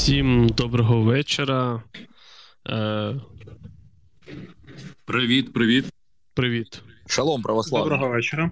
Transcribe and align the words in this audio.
Всім 0.00 0.48
доброго 0.48 1.02
вечора. 1.02 1.82
Е, 2.68 3.20
Привіт, 5.04 5.52
привіт. 5.52 5.84
Привіт. 6.34 6.82
Шалом, 7.06 7.42
православний. 7.42 7.90
Доброго 7.90 8.12
вечора. 8.14 8.50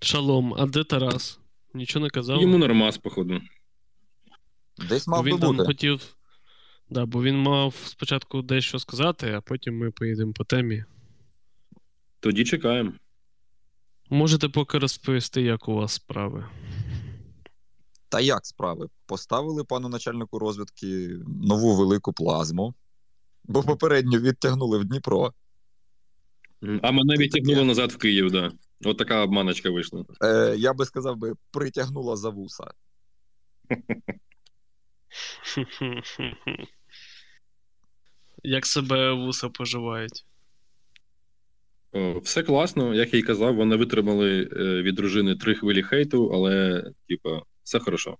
Шалом, 0.00 0.54
а 0.58 0.66
де 0.66 0.84
Тарас? 0.84 1.40
Нічого 1.74 2.04
не 2.04 2.10
казав? 2.10 2.40
Йому 2.42 2.58
нормас, 2.58 2.98
походу. 2.98 3.40
Десь 4.88 5.06
мав 5.08 5.24
би 5.24 5.30
він 5.30 5.38
там 5.38 5.56
бути. 5.56 5.66
хотів. 5.66 6.16
Да, 6.90 7.06
бо 7.06 7.22
він 7.22 7.38
мав 7.38 7.74
спочатку 7.84 8.42
дещо 8.42 8.78
сказати, 8.78 9.32
а 9.32 9.40
потім 9.40 9.78
ми 9.78 9.90
поїдемо 9.90 10.32
по 10.32 10.44
темі. 10.44 10.84
Тоді 12.20 12.44
чекаємо. 12.44 12.92
Можете 14.10 14.48
поки 14.48 14.78
розповісти, 14.78 15.42
як 15.42 15.68
у 15.68 15.74
вас 15.74 15.92
справи. 15.92 16.44
Та 18.08 18.20
як 18.20 18.46
справи? 18.46 18.88
Поставили 19.06 19.64
пану 19.64 19.88
начальнику 19.88 20.38
розвідки 20.38 21.08
нову 21.26 21.76
велику 21.76 22.12
плазму, 22.12 22.74
бо 23.44 23.62
попередньо 23.62 24.18
відтягнули 24.18 24.78
в 24.78 24.84
Дніпро. 24.84 25.32
А 26.82 26.92
мене 26.92 27.16
відтягнуло 27.16 27.64
назад 27.64 27.92
в 27.92 27.96
Київ, 27.96 28.30
да. 28.30 28.52
От 28.84 28.98
така 28.98 29.22
обманочка 29.22 29.70
вийшла. 29.70 30.04
Е, 30.22 30.54
я 30.58 30.72
би 30.72 30.84
сказав 30.84 31.16
би, 31.16 31.34
притягнула 31.50 32.16
за 32.16 32.30
вуса. 32.30 32.64
Як 38.42 38.66
себе 38.66 39.12
вуса 39.12 39.48
поживають? 39.48 40.24
О, 41.92 42.18
все 42.18 42.42
класно, 42.42 42.94
як 42.94 43.14
я 43.14 43.20
й 43.20 43.22
казав, 43.22 43.54
вони 43.54 43.76
витримали 43.76 44.50
е, 44.52 44.82
від 44.82 44.94
дружини 44.94 45.36
три 45.36 45.54
хвилі 45.54 45.82
хейту, 45.82 46.30
але, 46.34 46.84
типа, 47.08 47.42
все 47.68 47.78
хорошо. 47.78 48.18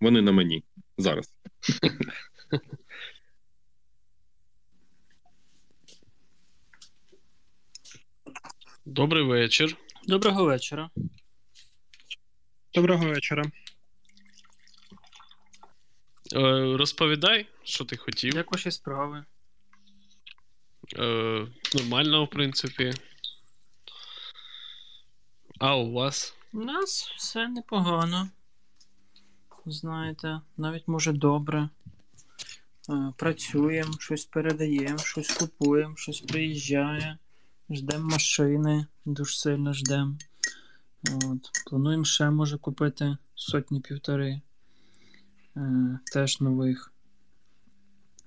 Вони 0.00 0.22
на 0.22 0.32
мені 0.32 0.64
зараз. 0.98 1.34
Добрий 8.84 9.24
вечір. 9.24 9.76
Доброго 10.04 10.44
вечора. 10.44 10.90
Доброго 12.74 13.06
вечора. 13.06 13.44
Е, 16.32 16.76
розповідай, 16.76 17.46
що 17.62 17.84
ти 17.84 17.96
хотів. 17.96 18.34
Як 18.34 18.52
ваші 18.52 18.70
справи? 18.70 19.24
Е, 20.96 21.46
нормально, 21.74 22.24
в 22.24 22.30
принципі. 22.30 22.92
А 25.58 25.76
у 25.76 25.92
вас? 25.92 26.34
У 26.52 26.58
нас 26.58 27.12
все 27.16 27.48
непогано. 27.48 28.30
Знаєте, 29.66 30.40
навіть 30.56 30.88
може 30.88 31.12
добре. 31.12 31.68
Е, 32.90 33.12
Працюємо, 33.16 33.92
щось 33.98 34.24
передаємо, 34.24 34.98
щось 34.98 35.30
купуємо, 35.30 35.96
щось 35.96 36.20
приїжджає. 36.20 37.18
Ждемо 37.70 38.08
машини, 38.08 38.86
дуже 39.04 39.36
сильно 39.36 39.72
ждемо. 39.72 40.14
Плануємо 41.66 42.04
ще 42.04 42.30
може 42.30 42.58
купити 42.58 43.16
сотні 43.34 43.80
півтори. 43.80 44.40
Е, 45.56 45.98
теж 46.12 46.40
нових. 46.40 46.92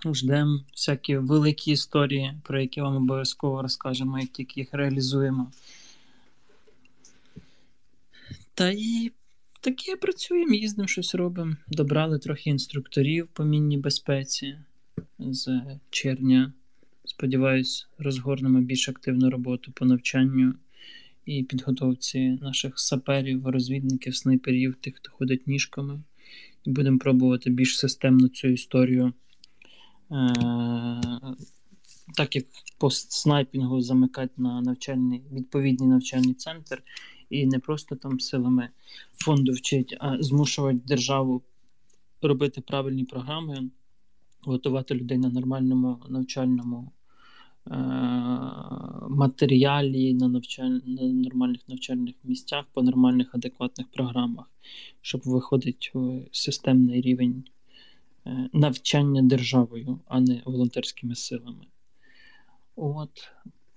Ждемо 0.05 0.59
всякі 0.71 1.17
великі 1.17 1.71
історії, 1.71 2.33
про 2.43 2.61
які 2.61 2.81
вам 2.81 2.95
обов'язково 2.95 3.61
розкажемо, 3.61 4.19
як 4.19 4.29
тільки 4.29 4.59
їх 4.59 4.69
реалізуємо. 4.73 5.51
Та 8.53 8.69
і 8.69 9.11
таке 9.65 9.95
працюємо, 9.95 10.53
їздимо, 10.53 10.87
щось 10.87 11.15
робимо. 11.15 11.55
Добрали 11.67 12.19
трохи 12.19 12.49
інструкторів 12.49 13.27
по 13.27 13.45
мінній 13.45 13.77
безпеці 13.77 14.57
з 15.19 15.61
червня. 15.89 16.53
Сподіваюсь, 17.05 17.87
розгорнемо 17.97 18.61
більш 18.61 18.89
активну 18.89 19.29
роботу 19.29 19.71
по 19.71 19.85
навчанню 19.85 20.53
і 21.25 21.43
підготовці 21.43 22.29
наших 22.41 22.79
саперів, 22.79 23.47
розвідників, 23.47 24.15
снайперів, 24.15 24.75
тих, 24.75 24.95
хто 24.95 25.11
ходить 25.11 25.47
ніжками. 25.47 26.01
І 26.63 26.71
будемо 26.71 26.97
пробувати 26.97 27.49
більш 27.49 27.79
системно 27.79 28.27
цю 28.27 28.47
історію. 28.47 29.13
Е- 30.11 31.35
так 32.15 32.35
як 32.35 32.45
по 32.77 32.91
снайпінгу 32.91 33.81
замикати 33.81 34.33
на 34.37 34.61
навчальний, 34.61 35.21
відповідний 35.31 35.89
навчальний 35.89 36.33
центр, 36.33 36.83
і 37.29 37.45
не 37.45 37.59
просто 37.59 37.95
там 37.95 38.19
силами 38.19 38.69
фонду 39.13 39.51
вчить, 39.51 39.97
а 39.99 40.23
змушувати 40.23 40.79
державу 40.87 41.41
робити 42.21 42.61
правильні 42.61 43.03
програми, 43.03 43.69
готувати 44.41 44.95
людей 44.95 45.17
на 45.17 45.29
нормальному 45.29 45.99
навчальному 46.09 46.91
е- 47.67 47.71
матеріалі, 49.09 50.13
на, 50.13 50.27
навчаль... 50.27 50.79
на 50.85 51.03
нормальних 51.03 51.61
навчальних 51.67 52.15
місцях, 52.23 52.65
по 52.73 52.83
нормальних 52.83 53.35
адекватних 53.35 53.87
програмах, 53.87 54.45
щоб 55.01 55.21
виходить 55.25 55.91
системний 56.31 57.01
рівень 57.01 57.43
е, 58.25 58.49
навчання 58.53 59.21
державою, 59.21 59.99
а 60.07 60.19
не 60.19 60.41
волонтерськими 60.45 61.15
силами. 61.15 61.65
От. 62.75 63.29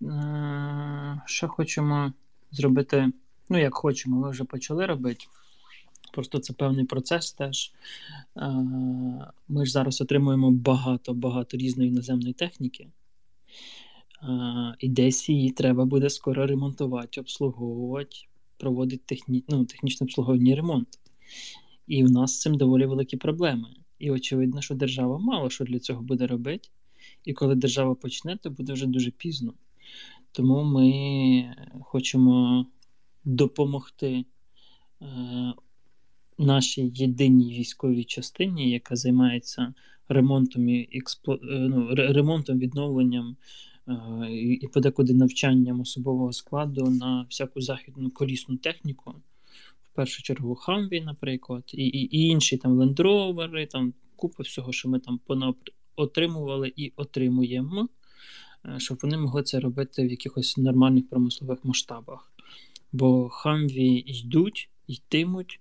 Е- 0.03 1.20
ще 1.26 1.47
хочемо 1.47 2.12
зробити. 2.50 3.12
Ну, 3.50 3.59
як 3.59 3.75
хочемо, 3.75 4.16
ми 4.16 4.31
вже 4.31 4.44
почали 4.44 4.86
робити. 4.86 5.26
Просто 6.12 6.38
це 6.38 6.53
певний 6.53 6.84
процес 6.84 7.32
теж. 7.32 7.72
Ми 9.48 9.66
ж 9.66 9.72
зараз 9.72 10.00
отримуємо 10.00 10.50
багато-багато 10.50 11.56
різної 11.56 11.88
іноземної 11.88 12.32
техніки. 12.32 12.88
І 14.78 14.88
десь 14.88 15.28
її 15.28 15.50
треба 15.50 15.84
буде 15.84 16.10
скоро 16.10 16.47
ремонтувати, 16.47 17.20
обслуговувати, 17.20 18.16
проводити 18.58 19.03
техні... 19.06 19.44
ну, 19.48 19.64
технічне 19.64 20.04
обслуговування 20.04 20.56
ремонт. 20.56 20.88
І 21.87 22.04
в 22.04 22.10
нас 22.10 22.34
з 22.34 22.41
цим 22.41 22.56
доволі 22.56 22.87
великі 22.87 23.16
проблеми. 23.16 23.69
І 23.98 24.10
очевидно, 24.10 24.62
що 24.62 24.75
держава 24.75 25.19
мало 25.19 25.50
що 25.50 25.64
для 25.64 25.78
цього 25.78 26.03
буде 26.03 26.26
робити. 26.26 26.69
І 27.25 27.32
коли 27.32 27.54
держава 27.54 27.94
почне, 27.94 28.37
то 28.37 28.50
буде 28.50 28.72
вже 28.72 28.87
дуже 28.87 29.10
пізно. 29.10 29.54
Тому 30.32 30.64
ми 30.64 31.56
хочемо 31.81 32.66
допомогти 33.28 34.24
е, 35.02 35.06
нашій 36.38 36.92
єдиній 36.94 37.58
військовій 37.58 38.04
частині, 38.04 38.70
яка 38.70 38.96
займається 38.96 39.74
ремонтом 40.08 40.68
і 40.68 40.88
експло... 40.92 41.34
е, 41.34 41.38
ну, 41.48 41.94
ремонтом, 41.94 42.58
відновленням 42.58 43.36
е, 43.88 43.94
і 44.32 44.68
подекуди 44.74 45.14
навчанням 45.14 45.80
особового 45.80 46.32
складу 46.32 46.90
на 46.90 47.26
всяку 47.30 47.60
західну 47.60 48.10
колісну 48.10 48.56
техніку. 48.56 49.14
В 49.92 49.96
першу 49.96 50.22
чергу 50.22 50.54
Хамві, 50.54 51.00
наприклад, 51.00 51.64
і, 51.74 51.86
і, 51.86 52.18
і 52.18 52.28
інші 52.28 52.56
там 52.56 52.72
лендровери, 52.72 53.66
там 53.66 53.94
купа 54.16 54.42
всього, 54.42 54.72
що 54.72 54.88
ми 54.88 54.98
там 54.98 55.20
отримували 55.96 56.72
і 56.76 56.92
отримуємо, 56.96 57.88
е, 58.64 58.74
щоб 58.78 58.98
вони 59.02 59.16
могли 59.16 59.42
це 59.42 59.60
робити 59.60 60.06
в 60.06 60.10
якихось 60.10 60.56
нормальних 60.56 61.08
промислових 61.08 61.64
масштабах. 61.64 62.32
Бо 62.93 63.28
хамві 63.28 64.04
йдуть, 64.06 64.71
йтимуть, 64.87 65.60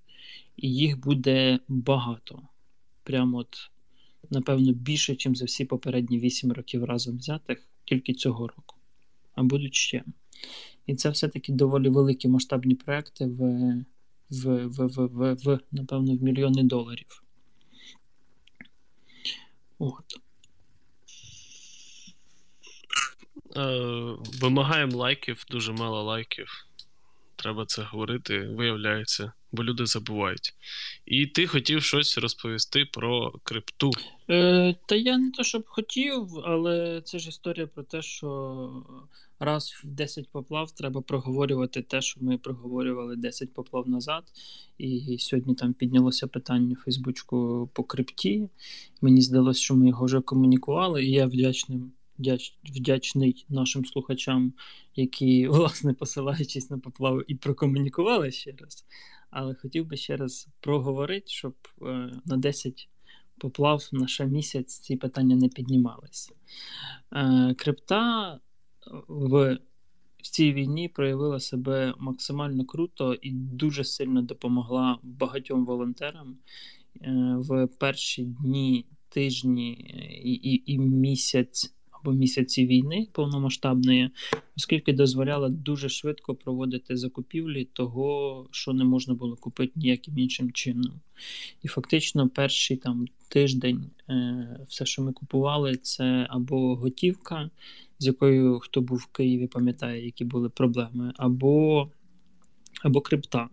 і 0.58 0.74
їх 0.74 1.00
буде 1.00 1.60
багато. 1.68 2.42
Прямо 3.04 3.38
от, 3.38 3.70
напевно, 4.30 4.74
більше, 4.74 5.18
ніж 5.26 5.38
за 5.38 5.46
всі 5.46 5.66
попередні 5.66 6.20
8 6.20 6.52
років 6.52 6.84
разом 6.84 7.18
взятих, 7.18 7.68
тільки 7.86 8.14
цього 8.14 8.48
року. 8.48 8.76
А 9.36 9.44
будуть 9.44 9.76
ще. 9.76 10.04
І 10.86 10.96
це 10.96 11.10
все-таки 11.10 11.52
доволі 11.52 11.90
великі 11.90 12.28
масштабні 12.28 12.76
проекти 12.76 13.26
в, 13.26 13.40
в, 14.30 14.68
в, 14.68 14.88
в, 14.88 15.34
в, 15.34 15.60
напевно, 15.72 16.16
в 16.16 16.24
мільйони 16.24 16.64
доларів. 16.64 17.24
От. 19.80 20.20
Е, 23.56 24.16
вимагаємо 24.42 24.98
лайків, 24.98 25.46
дуже 25.50 25.74
мало 25.74 26.04
лайків. 26.04 26.67
Треба 27.38 27.66
це 27.66 27.84
говорити, 27.84 28.40
виявляється, 28.40 29.32
бо 29.52 29.64
люди 29.64 29.86
забувають. 29.86 30.54
І 31.06 31.26
ти 31.26 31.48
хотів 31.48 31.84
щось 31.84 32.18
розповісти 32.18 32.86
про 32.86 33.32
крипту. 33.44 33.92
Е, 34.30 34.76
та 34.88 34.96
я 34.96 35.18
не 35.18 35.32
то 35.32 35.44
щоб 35.44 35.64
хотів, 35.66 36.28
але 36.46 37.02
це 37.06 37.20
ж 37.20 37.30
історія 37.30 37.68
про 37.68 37.84
те, 37.84 38.02
що 38.02 38.84
раз 39.40 39.82
в 39.84 39.88
10 39.88 40.30
поплав 40.32 40.72
треба 40.72 41.02
проговорювати 41.02 41.82
те, 41.82 42.02
що 42.02 42.20
ми 42.24 42.38
проговорювали 42.38 43.16
10 43.16 43.54
поплав 43.54 43.90
назад. 43.90 44.24
І 44.78 45.18
сьогодні 45.20 45.56
там 45.56 45.74
піднялося 45.74 46.28
питання 46.28 46.76
в 46.80 46.84
Фейсбучку 46.84 47.70
по 47.74 47.84
крипті. 47.84 48.50
Мені 49.02 49.22
здалося, 49.22 49.62
що 49.62 49.76
ми 49.76 49.88
його 49.88 50.06
вже 50.06 50.22
комунікували, 50.22 51.06
і 51.06 51.12
я 51.12 51.26
вдячний, 51.26 51.78
вдяч, 51.78 51.92
вдячний 52.64 53.46
нашим 53.50 53.86
слухачам, 53.86 54.54
які, 54.96 55.48
власне, 55.52 55.94
посилаючись 55.94 56.70
на 56.70 56.80
поплаву, 56.80 57.22
і 57.22 57.36
прокомунікували 57.36 58.32
ще 58.32 58.52
раз. 58.52 58.86
Але 59.30 59.56
хотів 59.56 59.86
би 59.86 59.98
ще 59.98 60.18
раз 60.18 60.48
проговорити, 60.60 61.28
щоб 61.28 61.56
е, 61.82 61.86
на 62.26 62.38
10 62.38 62.90
поплав 63.38 63.90
на 63.92 64.26
місяць, 64.26 64.80
ці 64.80 64.96
питання 64.96 65.36
не 65.36 65.50
піднімались. 65.50 66.34
Е, 67.14 67.54
крипта 67.58 68.40
в 69.08 69.58
в 70.18 70.30
цій 70.30 70.54
війні 70.54 70.88
проявила 70.90 71.40
себе 71.40 71.94
максимально 72.00 72.66
круто 72.66 73.14
і 73.14 73.32
дуже 73.32 73.84
сильно 73.84 74.22
допомогла 74.22 75.00
багатьом 75.04 75.66
волонтерам 75.66 76.38
е, 77.02 77.36
в 77.38 77.68
перші 77.68 78.26
дні, 78.26 78.86
тижні 79.10 79.72
і, 80.24 80.32
і, 80.32 80.74
і 80.74 80.80
місяць 80.80 81.77
або 82.02 82.12
місяці 82.12 82.66
війни 82.66 83.08
повномасштабної, 83.12 84.10
оскільки 84.58 84.94
дозволяла 84.94 85.50
дуже 85.50 85.90
швидко 85.90 86.36
проводити 86.36 86.98
закупівлі 86.98 87.66
того, 87.74 88.48
що 88.52 88.74
не 88.74 88.84
можна 88.84 89.14
було 89.14 89.36
купити 89.36 89.72
ніяким 89.76 90.18
іншим 90.18 90.52
чином. 90.52 90.94
І 91.64 91.68
фактично, 91.68 92.30
перший 92.30 92.78
там 92.78 93.06
тиждень 93.30 93.90
е, 94.10 94.60
все, 94.70 94.86
що 94.86 95.02
ми 95.02 95.14
купували, 95.14 95.76
це 95.76 96.28
або 96.30 96.76
готівка, 96.76 97.50
з 98.00 98.06
якою 98.06 98.60
хто 98.60 98.82
був 98.82 98.98
в 98.98 99.06
Києві, 99.06 99.48
пам'ятає, 99.48 100.06
які 100.06 100.26
були 100.26 100.50
проблеми, 100.50 101.14
або 101.18 101.90
або 102.84 103.02
крипта. 103.02 103.50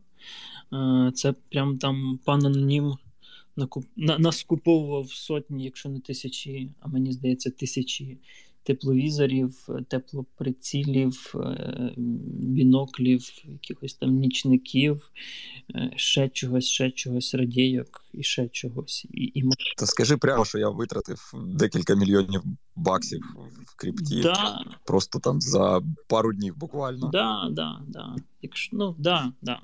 Е, 0.72 1.12
це 1.14 1.32
прям 1.32 1.78
там 1.78 2.18
пан 2.24 2.46
анонім 2.46 2.94
накуп... 3.56 3.84
на... 3.96 4.18
наскуповував 4.18 5.10
сотні, 5.10 5.64
якщо 5.64 5.88
не 5.88 6.00
тисячі, 6.00 6.70
а 6.80 6.88
мені 6.88 7.12
здається, 7.12 7.50
тисячі 7.50 8.18
тепловізорів, 8.64 9.68
теплоприцілів, 9.88 11.34
е, 11.34 11.92
біноклів, 12.26 13.22
якихось 13.44 13.94
там 13.94 14.10
нічників, 14.10 15.10
е, 15.74 15.92
ще 15.96 16.28
чогось, 16.28 16.66
ще 16.66 16.90
чогось, 16.90 17.34
радійок 17.34 18.04
і 18.12 18.22
ще 18.22 18.48
чогось. 18.48 19.06
І, 19.10 19.24
і... 19.24 19.44
Та 19.78 19.86
скажи 19.86 20.16
прямо, 20.16 20.44
що 20.44 20.58
я 20.58 20.68
витратив 20.68 21.32
декілька 21.46 21.94
мільйонів 21.94 22.42
баксів 22.76 23.22
в 23.66 23.76
крипті. 23.76 24.22
Да. 24.22 24.64
Просто 24.86 25.18
там 25.18 25.40
за 25.40 25.82
пару 26.08 26.32
днів 26.32 26.56
буквально. 26.56 27.08
Да, 27.08 27.48
да, 27.50 27.80
да. 27.88 28.16
Якщо, 28.42 28.76
ну, 28.76 28.94
да, 28.98 29.32
да. 29.42 29.60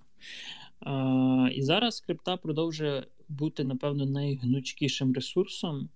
А, 0.81 1.49
І 1.55 1.63
зараз 1.63 2.01
крипта 2.01 2.37
продовжує 2.37 3.07
бути, 3.31 3.65
напевно, 3.65 4.07
найгнучкішим 4.07 5.13
ресурсом, 5.13 5.89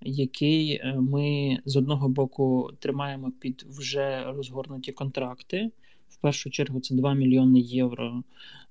який 0.00 0.72
е, 0.72 0.96
ми 1.00 1.58
з 1.64 1.76
одного 1.76 2.08
боку 2.08 2.70
тримаємо 2.78 3.32
під 3.40 3.66
вже 3.68 4.24
розгорнуті 4.24 4.92
контракти. 4.92 5.70
В 6.08 6.16
першу 6.16 6.50
чергу 6.50 6.80
це 6.80 6.94
2 6.94 7.14
мільйони 7.14 7.60
євро 7.60 8.22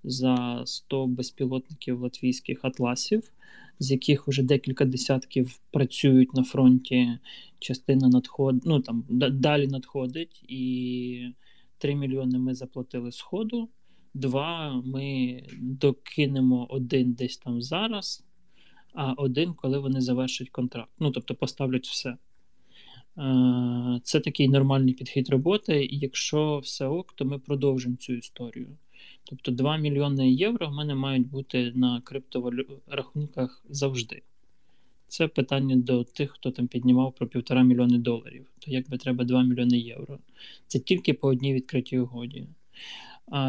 за 0.03 0.63
100 0.65 1.07
безпілотників 1.07 2.01
латвійських 2.01 2.65
атласів, 2.65 3.31
з 3.79 3.91
яких 3.91 4.27
вже 4.27 4.43
декілька 4.43 4.85
десятків 4.85 5.59
працюють 5.71 6.33
на 6.33 6.43
фронті. 6.43 7.17
Частина 7.59 8.07
надходить, 8.07 8.63
ну 8.65 8.79
там 8.79 9.03
далі 9.09 9.67
надходить, 9.67 10.43
і 10.47 11.33
3 11.77 11.95
мільйони 11.95 12.39
ми 12.39 12.55
заплатили 12.55 13.11
сходу. 13.11 13.69
Два 14.13 14.81
ми 14.85 15.43
докинемо 15.59 16.67
один 16.69 17.13
десь 17.13 17.37
там 17.37 17.61
зараз, 17.61 18.23
а 18.93 19.13
один, 19.13 19.53
коли 19.53 19.79
вони 19.79 20.01
завершать 20.01 20.49
контракт. 20.49 20.91
Ну, 20.99 21.11
тобто 21.11 21.35
поставлять 21.35 21.87
все. 21.87 22.17
Е, 23.17 23.99
це 24.03 24.19
такий 24.19 24.47
нормальний 24.47 24.93
підхід 24.93 25.29
роботи, 25.29 25.85
і 25.85 25.97
якщо 25.97 26.59
все 26.59 26.85
ок, 26.85 27.13
то 27.13 27.25
ми 27.25 27.39
продовжимо 27.39 27.95
цю 27.95 28.13
історію. 28.13 28.77
Тобто 29.23 29.51
2 29.51 29.77
мільйони 29.77 30.31
євро 30.31 30.67
в 30.67 30.73
мене 30.73 30.95
мають 30.95 31.27
бути 31.27 31.71
на 31.75 32.01
крипторахунках 32.01 33.65
завжди. 33.69 34.21
Це 35.07 35.27
питання 35.27 35.75
до 35.75 36.03
тих, 36.03 36.31
хто 36.31 36.51
там 36.51 36.67
піднімав 36.67 37.15
про 37.15 37.27
півтора 37.27 37.63
мільйони 37.63 37.97
доларів. 37.97 38.45
То 38.59 38.71
як 38.71 38.89
би 38.89 38.97
треба 38.97 39.23
2 39.23 39.43
мільйони 39.43 39.77
євро. 39.77 40.19
Це 40.67 40.79
тільки 40.79 41.13
по 41.13 41.27
одній 41.27 41.53
відкритій 41.53 41.99
угоді. 41.99 42.47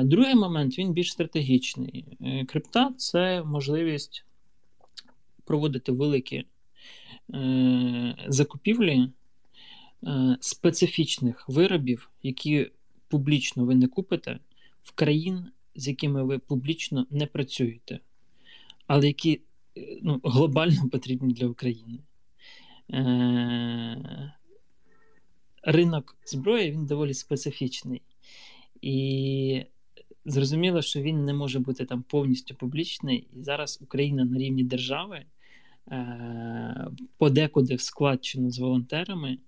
Другий 0.05 0.35
момент 0.35 0.79
він 0.79 0.93
більш 0.93 1.13
стратегічний. 1.13 2.05
Е, 2.21 2.45
крипта 2.45 2.93
це 2.97 3.43
можливість 3.43 4.25
проводити 5.45 5.93
великі 5.93 6.45
е, 7.35 8.17
закупівлі 8.29 9.09
е, 10.07 10.37
специфічних 10.41 11.49
виробів, 11.49 12.11
які 12.23 12.71
публічно 13.09 13.65
ви 13.65 13.75
не 13.75 13.87
купите, 13.87 14.39
в 14.83 14.93
країн, 14.93 15.47
з 15.77 15.89
якими 15.89 16.25
ви 16.25 16.39
публічно 16.39 17.07
не 17.11 17.27
працюєте, 17.27 18.01
але 18.87 19.07
які 19.07 19.41
ну, 20.03 20.21
глобально 20.25 20.89
потрібні 20.89 21.35
для 21.35 21.47
України. 21.47 21.99
Ринок 25.63 26.17
зброї 26.25 26.71
він 26.71 26.87
доволі 26.87 27.15
специфічний. 27.15 28.03
І 28.83 29.65
зрозуміло, 30.25 30.83
що 30.83 31.01
він 31.03 31.25
не 31.25 31.35
може 31.35 31.59
бути 31.59 31.85
там 31.85 32.03
повністю 32.03 32.55
публічний. 32.55 33.27
І 33.33 33.43
зараз 33.43 33.79
Україна 33.83 34.25
на 34.25 34.39
рівні 34.39 34.65
держави 34.65 35.25
е, 35.91 36.87
подекуди 37.19 37.75
в 37.75 37.81
складчину 37.81 38.51
з 38.51 38.59
волонтерами 38.59 39.39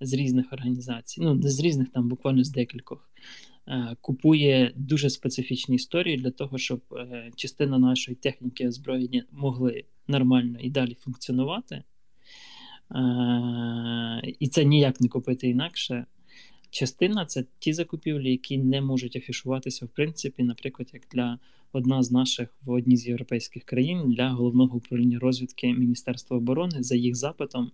з 0.00 0.12
різних 0.12 0.52
організацій, 0.52 1.20
ну 1.20 1.34
не 1.34 1.50
з 1.50 1.60
різних 1.60 1.88
там, 1.88 2.08
буквально 2.08 2.44
з 2.44 2.50
декількох, 2.50 3.10
е, 3.68 3.96
купує 4.00 4.72
дуже 4.76 5.10
специфічні 5.10 5.76
історії 5.76 6.16
для 6.16 6.30
того, 6.30 6.58
щоб 6.58 6.80
е, 6.92 7.30
частина 7.36 7.78
нашої 7.78 8.14
техніки 8.14 8.68
озброєння 8.68 9.24
могли 9.32 9.84
нормально 10.08 10.58
і 10.60 10.70
далі 10.70 10.94
функціонувати. 10.94 11.82
І 14.38 14.48
це 14.48 14.64
ніяк 14.64 15.00
не 15.00 15.08
купити 15.08 15.48
інакше. 15.48 16.06
Частина 16.76 17.26
це 17.26 17.44
ті 17.58 17.72
закупівлі, 17.72 18.30
які 18.30 18.58
не 18.58 18.80
можуть 18.80 19.16
афішуватися, 19.16 19.86
в 19.86 19.88
принципі, 19.88 20.42
наприклад, 20.42 20.90
як 20.92 21.02
для 21.12 21.38
одна 21.72 22.02
з 22.02 22.10
наших 22.10 22.48
в 22.64 22.70
одній 22.70 22.96
з 22.96 23.06
європейських 23.06 23.64
країн 23.64 24.12
для 24.12 24.30
головного 24.30 24.76
управління 24.76 25.18
розвідки 25.18 25.72
Міністерства 25.72 26.36
оборони 26.36 26.82
за 26.82 26.96
їх 26.96 27.14
запитом, 27.14 27.70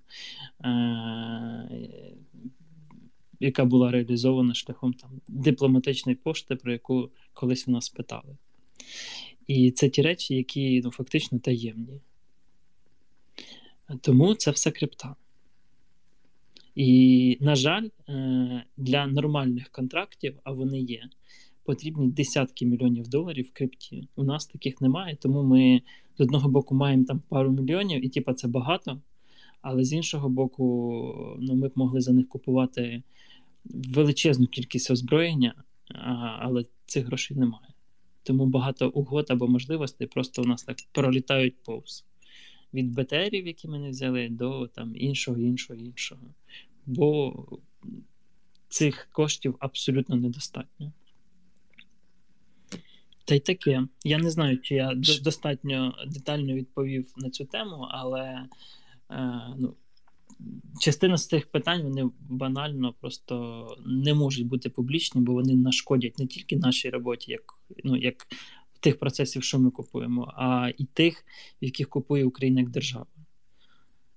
е- 0.64 1.68
яка 3.40 3.64
була 3.64 3.90
реалізована 3.90 4.54
шляхом 4.54 4.92
там 4.92 5.10
дипломатичної 5.28 6.16
пошти, 6.16 6.56
про 6.56 6.72
яку 6.72 7.10
колись 7.32 7.68
у 7.68 7.70
нас 7.70 7.88
питали. 7.88 8.36
І 9.46 9.70
це 9.70 9.88
ті 9.88 10.02
речі, 10.02 10.34
які 10.34 10.80
ну, 10.84 10.90
фактично 10.90 11.38
таємні. 11.38 12.00
Тому 14.00 14.34
це 14.34 14.50
все 14.50 14.70
крипта. 14.70 15.16
І, 16.74 17.38
на 17.40 17.54
жаль, 17.54 17.88
е, 18.08 18.64
для 18.76 19.06
нормальних 19.06 19.68
контрактів, 19.68 20.38
а 20.44 20.52
вони 20.52 20.80
є, 20.80 21.08
потрібні 21.64 22.10
десятки 22.10 22.66
мільйонів 22.66 23.08
доларів 23.08 23.46
в 23.46 23.52
крипті. 23.52 24.08
У 24.16 24.24
нас 24.24 24.46
таких 24.46 24.80
немає, 24.80 25.16
тому 25.16 25.42
ми 25.42 25.82
з 26.18 26.20
одного 26.20 26.48
боку 26.48 26.74
маємо 26.74 27.04
там 27.04 27.22
пару 27.28 27.50
мільйонів, 27.50 28.04
і 28.04 28.08
типа 28.08 28.34
це 28.34 28.48
багато. 28.48 29.00
Але 29.62 29.84
з 29.84 29.92
іншого 29.92 30.28
боку, 30.28 31.36
ну, 31.40 31.54
ми 31.54 31.68
б 31.68 31.72
могли 31.74 32.00
за 32.00 32.12
них 32.12 32.28
купувати 32.28 33.02
величезну 33.64 34.46
кількість 34.46 34.90
озброєння, 34.90 35.54
але 36.40 36.64
цих 36.86 37.06
грошей 37.06 37.36
немає. 37.36 37.68
Тому 38.22 38.46
багато 38.46 38.88
угод 38.88 39.26
або 39.28 39.48
можливостей 39.48 40.06
просто 40.06 40.42
у 40.42 40.44
нас 40.44 40.62
так 40.62 40.76
пролітають 40.92 41.62
повз 41.62 42.04
від 42.74 42.92
БТРів, 42.94 43.46
які 43.46 43.68
ми 43.68 43.78
не 43.78 43.90
взяли, 43.90 44.28
до 44.28 44.66
там 44.66 44.92
іншого, 44.96 45.38
іншого, 45.38 45.80
іншого. 45.80 46.22
Бо 46.86 47.34
цих 48.68 49.08
коштів 49.12 49.56
абсолютно 49.58 50.16
недостатньо. 50.16 50.92
Та 53.24 53.34
й 53.34 53.40
таке. 53.40 53.86
Я 54.04 54.18
не 54.18 54.30
знаю, 54.30 54.58
чи 54.58 54.74
я 54.74 54.94
достатньо 55.22 55.94
детально 56.06 56.54
відповів 56.54 57.12
на 57.16 57.30
цю 57.30 57.44
тему, 57.44 57.86
але 57.90 58.48
е, 59.10 59.40
ну, 59.58 59.74
частина 60.80 61.16
з 61.16 61.26
цих 61.26 61.46
питань 61.46 61.82
вони 61.82 62.10
банально 62.20 62.94
просто 63.00 63.66
не 63.86 64.14
можуть 64.14 64.46
бути 64.46 64.70
публічні, 64.70 65.20
бо 65.20 65.32
вони 65.32 65.54
нашкодять 65.54 66.18
не 66.18 66.26
тільки 66.26 66.56
нашій 66.56 66.90
роботі, 66.90 67.32
як 67.32 67.42
ну, 67.84 67.96
як 67.96 68.26
тих 68.82 68.98
процесів, 68.98 69.42
що 69.42 69.58
ми 69.58 69.70
купуємо, 69.70 70.32
а 70.36 70.70
і 70.78 70.84
тих, 70.84 71.24
в 71.62 71.64
яких 71.64 71.88
купує 71.88 72.24
Україна 72.24 72.60
як 72.60 72.70
держава. 72.70 73.06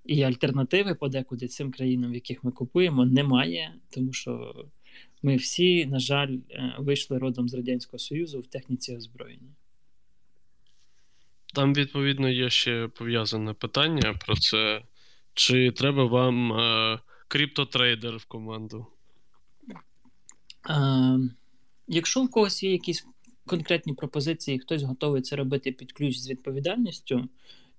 І 0.05 0.23
альтернативи 0.23 0.95
подекуди 0.95 1.47
цим 1.47 1.71
країнам, 1.71 2.11
в 2.11 2.13
яких 2.13 2.43
ми 2.43 2.51
купуємо, 2.51 3.05
немає, 3.05 3.75
тому 3.89 4.13
що 4.13 4.65
ми 5.23 5.35
всі, 5.35 5.85
на 5.85 5.99
жаль, 5.99 6.37
е, 6.49 6.75
вийшли 6.79 7.17
родом 7.17 7.49
з 7.49 7.53
Радянського 7.53 7.99
Союзу 7.99 8.39
в 8.39 8.47
техніці 8.47 8.95
озброєння. 8.95 9.55
Там, 11.53 11.73
відповідно, 11.73 12.29
є 12.29 12.49
ще 12.49 12.87
пов'язане 12.87 13.53
питання 13.53 14.13
про 14.13 14.35
це. 14.35 14.81
Чи 15.33 15.71
треба 15.71 16.05
вам 16.05 16.53
е, 16.53 16.99
криптотрейдер 17.27 18.17
в 18.17 18.25
команду? 18.25 18.85
Е, 20.69 21.19
Якщо 21.87 22.23
у 22.23 22.27
когось 22.27 22.63
є 22.63 22.71
якісь 22.71 23.07
конкретні 23.45 23.93
пропозиції, 23.93 24.59
хтось 24.59 24.83
готовий 24.83 25.21
це 25.21 25.35
робити 25.35 25.71
під 25.71 25.91
ключ 25.91 26.17
з 26.17 26.29
відповідальністю, 26.29 27.29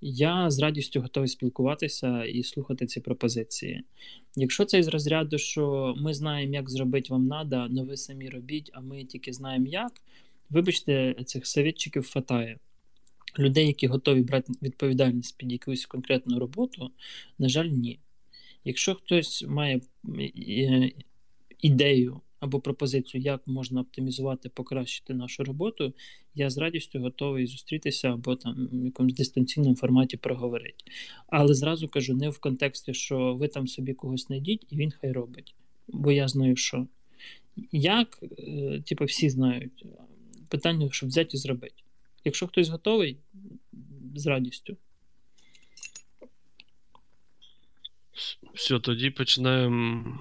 я 0.01 0.51
з 0.51 0.59
радістю 0.59 1.01
готовий 1.01 1.29
спілкуватися 1.29 2.25
і 2.25 2.43
слухати 2.43 2.87
ці 2.87 3.01
пропозиції. 3.01 3.85
Якщо 4.37 4.65
це 4.65 4.79
із 4.79 4.89
розряду, 4.89 5.39
що 5.39 5.95
ми 5.99 6.15
знаємо, 6.15 6.55
як 6.55 6.71
зробити 6.71 7.09
вам 7.11 7.27
надо, 7.27 7.57
але 7.57 7.83
ви 7.83 7.97
самі 7.97 8.29
робіть, 8.29 8.71
а 8.75 8.81
ми 8.81 9.05
тільки 9.05 9.33
знаємо 9.33 9.67
як. 9.67 9.93
Вибачте, 10.51 11.15
цих 11.25 11.47
совітчиків 11.47 12.03
фатає. 12.03 12.59
Людей, 13.39 13.67
які 13.67 13.87
готові 13.87 14.21
брати 14.21 14.53
відповідальність 14.63 15.39
під 15.39 15.53
якусь 15.53 15.87
конкретну 15.87 16.39
роботу, 16.39 16.91
на 17.39 17.49
жаль, 17.49 17.67
ні. 17.67 17.99
Якщо 18.65 18.95
хтось 18.95 19.45
має 19.49 19.81
е, 20.19 20.91
ідею 21.61 22.21
або 22.47 22.61
пропозицію, 22.61 23.23
як 23.23 23.47
можна 23.47 23.81
оптимізувати, 23.81 24.49
покращити 24.49 25.15
нашу 25.15 25.45
роботу, 25.45 25.93
я 26.35 26.51
з 26.51 26.59
радістю 26.59 27.01
готовий 27.01 27.47
зустрітися 27.47 28.13
або 28.13 28.37
там 28.37 28.69
в 28.73 28.85
якомусь 28.85 29.15
дистанційному 29.15 29.77
форматі 29.77 30.17
проговорити. 30.17 30.85
Але 31.29 31.55
зразу 31.55 31.89
кажу, 31.89 32.15
не 32.15 32.29
в 32.29 32.39
контексті, 32.39 32.95
що 32.95 33.35
ви 33.35 33.49
там 33.49 33.69
собі 33.69 33.95
когось 33.95 34.27
знайдіть 34.27 34.67
і 34.71 34.77
він 34.77 34.91
хай 34.91 35.13
робить. 35.13 35.55
Бо 35.89 36.13
я 36.13 36.29
знаю, 36.29 36.57
що. 36.57 36.87
Як, 37.73 38.19
е, 38.39 38.83
типу, 38.87 39.05
всі 39.05 39.31
знають, 39.31 39.85
питання, 40.49 40.89
щоб 40.91 41.09
взяти 41.09 41.31
і 41.35 41.37
зробити. 41.37 41.83
Якщо 42.25 42.47
хтось 42.47 42.69
готовий, 42.69 43.19
з 44.15 44.27
радістю. 44.27 44.77
Все, 48.55 48.79
тоді 48.79 49.11
починаємо 49.11 50.19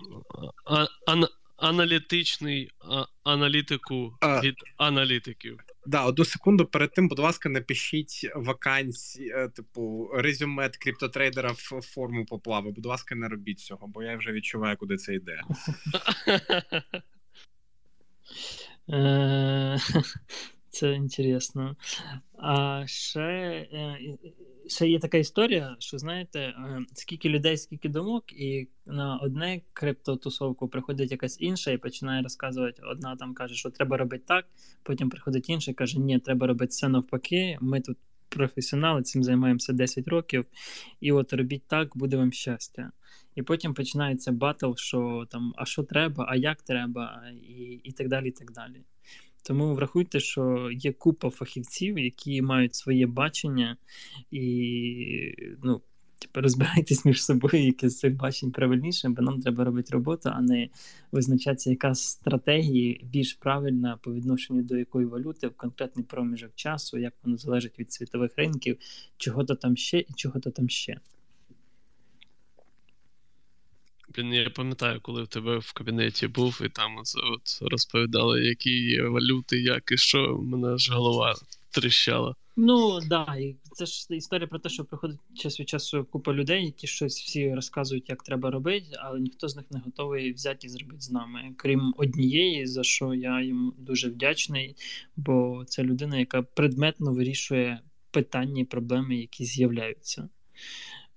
а, 0.66 0.86
а, 1.08 1.28
аналітичний 1.58 2.72
а, 2.80 3.06
аналітику 3.24 4.18
А. 4.22 4.42
від 4.42 4.56
аналітиків. 4.78 5.60
Да, 5.86 6.06
одну 6.06 6.26
секунду 6.26 6.66
перед 6.66 6.94
тим, 6.94 7.08
будь 7.08 7.20
ласка, 7.20 7.50
напишіть 7.50 8.30
вакансії, 8.36 9.30
е, 9.30 9.50
типу, 9.50 10.10
резюмет 10.14 10.78
криптотрейдера 10.78 11.52
в 11.52 11.82
форму 11.82 12.26
поплави. 12.26 12.72
Будь 12.72 12.86
ласка, 12.86 13.16
не 13.16 13.28
робіть 13.28 13.60
цього, 13.60 13.88
бо 13.88 14.04
я 14.04 14.18
вже 14.18 14.32
відчуваю, 14.32 14.78
куди 14.78 14.98
це 14.98 15.16
йде. 15.16 15.42
Це 20.76 20.94
інтересно. 20.94 21.76
А 22.38 22.84
ще, 22.88 23.68
ще 24.68 24.88
є 24.88 25.00
така 25.00 25.18
історія, 25.18 25.76
що 25.80 25.98
знаєте, 25.98 26.40
е, 26.40 26.86
скільки 26.94 27.30
людей, 27.30 27.58
скільки 27.58 27.90
думок, 27.90 28.34
і 28.34 28.68
на 28.86 29.18
одну 29.18 29.62
криптотусовку 29.74 30.68
приходить 30.68 31.12
якась 31.12 31.38
інша 31.42 31.72
і 31.72 31.78
починає 31.78 32.24
розказувати. 32.24 32.82
Одна 32.92 33.16
там 33.16 33.34
каже, 33.34 33.56
що 33.56 33.70
треба 33.70 33.98
робити 33.98 34.24
так, 34.28 34.46
потім 34.84 35.10
приходить 35.10 35.50
інша 35.50 35.72
і 35.72 35.74
каже, 35.74 36.00
ні, 36.00 36.20
треба 36.20 36.48
робити 36.48 36.70
все 36.70 36.90
навпаки. 36.90 37.58
Ми 37.62 37.82
тут 37.82 37.98
професіонали, 38.30 39.04
цим 39.04 39.24
займаємося 39.24 39.74
10 39.74 40.08
років, 40.08 40.46
і 41.02 41.12
от 41.12 41.34
робіть 41.34 41.68
так, 41.68 41.98
буде 41.98 42.18
вам 42.18 42.32
щастя. 42.32 42.92
І 43.36 43.42
потім 43.42 43.74
починається 43.74 44.32
батл, 44.32 44.72
що 44.76 45.28
там, 45.30 45.54
а 45.58 45.66
що 45.66 45.84
треба, 45.84 46.26
а 46.30 46.36
як 46.36 46.62
треба, 46.62 47.24
і, 47.42 47.80
і 47.84 47.92
так 47.92 48.08
далі. 48.08 48.28
і 48.28 48.32
так 48.32 48.52
далі. 48.52 48.82
Тому 49.48 49.74
врахуйте, 49.74 50.20
що 50.20 50.70
є 50.72 50.94
купа 50.94 51.30
фахівців, 51.30 52.00
які 52.00 52.42
мають 52.42 52.76
своє 52.76 53.08
бачення, 53.08 53.78
і 54.32 55.36
ну, 55.64 55.82
типу, 56.20 56.42
розбирайтесь 56.42 57.06
між 57.06 57.24
собою, 57.24 57.66
яке 57.66 57.90
з 57.90 58.00
цих 58.00 58.16
бачень 58.16 58.52
правильніше, 58.52 59.10
бо 59.10 59.22
нам 59.22 59.42
треба 59.42 59.64
робити 59.64 59.94
роботу, 59.94 60.30
а 60.34 60.42
не 60.42 60.70
визначатися, 61.12 61.70
яка 61.70 61.96
з 61.96 62.04
стратегії 62.04 63.02
більш 63.04 63.34
правильна 63.34 63.98
по 64.02 64.14
відношенню 64.14 64.64
до 64.64 64.78
якої 64.78 65.06
валюти 65.06 65.48
в 65.48 65.58
конкретний 65.58 66.06
проміжок 66.06 66.52
часу, 66.56 66.98
як 66.98 67.14
воно 67.24 67.38
залежить 67.38 67.80
від 67.80 67.94
світових 67.94 68.32
ринків, 68.38 68.78
чого-то 69.18 69.56
там 69.56 69.78
ще 69.78 70.00
і 70.00 70.14
чого-то 70.16 70.52
там 70.52 70.70
ще. 70.70 71.00
Блін, 74.10 74.34
я 74.34 74.50
пам'ятаю, 74.50 75.00
коли 75.02 75.24
в 75.24 75.28
тебе 75.28 75.58
в 75.58 75.74
кабінеті 75.74 76.28
був, 76.28 76.62
і 76.66 76.70
там 76.70 76.98
от, 76.98 77.08
от 77.34 77.72
розповідали, 77.72 78.46
які 78.46 78.70
є 78.70 79.04
валюти, 79.04 79.62
як 79.62 79.92
і 79.92 79.98
що, 79.98 80.38
мене 80.38 80.78
ж 80.78 80.94
голова 80.94 81.36
тріщала. 81.72 82.36
Ну 82.58 83.00
да, 83.02 83.36
і 83.40 83.56
це 83.72 83.86
ж 83.86 84.08
історія 84.10 84.48
про 84.48 84.60
те, 84.60 84.70
що 84.70 84.86
приходить 84.86 85.20
час 85.36 85.60
від 85.60 85.70
часу 85.70 86.06
купа 86.06 86.34
людей, 86.34 86.66
які 86.66 86.88
щось 86.88 87.22
всі 87.22 87.54
розказують, 87.54 88.10
як 88.10 88.24
треба 88.24 88.52
робити, 88.52 88.86
але 89.00 89.20
ніхто 89.20 89.48
з 89.48 89.56
них 89.56 89.66
не 89.72 89.80
готовий 89.80 90.34
взяти 90.34 90.68
і 90.68 90.70
зробити 90.70 91.02
з 91.02 91.12
нами. 91.12 91.54
Крім 91.58 91.94
однієї, 91.98 92.68
за 92.68 92.84
що 92.84 93.14
я 93.14 93.42
їм 93.42 93.74
дуже 93.78 94.10
вдячний, 94.10 94.76
бо 95.16 95.64
це 95.68 95.84
людина, 95.84 96.20
яка 96.20 96.42
предметно 96.42 97.14
вирішує 97.14 97.80
питання 98.12 98.62
і 98.62 98.66
проблеми, 98.66 99.16
які 99.16 99.46
з'являються. 99.46 100.30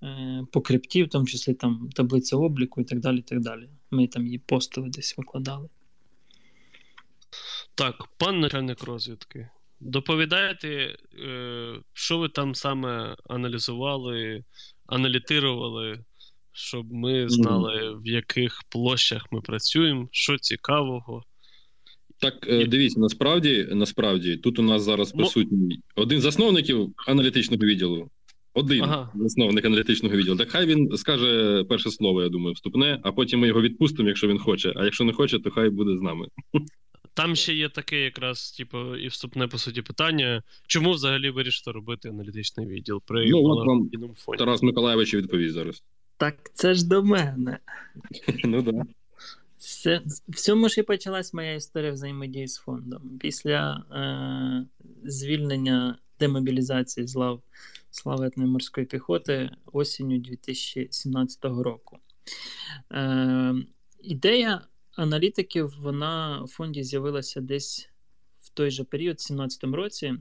Е, 0.03 0.45
по 0.53 0.61
крипті, 0.61 1.03
в 1.03 1.09
тому 1.09 1.27
числі 1.27 1.55
там 1.55 1.91
таблиця 1.95 2.37
обліку 2.37 2.81
і 2.81 2.85
так 2.85 3.01
далі. 3.01 3.19
і 3.19 3.23
так 3.23 3.41
далі. 3.41 3.69
Ми 3.91 4.07
там 4.07 4.27
її 4.27 4.39
постили 4.39 4.89
десь 4.89 5.19
викладали. 5.19 5.69
Так, 7.75 7.95
пан 8.17 8.41
начальник 8.41 8.85
розвідки. 8.85 9.49
Доповідаєте, 9.81 10.97
е, 11.29 11.75
що 11.93 12.19
ви 12.19 12.29
там 12.29 12.55
саме 12.55 13.17
аналізували, 13.29 14.45
аналітирували, 14.87 16.05
щоб 16.53 16.93
ми 16.93 17.29
знали, 17.29 17.95
в 17.95 18.07
яких 18.07 18.63
площах 18.71 19.27
ми 19.33 19.41
працюємо, 19.41 20.09
що 20.13 20.39
цікавого. 20.39 21.25
Так, 22.21 22.47
е, 22.49 22.67
дивіться, 22.67 23.01
насправді, 23.01 23.69
насправді, 23.71 24.37
тут 24.37 24.59
у 24.59 24.63
нас 24.63 24.83
зараз 24.83 25.15
Мо- 25.15 25.19
присутній 25.19 25.81
один 25.97 26.21
з 26.21 26.23
засновників 26.23 26.95
аналітичного 27.07 27.67
відділу. 27.67 28.11
Один 28.59 28.85
Ага. 28.85 29.11
засновник 29.15 29.65
аналітичного 29.65 30.17
відділу. 30.17 30.37
Так 30.37 30.51
хай 30.51 30.67
він 30.67 30.97
скаже 30.97 31.65
перше 31.69 31.91
слово, 31.91 32.23
я 32.23 32.29
думаю, 32.29 32.53
вступне, 32.55 33.01
а 33.03 33.13
потім 33.13 33.41
ми 33.41 33.47
його 33.49 33.61
відпустимо, 33.63 34.09
якщо 34.09 34.29
він 34.29 34.39
хоче. 34.39 34.73
А 34.77 34.85
якщо 34.85 35.05
не 35.05 35.13
хоче, 35.13 35.39
то 35.39 35.51
хай 35.51 35.71
буде 35.71 35.99
з 35.99 36.01
нами. 36.03 36.27
Там 37.15 37.37
ще 37.37 37.55
є 37.55 37.69
таке 37.69 38.01
якраз, 38.01 38.51
типу, 38.53 38.97
і 38.97 39.09
вступне 39.09 39.49
по 39.49 39.59
суті 39.59 39.83
питання, 39.83 40.43
чому 40.67 40.93
взагалі 40.93 41.31
вирішили 41.31 41.75
робити 41.75 42.09
аналітичний 42.09 42.67
відділ 42.67 43.03
при 43.07 43.31
Ну, 43.31 43.43
от 43.45 43.67
вам 43.67 43.89
фонді? 44.17 44.39
Тарас 44.39 44.63
Миколаєвич 44.63 45.15
відповість 45.15 45.55
зараз. 45.55 45.83
Так 46.17 46.35
це 46.55 46.75
ж 46.75 46.89
до 46.89 47.03
мене. 47.03 47.59
Ну 48.45 48.63
да. 48.63 48.73
Все, 49.59 50.01
в 50.29 50.35
цьому 50.35 50.69
ж 50.69 50.81
і 50.81 50.83
почалась 50.85 51.35
моя 51.35 51.55
історія 51.55 51.93
взаємодії 51.93 52.49
з 52.49 52.57
фондом. 52.57 53.03
Після 53.21 53.85
е, 53.93 54.67
звільнення 55.11 55.99
демобілізації 56.21 57.07
з 57.07 57.15
лав 57.15 57.43
славетної 57.91 58.51
морської 58.51 58.87
піхоти 58.87 59.51
осінню 59.73 60.19
2017 60.19 61.45
року. 61.45 61.99
Е, 62.93 63.55
ідея 64.01 64.61
аналітиків 64.97 65.75
вона 65.81 66.43
в 66.43 66.49
фонді 66.49 66.83
з'явилася 66.83 67.41
десь 67.41 67.89
в 68.41 68.49
той 68.49 68.71
же 68.71 68.85
період, 68.85 69.17
в 69.17 69.29
2017 69.29 69.65
році. 69.65 70.15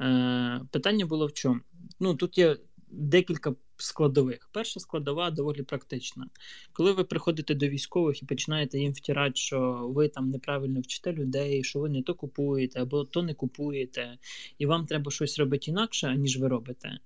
Е, 0.00 0.60
питання 0.70 1.06
було 1.06 1.26
в 1.26 1.32
чому? 1.32 1.60
Ну, 2.00 2.14
тут 2.14 2.38
є 2.38 2.56
декілька 2.88 3.54
складових. 3.76 4.48
Перша 4.52 4.80
складова 4.80 5.30
доволі 5.30 5.62
практична. 5.62 6.26
Коли 6.72 6.92
ви 6.92 7.04
приходите 7.04 7.54
до 7.54 7.68
військових 7.68 8.22
і 8.22 8.26
починаєте 8.26 8.78
їм 8.78 8.92
втирати, 8.92 9.36
що 9.36 9.90
ви 9.94 10.08
там 10.08 10.30
неправильно 10.30 10.80
вчите 10.80 11.12
людей, 11.12 11.64
що 11.64 11.80
ви 11.80 11.88
не 11.88 12.02
то 12.02 12.14
купуєте 12.14 12.82
або 12.82 13.04
то 13.04 13.22
не 13.22 13.34
купуєте, 13.34 14.18
і 14.58 14.66
вам 14.66 14.86
треба 14.86 15.10
щось 15.10 15.38
робити 15.38 15.70
інакше, 15.70 16.16
ніж 16.16 16.38
ви 16.38 16.48
робите. 16.48 16.98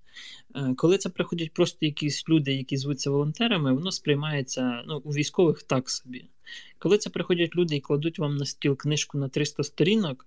Е, 0.57 0.75
Коли 0.77 0.99
це 0.99 1.09
приходять 1.09 1.53
просто 1.53 1.87
якісь 1.87 2.29
люди, 2.29 2.53
які 2.53 2.77
звуться 2.77 3.11
волонтерами, 3.11 3.73
воно 3.73 3.93
сприймається 3.93 4.83
ну, 4.87 5.01
у 5.05 5.11
військових 5.11 5.63
так 5.63 5.91
собі. 5.91 6.25
Коли 6.79 6.99
це 6.99 7.11
приходять 7.11 7.57
люди 7.57 7.77
і 7.77 7.81
кладуть 7.81 8.19
вам 8.19 8.37
на 8.37 8.45
стіл 8.45 8.77
книжку 8.77 9.19
на 9.19 9.29
300 9.29 9.65
сторінок, 9.65 10.27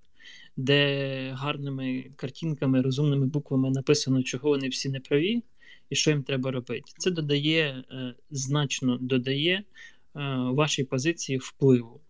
де 0.58 1.32
гарними 1.34 2.06
картинками, 2.16 2.82
розумними 2.82 3.26
буквами 3.26 3.70
написано, 3.72 4.24
чого 4.24 4.50
вони 4.50 4.70
всі 4.70 4.90
не 4.90 5.00
праві, 5.00 5.44
і 5.92 5.96
що 5.96 6.12
їм 6.12 6.24
треба 6.24 6.52
робити. 6.52 6.92
Це 6.98 7.12
додає 7.12 7.84
е, 7.92 8.14
значно 8.30 8.98
додає 8.98 9.54
е, 9.56 9.64
вашій 10.36 10.84
позиції 10.84 11.38
впливу. 11.38 12.02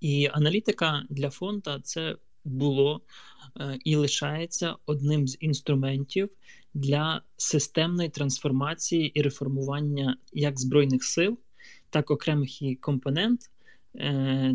І 0.00 0.28
аналітика 0.32 1.02
для 1.10 1.30
фонда 1.30 1.80
це 1.82 2.16
було 2.44 3.00
е, 3.60 3.78
і 3.84 3.96
лишається 3.96 4.76
одним 4.86 5.28
з 5.28 5.36
інструментів 5.40 6.28
для 6.74 7.22
системної 7.36 8.08
трансформації 8.08 9.08
і 9.08 9.22
реформування 9.22 10.16
як 10.32 10.60
Збройних 10.60 11.04
сил, 11.04 11.38
так 11.90 12.10
окремих 12.10 12.62
її 12.62 12.76
компонент, 12.76 13.40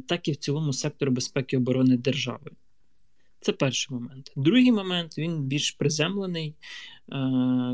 так 0.08 0.28
і 0.28 0.32
в 0.32 0.36
цілому 0.36 0.74
сектору 0.74 1.12
безпеки 1.12 1.56
і 1.56 1.60
оборони 1.60 1.98
держави. 1.98 2.52
Це 3.40 3.52
перший 3.52 3.98
момент. 3.98 4.32
Другий 4.36 4.72
момент 4.72 5.18
він 5.18 5.44
більш 5.44 5.72
приземлений, 5.72 6.56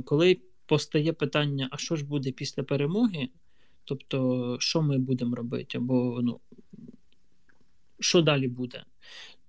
коли 0.06 0.38
постає 0.68 1.14
питання: 1.14 1.70
а 1.72 1.78
що 1.78 1.96
ж 1.96 2.06
буде 2.06 2.32
після 2.32 2.64
перемоги? 2.64 3.30
Тобто, 3.84 4.58
що 4.60 4.82
ми 4.82 4.98
будемо 4.98 5.36
робити, 5.36 5.78
або 5.78 6.20
ну, 6.24 6.40
що 8.00 8.22
далі 8.22 8.48
буде, 8.48 8.84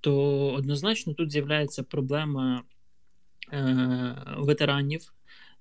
то 0.01 0.15
однозначно 0.53 1.15
тут 1.15 1.31
з'являється 1.31 1.83
проблема 1.83 2.63
е, 3.53 4.25
ветеранів 4.39 5.13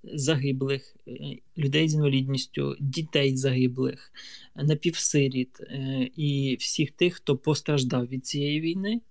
загиблих, 0.04 0.96
е, 1.08 1.38
людей 1.58 1.90
з 1.90 1.94
інвалідністю, 1.94 2.76
дітей 2.80 3.38
загиблих, 3.38 4.12
напівсиріт 4.56 5.62
е, 5.62 6.10
і 6.16 6.58
всіх 6.60 6.92
тих, 6.92 7.14
хто 7.14 7.38
постраждав 7.38 8.08
від 8.08 8.26
цієї 8.26 8.62
війни. 8.62 9.02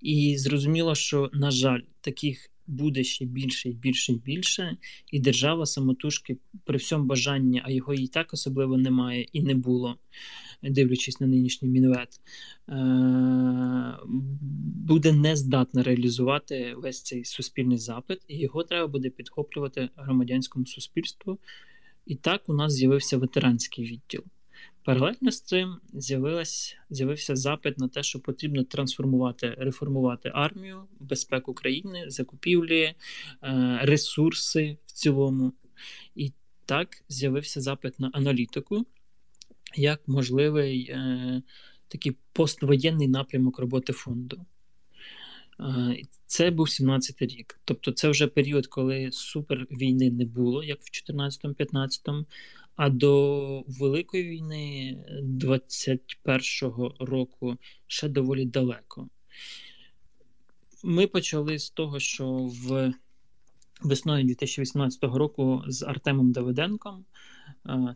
І 0.00 0.36
зрозуміло, 0.38 0.94
що, 0.94 1.30
на 1.32 1.50
жаль, 1.50 1.80
таких 2.00 2.50
буде 2.68 3.04
ще 3.04 3.24
більше 3.24 3.68
і 3.68 3.72
більше 3.72 4.12
і 4.12 4.16
більше, 4.16 4.76
і 5.12 5.20
держава 5.20 5.66
самотужки 5.66 6.36
при 6.64 6.78
всьому 6.78 7.04
бажанні, 7.04 7.62
а 7.64 7.70
його 7.70 7.94
і 7.94 8.06
так 8.06 8.34
особливо 8.34 8.76
немає 8.76 9.26
і 9.32 9.42
не 9.42 9.54
було, 9.54 9.96
дивлячись 10.62 11.20
на 11.20 11.26
нинішній 11.26 11.68
мінвет, 11.68 12.20
е, 12.68 12.74
буде 14.86 15.12
не 15.12 15.36
здатна 15.36 15.82
реалізувати 15.82 16.74
весь 16.76 17.02
цей 17.02 17.24
суспільний 17.24 17.78
запит, 17.78 18.20
і 18.28 18.38
його 18.38 18.62
треба 18.62 18.86
буде 18.86 19.10
підхоплювати 19.10 19.88
громадянському 19.96 20.66
суспільству. 20.66 21.38
І 22.06 22.14
так 22.14 22.48
у 22.48 22.54
нас 22.54 22.72
з'явився 22.72 23.18
ветеранський 23.18 23.84
відділ. 23.84 24.24
Паралельно 24.88 25.30
з 25.30 25.40
цим 25.40 25.76
з'явився 26.90 27.36
запит 27.36 27.78
на 27.78 27.88
те, 27.88 28.02
що 28.02 28.20
потрібно 28.20 28.64
трансформувати, 28.64 29.54
реформувати 29.58 30.30
армію, 30.34 30.84
безпеку 31.00 31.54
країни, 31.54 32.04
закупівлі, 32.06 32.82
е, 32.82 32.94
ресурси 33.82 34.76
в 34.86 34.92
цілому. 34.92 35.52
І 36.14 36.32
так 36.66 36.88
з'явився 37.08 37.60
запит 37.60 38.00
на 38.00 38.10
аналітику 38.12 38.86
як 39.76 40.08
можливий 40.08 40.82
е, 40.90 41.42
такий 41.88 42.16
поствоєнний 42.32 43.08
напрямок 43.08 43.58
роботи 43.58 43.92
фонду. 43.92 44.46
Е, 45.60 45.96
це 46.26 46.50
був 46.50 46.66
17-й 46.66 47.26
рік. 47.26 47.60
Тобто, 47.64 47.92
це 47.92 48.08
вже 48.08 48.26
період, 48.26 48.66
коли 48.66 49.08
супер 49.12 49.66
війни 49.70 50.10
не 50.10 50.24
було, 50.24 50.64
як 50.64 50.78
в 50.80 51.10
14-15, 51.10 52.24
а 52.78 52.90
до 52.90 53.64
Великої 53.66 54.24
війни 54.28 54.96
21-го 55.22 56.94
року 57.00 57.56
ще 57.86 58.08
доволі 58.08 58.44
далеко. 58.44 59.08
Ми 60.84 61.06
почали 61.06 61.58
з 61.58 61.70
того, 61.70 62.00
що 62.00 62.50
в 62.66 62.94
весною 63.82 64.24
2018 64.24 65.04
року 65.04 65.62
з 65.68 65.82
Артемом 65.82 66.32
Давиденком, 66.32 67.04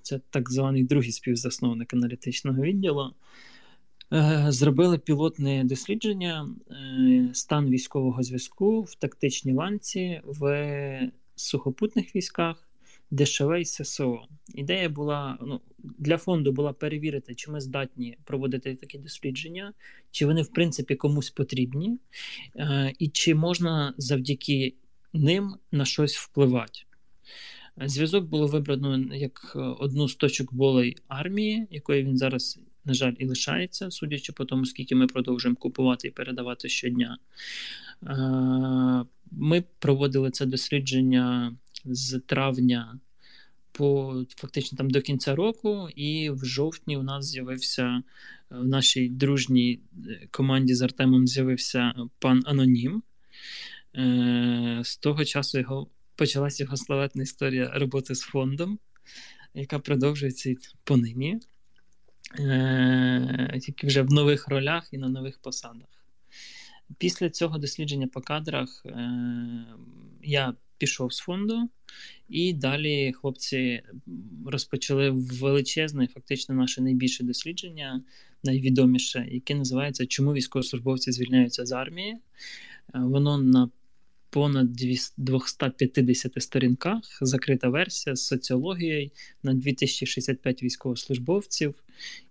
це 0.03 0.21
так 0.31 0.51
званий 0.51 0.85
другий 0.85 1.13
співзасновник 1.13 1.95
аналітичного 1.95 2.63
відділу. 2.63 3.15
Е, 4.13 4.47
зробили 4.49 4.99
пілотне 4.99 5.65
дослідження 5.65 6.49
е, 6.71 7.31
стан 7.33 7.71
військового 7.71 8.23
зв'язку 8.23 8.83
в 8.83 8.95
тактичній 8.95 9.53
ланці 9.53 10.21
в 10.25 11.11
сухопутних 11.37 12.17
військах 12.17 12.72
ДШВ 13.13 13.65
ССО. 13.65 14.23
Ідея 14.55 14.89
була 14.89 15.39
ну, 15.41 15.61
для 15.79 16.19
фонду 16.19 16.53
була 16.53 16.73
перевірити, 16.73 17.35
чи 17.35 17.51
ми 17.51 17.61
здатні 17.61 18.19
проводити 18.25 18.75
такі 18.75 18.99
дослідження, 18.99 19.73
чи 20.11 20.27
вони, 20.27 20.43
в 20.43 20.49
принципі, 20.49 20.95
комусь 20.95 21.31
потрібні, 21.31 21.99
е, 22.57 22.93
і 22.99 23.09
чи 23.09 23.35
можна 23.35 23.95
завдяки 23.97 24.75
ним 25.13 25.55
на 25.73 25.85
щось 25.85 26.17
впливати. 26.17 26.81
Зв'язок 27.85 28.25
було 28.25 28.47
вибрано 28.47 29.15
як 29.15 29.53
одну 29.55 30.09
з 30.09 30.15
точок 30.15 30.55
болей 30.55 30.97
армії, 31.09 31.67
якої 31.71 32.05
він 32.05 32.19
зараз, 32.19 32.59
на 32.85 32.95
жаль, 32.95 33.13
і 33.19 33.27
лишається, 33.27 33.91
судячи 33.91 34.33
по 34.33 34.45
тому, 34.45 34.67
скільки 34.67 34.95
ми 34.95 35.07
продовжуємо 35.07 35.57
купувати 35.57 36.09
і 36.09 36.11
передавати 36.11 36.69
щодня. 36.69 37.19
Е, 38.07 39.05
ми 39.31 39.65
проводили 39.79 40.31
це 40.31 40.47
дослідження 40.47 41.57
з 41.85 42.21
травня 42.27 42.99
по 43.73 44.15
фактично 44.37 44.79
там 44.79 44.91
до 44.91 45.01
кінця 45.01 45.35
року, 45.35 45.89
і 45.97 46.31
в 46.31 46.45
жовтні 46.45 46.97
у 46.97 47.03
нас 47.03 47.27
з'явився 47.27 47.83
е, 47.83 48.03
в 48.51 48.69
нашій 48.69 49.09
дружній 49.09 49.81
е, 50.09 50.29
команді 50.31 50.75
з 50.75 50.83
Артемом 50.83 51.27
з'явився 51.27 51.95
пан 52.19 52.43
Анонім. 52.47 53.03
Е, 53.97 54.81
з 54.85 54.97
того 54.97 55.25
часу 55.25 55.59
його 55.59 55.87
почалася 56.17 56.65
його 56.65 56.77
славетна 56.77 57.23
історія 57.23 57.71
роботи 57.75 58.15
з 58.15 58.21
фондом, 58.21 58.79
яка 59.55 59.79
продовжується 59.79 60.55
понині, 60.85 61.41
тільки 63.61 63.87
вже 63.87 64.03
в 64.03 64.13
нових 64.13 64.49
ролях 64.49 64.89
і 64.93 64.99
на 64.99 65.09
нових 65.09 65.39
посадах. 65.39 65.89
Після 66.99 67.31
цього 67.31 67.59
дослідження 67.59 68.07
по 68.07 68.21
кадрах 68.21 68.87
я 70.23 70.55
пішов 70.83 71.13
з 71.13 71.19
фонду, 71.19 71.69
і 72.29 72.53
далі 72.53 73.13
хлопці 73.13 73.83
розпочали 74.47 75.11
величезне, 75.11 76.07
фактично, 76.07 76.55
наше 76.55 76.83
найбільше 76.83 77.25
дослідження, 77.25 78.03
найвідоміше, 78.45 79.29
яке 79.31 79.55
називається 79.55 80.07
Чому 80.07 80.33
військовослужбовці 80.33 81.13
звільняються 81.13 81.67
з 81.67 81.73
армії. 81.73 82.13
Е, 82.13 82.19
воно 82.95 83.39
на 83.39 83.71
понад 84.31 84.73
250 85.17 86.43
сторінках, 86.43 87.19
закрита 87.21 87.69
версія 87.69 88.17
з 88.17 88.27
соціологією 88.27 89.11
на 89.43 89.55
2065 89.55 90.63
військовослужбовців. 90.63 91.75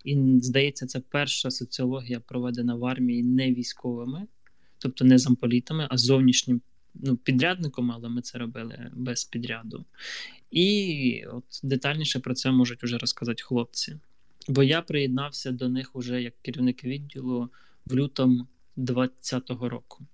І, 0.04 0.18
здається, 0.42 0.86
це 0.86 1.00
перша 1.00 1.52
соціологія 1.52 2.20
проведена 2.20 2.76
в 2.76 2.86
армії 2.86 3.24
не 3.24 3.54
військовими, 3.54 4.28
тобто 4.78 5.06
не 5.06 5.18
замполітами, 5.18 5.88
а 5.90 5.98
зовнішнім 5.98 6.62
ну, 6.94 7.18
підрядником, 7.18 7.92
але 7.92 8.10
ми 8.10 8.22
це 8.22 8.38
робили 8.38 8.92
без 8.94 9.24
підряду. 9.24 9.86
І 10.52 11.26
от 11.32 11.44
детальніше 11.64 12.20
про 12.20 12.34
це 12.34 12.52
можуть 12.52 12.84
вже 12.84 12.98
розказати 12.98 13.44
хлопці. 13.44 14.00
Бо 14.48 14.64
я 14.64 14.82
приєднався 14.82 15.52
до 15.52 15.70
них 15.70 15.96
уже 15.96 16.22
як 16.22 16.34
керівник 16.42 16.84
відділу 16.84 17.50
в 17.86 17.96
лютому 17.96 18.48
2020 18.76 19.50
року. 19.50 20.06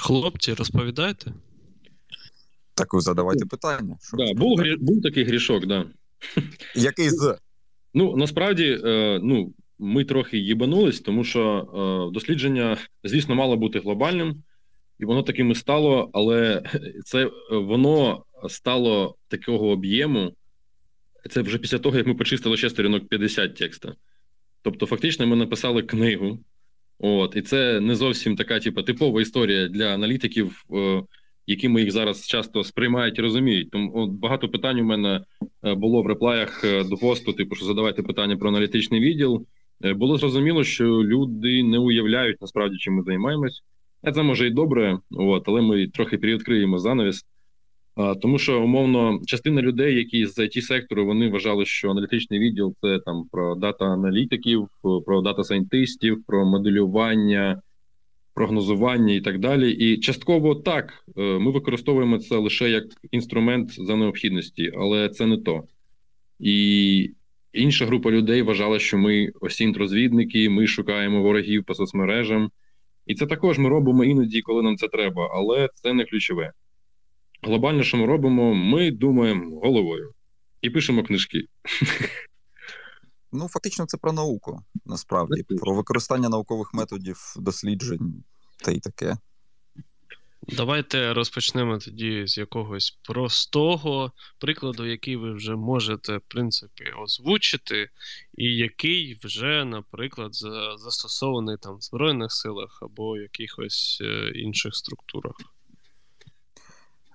Хлопці, 0.00 0.54
розповідайте. 0.54 1.32
Так 2.74 2.94
ви 2.94 3.00
задавайте 3.00 3.46
питання. 3.46 3.98
Що 4.00 4.16
да, 4.16 4.34
був 4.34 4.60
був 4.78 5.02
такий 5.02 5.24
грішок, 5.24 5.66
да. 5.66 5.86
Який 6.74 7.10
з? 7.10 7.38
Ну 7.94 8.16
насправді, 8.16 8.80
е, 8.84 9.20
ну 9.22 9.54
ми 9.78 10.04
трохи 10.04 10.38
їбанулись, 10.38 11.00
тому 11.00 11.24
що 11.24 11.42
е, 12.10 12.14
дослідження, 12.14 12.76
звісно, 13.04 13.34
мало 13.34 13.56
бути 13.56 13.78
глобальним, 13.78 14.42
і 14.98 15.04
воно 15.04 15.22
таким 15.22 15.50
і 15.50 15.54
стало, 15.54 16.10
але 16.12 16.62
це 17.04 17.30
воно 17.50 18.24
стало 18.48 19.16
такого 19.28 19.68
об'єму. 19.68 20.32
Це 21.30 21.42
вже 21.42 21.58
після 21.58 21.78
того, 21.78 21.96
як 21.96 22.06
ми 22.06 22.14
почистили 22.14 22.56
ще 22.56 22.70
сторінок 22.70 23.08
50 23.08 23.56
текста. 23.56 23.94
Тобто, 24.62 24.86
фактично, 24.86 25.26
ми 25.26 25.36
написали 25.36 25.82
книгу. 25.82 26.38
От, 26.98 27.36
І 27.36 27.42
це 27.42 27.80
не 27.80 27.94
зовсім 27.94 28.36
така, 28.36 28.60
типу, 28.60 28.82
типова 28.82 29.22
історія 29.22 29.68
для 29.68 29.94
аналітиків, 29.94 30.64
е, 30.74 31.02
якими 31.46 31.80
їх 31.80 31.90
зараз 31.90 32.26
часто 32.26 32.64
сприймають 32.64 33.18
і 33.18 33.22
розуміють. 33.22 33.70
Тому 33.70 33.92
от 33.94 34.10
багато 34.10 34.48
питань 34.48 34.80
у 34.80 34.84
мене 34.84 35.20
е, 35.64 35.74
було 35.74 36.02
в 36.02 36.06
реплаях 36.06 36.64
е, 36.64 36.84
до 36.84 36.96
посту, 36.96 37.32
типу, 37.32 37.54
що 37.54 37.66
задавайте 37.66 38.02
питання 38.02 38.36
про 38.36 38.48
аналітичний 38.48 39.00
відділ. 39.00 39.46
Е, 39.84 39.94
було 39.94 40.16
зрозуміло, 40.16 40.64
що 40.64 40.84
люди 40.84 41.62
не 41.62 41.78
уявляють 41.78 42.40
насправді, 42.40 42.76
чим 42.76 42.94
ми 42.94 43.02
займаємось. 43.02 43.62
Це 44.14 44.22
може 44.22 44.46
і 44.46 44.50
добре, 44.50 44.98
от, 45.10 45.42
але 45.46 45.62
ми 45.62 45.86
трохи 45.86 46.18
привідкриємо 46.18 46.78
занавіс. 46.78 47.24
Тому 48.22 48.38
що 48.38 48.62
умовно 48.62 49.20
частина 49.26 49.62
людей, 49.62 49.94
які 49.94 50.26
з 50.26 50.38
IT 50.38 50.60
сектору, 50.60 51.06
вони 51.06 51.28
вважали, 51.28 51.66
що 51.66 51.90
аналітичний 51.90 52.40
відділ 52.40 52.74
це 52.80 52.98
там 52.98 53.24
про 53.32 53.54
дата-аналітиків, 53.54 54.68
про 55.06 55.20
дата-сайентистів, 55.20 56.24
про 56.26 56.44
моделювання, 56.44 57.62
прогнозування 58.34 59.14
і 59.14 59.20
так 59.20 59.38
далі. 59.38 59.70
І 59.70 59.98
частково 59.98 60.54
так 60.54 61.04
е, 61.16 61.38
ми 61.38 61.50
використовуємо 61.50 62.18
це 62.18 62.36
лише 62.36 62.70
як 62.70 62.84
інструмент 63.10 63.70
за 63.70 63.96
необхідності, 63.96 64.72
але 64.76 65.08
це 65.08 65.26
не 65.26 65.36
то. 65.36 65.62
І 66.40 67.10
Інша 67.52 67.86
група 67.86 68.10
людей 68.10 68.42
вважала, 68.42 68.78
що 68.78 68.98
ми 68.98 69.32
осінт-розвідники, 69.40 70.50
ми 70.50 70.66
шукаємо 70.66 71.22
ворогів 71.22 71.64
по 71.64 71.74
соцмережам. 71.74 72.50
І 73.06 73.14
це 73.14 73.26
також 73.26 73.58
ми 73.58 73.68
робимо 73.68 74.04
іноді, 74.04 74.42
коли 74.42 74.62
нам 74.62 74.76
це 74.76 74.88
треба, 74.88 75.30
але 75.34 75.68
це 75.74 75.92
не 75.92 76.04
ключове. 76.04 76.52
Глобально, 77.42 77.82
що 77.82 77.96
ми 77.96 78.06
робимо, 78.06 78.54
ми 78.54 78.90
думаємо 78.90 79.60
головою 79.60 80.12
і 80.62 80.70
пишемо 80.70 81.02
книжки. 81.02 81.44
Ну, 83.32 83.48
фактично, 83.48 83.86
це 83.86 83.98
про 83.98 84.12
науку, 84.12 84.60
насправді, 84.86 85.42
про 85.42 85.74
використання 85.74 86.28
наукових 86.28 86.74
методів 86.74 87.34
досліджень 87.36 88.24
та 88.64 88.70
й 88.70 88.80
таке. 88.80 89.16
Давайте 90.52 91.14
розпочнемо 91.14 91.78
тоді 91.78 92.26
з 92.26 92.38
якогось 92.38 92.90
простого 92.90 94.12
прикладу, 94.38 94.86
який 94.86 95.16
ви 95.16 95.32
вже 95.32 95.56
можете, 95.56 96.16
в 96.16 96.22
принципі, 96.28 96.84
озвучити, 97.04 97.90
і 98.34 98.44
який 98.44 99.18
вже, 99.24 99.64
наприклад, 99.64 100.34
застосований 100.76 101.56
там 101.56 101.76
в 101.76 101.80
Збройних 101.80 102.32
силах 102.32 102.78
або 102.82 103.18
якихось 103.18 103.98
е, 104.00 104.30
інших 104.34 104.74
структурах. 104.74 105.34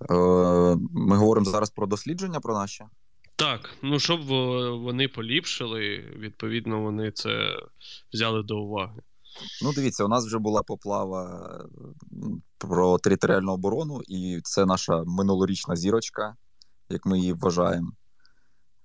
Е, 0.09 0.13
ми 0.91 1.17
говоримо 1.17 1.45
зараз 1.45 1.69
про 1.69 1.87
дослідження 1.87 2.39
про 2.39 2.53
наші. 2.53 2.83
Так, 3.35 3.69
ну 3.81 3.99
щоб 3.99 4.21
вони 4.83 5.07
поліпшили, 5.07 5.97
відповідно, 6.17 6.81
вони 6.81 7.11
це 7.11 7.59
взяли 8.13 8.43
до 8.43 8.57
уваги. 8.57 9.01
Ну, 9.61 9.73
дивіться, 9.73 10.03
у 10.03 10.07
нас 10.07 10.25
вже 10.25 10.39
була 10.39 10.63
поплава 10.63 11.65
про 12.57 12.97
територіальну 12.97 13.51
оборону, 13.53 14.01
і 14.07 14.39
це 14.43 14.65
наша 14.65 15.03
минулорічна 15.03 15.75
зірочка, 15.75 16.35
як 16.89 17.05
ми 17.05 17.19
її 17.19 17.33
вважаємо. 17.33 17.91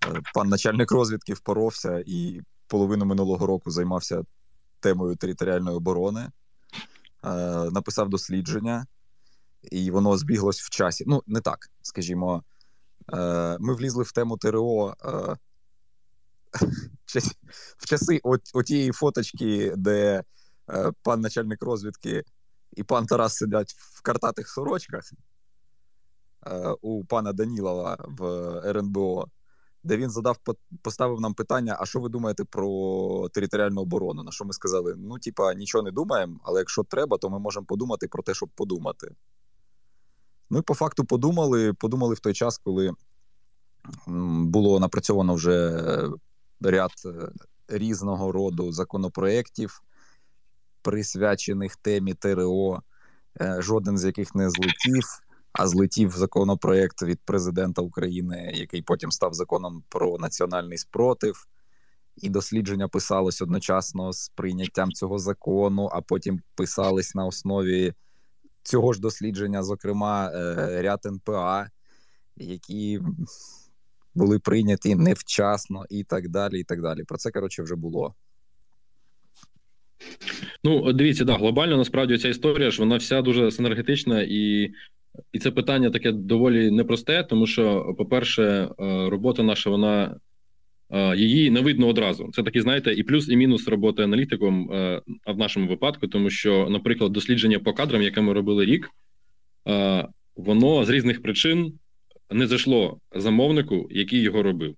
Е, 0.07 0.23
пан 0.35 0.49
начальник 0.49 0.93
розвідки 0.93 1.35
впоровся 1.35 2.03
і 2.07 2.41
половину 2.67 3.05
минулого 3.05 3.47
року 3.47 3.71
займався 3.71 4.23
темою 4.81 5.17
територіальної 5.17 5.77
оборони, 5.77 6.21
е, 6.21 6.31
написав 7.71 8.09
дослідження, 8.09 8.87
і 9.63 9.91
воно 9.91 10.17
збіглось 10.17 10.61
в 10.61 10.71
часі. 10.71 11.05
Ну, 11.07 11.23
не 11.27 11.41
так, 11.41 11.59
скажімо, 11.83 12.43
е, 13.13 13.57
ми 13.61 13.75
влізли 13.75 14.05
в 14.05 14.13
тему 14.13 14.39
ТРО. 14.39 14.95
В 17.79 17.87
часи 17.87 18.21
отієї 18.53 18.93
фоточки, 18.93 19.75
де 19.77 20.23
Е, 20.23 20.25
пан 21.03 21.21
начальник 21.21 21.63
розвідки 21.63 22.25
і 22.77 22.83
пан 22.83 23.07
Тарас 23.07 23.37
сидять 23.37 23.73
в 23.73 24.03
картатих 24.03 24.49
сорочках 24.49 25.05
е, 26.47 26.75
у 26.81 27.05
пана 27.05 27.33
Данілова 27.33 27.97
в 28.09 28.25
РНБО, 28.71 29.27
де 29.83 29.97
він 29.97 30.11
задав 30.11 30.37
поставив 30.83 31.21
нам 31.21 31.35
питання: 31.35 31.77
а 31.81 31.87
що 31.87 32.01
ви 32.01 32.09
думаєте 32.09 32.45
про 32.45 33.29
територіальну 33.29 33.81
оборону? 33.81 34.23
На 34.23 34.31
що 34.31 34.45
ми 34.45 34.53
сказали: 34.53 34.95
ну, 34.99 35.19
типа, 35.19 35.55
нічого 35.55 35.85
не 35.85 35.91
думаємо, 35.91 36.41
але 36.43 36.61
якщо 36.61 36.83
треба, 36.85 37.19
то 37.19 37.31
ми 37.31 37.39
можемо 37.39 37.67
подумати 37.67 38.09
про 38.09 38.23
те, 38.23 38.35
щоб 38.35 38.49
подумати. 38.49 39.11
Ну 40.51 40.59
і 40.59 40.63
по 40.63 40.75
факту 40.75 41.05
подумали. 41.05 41.73
Подумали 41.73 42.15
в 42.15 42.21
той 42.21 42.35
час, 42.35 42.59
коли 42.59 42.93
було 44.07 44.81
напрацьовано 44.81 45.35
вже 45.35 45.85
ряд 46.61 46.91
е, 47.07 47.33
різного 47.69 48.33
роду 48.33 48.73
законопроєктів, 48.73 49.83
присвячених 50.83 51.77
темі 51.77 52.15
ТРО, 52.15 52.83
е, 53.41 53.57
жоден 53.63 53.99
з 53.99 54.05
яких 54.05 54.35
не 54.35 54.51
злетів, 54.51 55.05
а 55.53 55.67
злетів 55.67 56.11
законопроект 56.11 57.03
від 57.03 57.21
президента 57.21 57.83
України, 57.83 58.51
який 58.55 58.83
потім 58.83 59.11
став 59.11 59.35
законом 59.35 59.83
про 59.89 60.19
національний 60.19 60.79
спротив. 60.79 61.47
І 62.17 62.29
дослідження 62.29 62.89
писалось 62.89 63.43
одночасно 63.43 64.13
з 64.13 64.29
прийняттям 64.29 64.93
цього 64.93 65.19
закону, 65.19 65.89
а 65.93 66.01
потім 66.01 66.41
писались 66.55 67.15
на 67.15 67.27
основі 67.27 67.95
цього 68.63 68.93
ж 68.93 69.01
дослідження, 69.01 69.63
зокрема, 69.63 70.31
е, 70.35 70.83
ряд 70.83 71.07
НПА, 71.07 71.71
які 72.37 73.01
були 74.15 74.39
прийняті 74.39 74.95
невчасно, 74.95 75.85
і 75.91 76.05
так 76.05 76.29
далі. 76.29 76.61
і 76.61 76.65
так 76.65 76.83
далі. 76.83 77.05
Про 77.05 77.19
це 77.19 77.31
коротше 77.31 77.63
вже 77.63 77.75
було. 77.75 78.15
Ну, 80.65 80.93
дивіться, 80.93 81.25
да, 81.25 81.35
глобально 81.35 81.77
насправді 81.77 82.19
ця 82.19 82.29
історія 82.29 82.71
ж 82.71 82.81
вона 82.81 82.97
вся 82.97 83.23
дуже 83.23 83.51
синергетична, 83.51 84.23
і 84.23 84.71
і 85.33 85.39
це 85.39 85.51
питання 85.51 85.91
таке 85.91 86.13
доволі 86.13 86.71
непросте, 86.71 87.25
тому 87.25 87.47
що, 87.47 87.95
по-перше, 87.99 88.43
е, 88.43 88.69
робота 89.09 89.43
наша, 89.43 89.71
вона 89.71 90.17
е, 90.91 91.17
її 91.17 91.51
не 91.51 91.61
видно 91.61 91.87
одразу. 91.87 92.31
Це 92.33 92.43
такі, 92.43 92.61
знаєте, 92.61 92.93
і 92.93 93.03
плюс, 93.03 93.29
і 93.29 93.37
мінус 93.37 93.69
роботи 93.69 94.03
аналітиком 94.03 94.73
е, 94.73 95.03
в 95.27 95.39
нашому 95.39 95.69
випадку, 95.69 96.09
тому 96.09 96.31
що, 96.31 96.69
наприклад, 96.71 97.13
дослідження 97.13 97.59
по 97.59 97.73
кадрам, 97.73 98.03
яке 98.03 98.21
ми 98.21 98.33
робили 98.33 98.65
рік, 98.65 98.91
воно 100.37 100.85
з 100.85 100.89
різних 100.89 101.23
причин 101.23 101.73
не 102.31 102.47
зайшло 102.47 103.01
замовнику, 103.15 103.89
який 103.91 104.21
його 104.21 104.43
робив. 104.43 104.75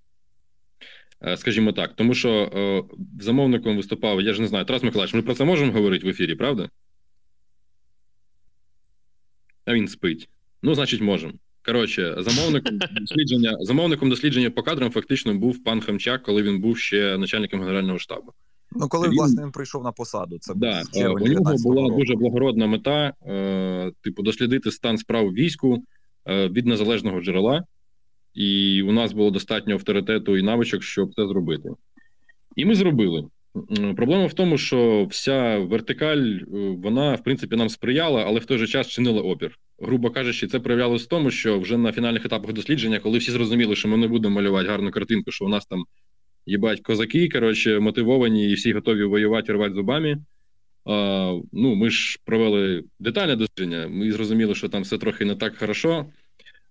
Е, 1.22 1.36
скажімо 1.36 1.72
так, 1.72 1.92
тому 1.96 2.14
що 2.14 2.30
е, 2.30 2.82
замовником 3.20 3.76
виступав, 3.76 4.20
я 4.20 4.34
ж 4.34 4.40
не 4.40 4.48
знаю, 4.48 4.64
Тарас 4.64 4.82
Миколаївич, 4.82 5.14
ми 5.14 5.22
про 5.22 5.34
це 5.34 5.44
можемо 5.44 5.72
говорити 5.72 6.06
в 6.06 6.08
ефірі, 6.08 6.34
правда? 6.34 6.68
А 9.64 9.74
він 9.74 9.88
спить. 9.88 10.28
Ну, 10.62 10.74
значить, 10.74 11.00
можемо. 11.00 11.32
Коротше, 11.64 12.16
замовником 12.18 12.78
дослідження 13.00 13.56
замовником 13.60 14.10
дослідження 14.10 14.50
по 14.50 14.62
кадрам 14.62 14.90
фактично 14.90 15.34
був 15.34 15.64
пан 15.64 15.80
Хамчак, 15.80 16.22
коли 16.22 16.42
він 16.42 16.60
був 16.60 16.78
ще 16.78 17.18
начальником 17.18 17.60
Генерального 17.60 17.98
штабу. 17.98 18.32
Ну, 18.72 18.88
коли 18.88 19.08
він, 19.08 19.14
власне 19.14 19.42
він 19.42 19.52
прийшов 19.52 19.84
на 19.84 19.92
посаду, 19.92 20.38
це 20.40 20.54
да, 20.54 20.82
е, 20.94 21.08
у 21.08 21.18
нього 21.18 21.54
була 21.62 21.82
року. 21.82 21.98
дуже 21.98 22.14
благородна 22.14 22.66
мета, 22.66 23.12
е, 23.26 23.92
типу, 24.00 24.22
дослідити 24.22 24.70
стан 24.70 24.98
справ 24.98 25.32
війську 25.32 25.84
е, 26.26 26.48
від 26.48 26.66
незалежного 26.66 27.20
джерела 27.20 27.64
і 28.34 28.82
у 28.82 28.92
нас 28.92 29.12
було 29.12 29.30
достатньо 29.30 29.74
авторитету 29.74 30.36
і 30.36 30.42
навичок, 30.42 30.82
щоб 30.82 31.14
це 31.14 31.26
зробити. 31.26 31.68
І 32.56 32.64
ми 32.64 32.74
зробили. 32.74 33.24
Проблема 33.96 34.26
в 34.26 34.34
тому, 34.34 34.58
що 34.58 35.06
вся 35.10 35.58
вертикаль, 35.58 36.18
е, 36.18 36.44
вона 36.82 37.14
в 37.14 37.22
принципі 37.22 37.56
нам 37.56 37.68
сприяла, 37.68 38.24
але 38.26 38.40
в 38.40 38.44
той 38.44 38.58
же 38.58 38.66
час 38.66 38.88
чинила 38.88 39.22
опір. 39.22 39.58
Грубо 39.78 40.10
кажучи, 40.10 40.46
це 40.46 40.60
проявлялось 40.60 41.04
в 41.04 41.08
тому, 41.08 41.30
що 41.30 41.60
вже 41.60 41.76
на 41.76 41.92
фінальних 41.92 42.24
етапах 42.24 42.52
дослідження, 42.52 42.98
коли 42.98 43.18
всі 43.18 43.30
зрозуміли, 43.30 43.76
що 43.76 43.88
ми 43.88 43.96
не 43.96 44.08
будемо 44.08 44.34
малювати 44.34 44.68
гарну 44.68 44.90
картинку, 44.90 45.30
що 45.30 45.44
у 45.44 45.48
нас 45.48 45.66
там 45.66 45.84
їбать 46.46 46.80
козаки, 46.80 47.28
коротше, 47.28 47.80
мотивовані 47.80 48.50
і 48.50 48.54
всі 48.54 48.72
готові 48.72 49.04
воювати, 49.04 49.52
рвати 49.52 49.74
зубами. 49.74 50.18
А, 50.84 51.38
Ну, 51.52 51.74
ми 51.74 51.90
ж 51.90 52.18
провели 52.24 52.84
детальне 52.98 53.36
дослідження. 53.36 53.88
Ми 53.88 54.12
зрозуміли, 54.12 54.54
що 54.54 54.68
там 54.68 54.82
все 54.82 54.98
трохи 54.98 55.24
не 55.24 55.34
так 55.34 55.56
хорошо. 55.56 56.06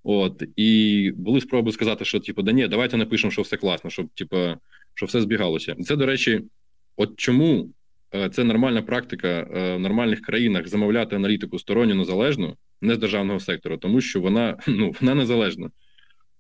От 0.03 0.43
і 0.55 1.12
були 1.15 1.41
спроби 1.41 1.71
сказати, 1.71 2.05
що 2.05 2.19
типу, 2.19 2.41
да 2.41 2.51
ні, 2.51 2.67
давайте 2.67 2.97
напишемо, 2.97 3.31
що 3.31 3.41
все 3.41 3.57
класно, 3.57 3.89
щоб 3.89 4.07
типу, 4.09 4.38
що 4.93 5.05
все 5.05 5.21
збігалося. 5.21 5.75
Це, 5.75 5.95
до 5.95 6.05
речі, 6.05 6.41
от 6.95 7.13
чому 7.15 7.69
е, 8.15 8.29
це 8.29 8.43
нормальна 8.43 8.81
практика 8.81 9.27
е, 9.27 9.75
в 9.75 9.79
нормальних 9.79 10.21
країнах 10.21 10.67
замовляти 10.67 11.15
аналітику 11.15 11.59
сторонню 11.59 11.95
незалежну, 11.95 12.55
не 12.81 12.95
з 12.95 12.97
державного 12.97 13.39
сектору, 13.39 13.77
тому 13.77 14.01
що 14.01 14.21
вона 14.21 14.57
ну 14.67 14.95
вона 15.01 15.15
незалежна. 15.15 15.69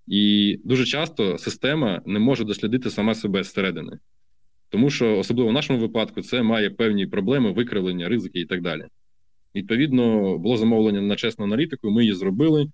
І 0.07 0.57
дуже 0.63 0.85
часто 0.85 1.37
система 1.37 2.01
не 2.05 2.19
може 2.19 2.43
дослідити 2.43 2.89
сама 2.89 3.15
себе 3.15 3.43
зсередини. 3.43 3.99
Тому 4.69 4.89
що, 4.89 5.17
особливо 5.17 5.49
в 5.49 5.53
нашому 5.53 5.79
випадку, 5.79 6.21
це 6.21 6.43
має 6.43 6.69
певні 6.69 7.07
проблеми, 7.07 7.51
викривлення, 7.51 8.09
ризики 8.09 8.39
і 8.39 8.45
так 8.45 8.61
далі. 8.61 8.85
Відповідно, 9.55 10.37
було 10.37 10.57
замовлення 10.57 11.01
на 11.01 11.15
чесну 11.15 11.45
аналітику, 11.45 11.91
ми 11.91 12.03
її 12.03 12.15
зробили. 12.15 12.71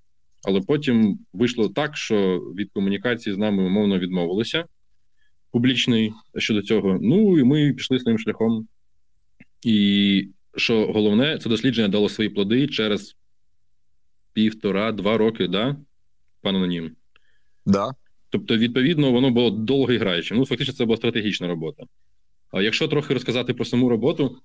Але 0.48 0.62
потім 0.62 1.20
вийшло 1.34 1.70
так, 1.70 1.98
що 1.98 2.38
від 2.38 2.72
комунікації 2.72 3.36
з 3.36 3.38
нами 3.38 3.64
умовно 3.64 4.00
відмовилися 4.00 4.64
публічний 5.52 6.14
щодо 6.38 6.62
цього. 6.62 7.00
Ну 7.02 7.40
і 7.40 7.44
ми 7.44 7.74
пішли 7.74 8.00
своїм 8.00 8.20
шляхом. 8.20 8.68
І 9.64 10.30
що 10.58 10.88
головне, 10.88 11.38
це 11.38 11.50
дослідження 11.50 11.88
дало 11.88 12.10
свої 12.10 12.30
плоди 12.30 12.68
через 12.68 13.16
півтора-два 14.34 15.18
роки, 15.18 15.48
да, 15.48 15.78
пан 16.42 16.56
Анонім? 16.56 16.92
Да. 17.66 17.92
Тобто, 18.30 18.58
відповідно, 18.58 19.12
воно 19.12 19.30
було 19.32 19.50
довго 19.50 19.94
і 19.94 19.98
граючим. 19.98 20.38
Ну, 20.38 20.46
фактично, 20.46 20.74
це 20.74 20.86
була 20.86 20.98
стратегічна 20.98 21.48
робота. 21.48 21.84
А 22.52 22.62
якщо 22.62 22.88
трохи 22.88 23.14
розказати 23.14 23.54
про 23.54 23.66
саму 23.66 23.90
роботу, 23.90 24.38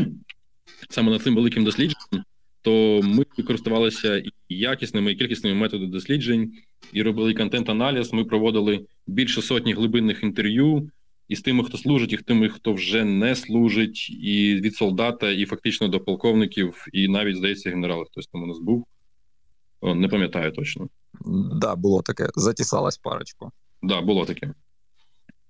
саме 0.90 1.10
над 1.10 1.22
цим 1.22 1.34
великим 1.34 1.64
дослідженням, 1.64 1.99
то 2.62 3.00
ми 3.04 3.24
користувалися 3.24 4.16
і 4.18 4.32
якісними 4.48 5.12
і 5.12 5.14
кількісними 5.14 5.60
методами 5.60 5.90
досліджень 5.90 6.52
і 6.92 7.02
робили 7.02 7.34
контент-аналіз. 7.34 8.12
Ми 8.12 8.24
проводили 8.24 8.86
більше 9.06 9.42
сотні 9.42 9.72
глибинних 9.72 10.22
інтерв'ю 10.22 10.90
і 11.28 11.36
з 11.36 11.40
тими, 11.40 11.64
хто 11.64 11.78
служить, 11.78 12.12
і 12.12 12.16
з 12.16 12.22
тими, 12.22 12.48
хто 12.48 12.72
вже 12.72 13.04
не 13.04 13.36
служить, 13.36 14.10
і 14.10 14.54
від 14.54 14.74
солдата, 14.74 15.30
і 15.30 15.44
фактично 15.44 15.88
до 15.88 16.00
полковників, 16.00 16.86
і 16.92 17.08
навіть 17.08 17.36
здається, 17.36 17.70
генерал 17.70 18.04
хтось 18.10 18.26
там 18.26 18.42
у 18.42 18.46
нас 18.46 18.58
був. 18.58 18.86
О, 19.80 19.94
не 19.94 20.08
пам'ятаю 20.08 20.52
точно. 20.52 20.88
Да, 21.60 21.76
було 21.76 22.02
таке. 22.02 22.28
Затісалась 22.34 22.98
парочку. 22.98 23.44
Так, 23.44 23.90
да, 23.90 24.00
було 24.00 24.24
таке. 24.24 24.54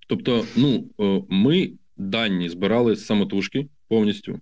Тобто, 0.08 0.44
ну 0.56 0.90
ми 1.28 1.72
дані 1.96 2.48
збирали 2.48 2.96
з 2.96 3.06
самотужки 3.06 3.68
повністю. 3.88 4.40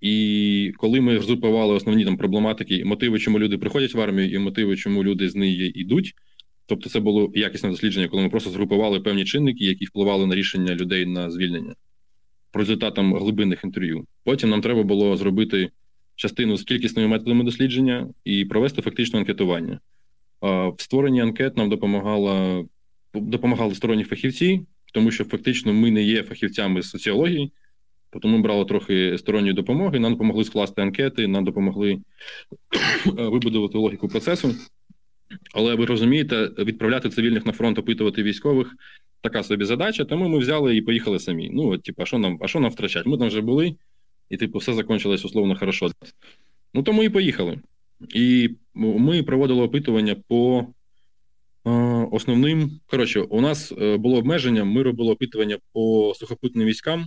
І 0.00 0.72
коли 0.76 1.00
ми 1.00 1.20
згрупували 1.20 1.74
основні 1.74 2.04
там 2.04 2.16
проблематики, 2.16 2.84
мотиви, 2.84 3.18
чому 3.18 3.38
люди 3.38 3.58
приходять 3.58 3.94
в 3.94 4.00
армію, 4.00 4.30
і 4.30 4.38
мотиви, 4.38 4.76
чому 4.76 5.04
люди 5.04 5.28
з 5.28 5.34
неї 5.34 5.80
йдуть. 5.80 6.14
Тобто, 6.66 6.90
це 6.90 7.00
було 7.00 7.32
якісне 7.34 7.70
дослідження, 7.70 8.08
коли 8.08 8.22
ми 8.22 8.28
просто 8.28 8.50
згрупували 8.50 9.00
певні 9.00 9.24
чинники, 9.24 9.64
які 9.64 9.84
впливали 9.84 10.26
на 10.26 10.34
рішення 10.34 10.74
людей 10.74 11.06
на 11.06 11.30
звільнення 11.30 11.74
по 12.50 12.58
результатам 12.58 13.14
глибинних 13.14 13.64
інтерв'ю. 13.64 14.04
Потім 14.24 14.50
нам 14.50 14.60
треба 14.60 14.82
було 14.82 15.16
зробити 15.16 15.70
частину 16.16 16.56
з 16.56 16.62
кількісними 16.62 17.08
методами 17.08 17.44
дослідження 17.44 18.08
і 18.24 18.44
провести 18.44 18.82
фактично 18.82 19.18
анкетування. 19.18 19.80
В 20.42 20.74
створенні 20.78 21.20
анкет 21.20 21.56
нам 21.56 21.70
допомагала 21.70 22.64
допомагали 23.14 23.74
сторонні 23.74 24.04
фахівці, 24.04 24.60
тому 24.92 25.10
що 25.10 25.24
фактично 25.24 25.72
ми 25.72 25.90
не 25.90 26.02
є 26.02 26.22
фахівцями 26.22 26.82
з 26.82 26.90
соціології, 26.90 27.52
тому 28.22 28.38
брали 28.38 28.64
трохи 28.64 29.18
сторонньої 29.18 29.52
допомоги. 29.52 29.98
Нам 29.98 30.12
допомогли 30.12 30.44
скласти 30.44 30.82
анкети, 30.82 31.26
нам 31.26 31.44
допомогли 31.44 31.98
вибудувати 33.06 33.78
логіку 33.78 34.08
процесу. 34.08 34.54
Але 35.54 35.74
ви 35.74 35.86
розумієте, 35.86 36.50
відправляти 36.58 37.08
цивільних 37.08 37.46
на 37.46 37.52
фронт, 37.52 37.78
опитувати 37.78 38.22
військових 38.22 38.74
така 39.20 39.42
собі 39.42 39.64
задача. 39.64 40.04
Тому 40.04 40.28
ми 40.28 40.38
взяли 40.38 40.76
і 40.76 40.82
поїхали 40.82 41.18
самі. 41.18 41.50
Ну, 41.52 41.68
от, 41.68 41.82
типу, 41.82 42.02
а 42.02 42.06
що 42.06 42.18
нам, 42.18 42.38
а 42.40 42.48
що 42.48 42.60
нам 42.60 42.70
втрачати? 42.70 43.08
Ми 43.08 43.18
там 43.18 43.28
вже 43.28 43.40
були, 43.40 43.76
і 44.30 44.36
типу, 44.36 44.58
все 44.58 44.74
закончилось 44.74 45.24
условно 45.24 45.56
хорошо. 45.56 45.90
Ну 46.74 46.82
тому 46.82 47.02
і 47.02 47.08
поїхали. 47.08 47.58
І 48.14 48.50
ми 48.74 49.22
проводили 49.22 49.62
опитування 49.62 50.16
по 50.28 50.66
е, 51.66 51.70
основним. 52.12 52.70
Коротше, 52.86 53.20
у 53.20 53.40
нас 53.40 53.72
е, 53.72 53.96
було 53.96 54.18
обмеження. 54.18 54.64
Ми 54.64 54.82
робили 54.82 55.12
опитування 55.12 55.58
по 55.72 56.12
сухопутним 56.16 56.66
військам, 56.66 57.06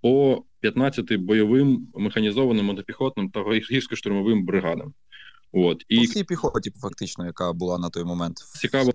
по 0.00 0.44
15 0.60 1.16
бойовим 1.16 1.88
механізованим 1.94 2.66
мотопіхотним 2.66 3.30
та 3.30 3.40
гірсько-штурмовим 3.40 4.44
бригадам. 4.44 4.94
От 5.52 5.84
і 5.88 6.00
всій 6.00 6.24
піхоті, 6.24 6.70
фактично, 6.70 7.26
яка 7.26 7.52
була 7.52 7.78
на 7.78 7.90
той 7.90 8.04
момент 8.04 8.36
цікаво 8.36 8.92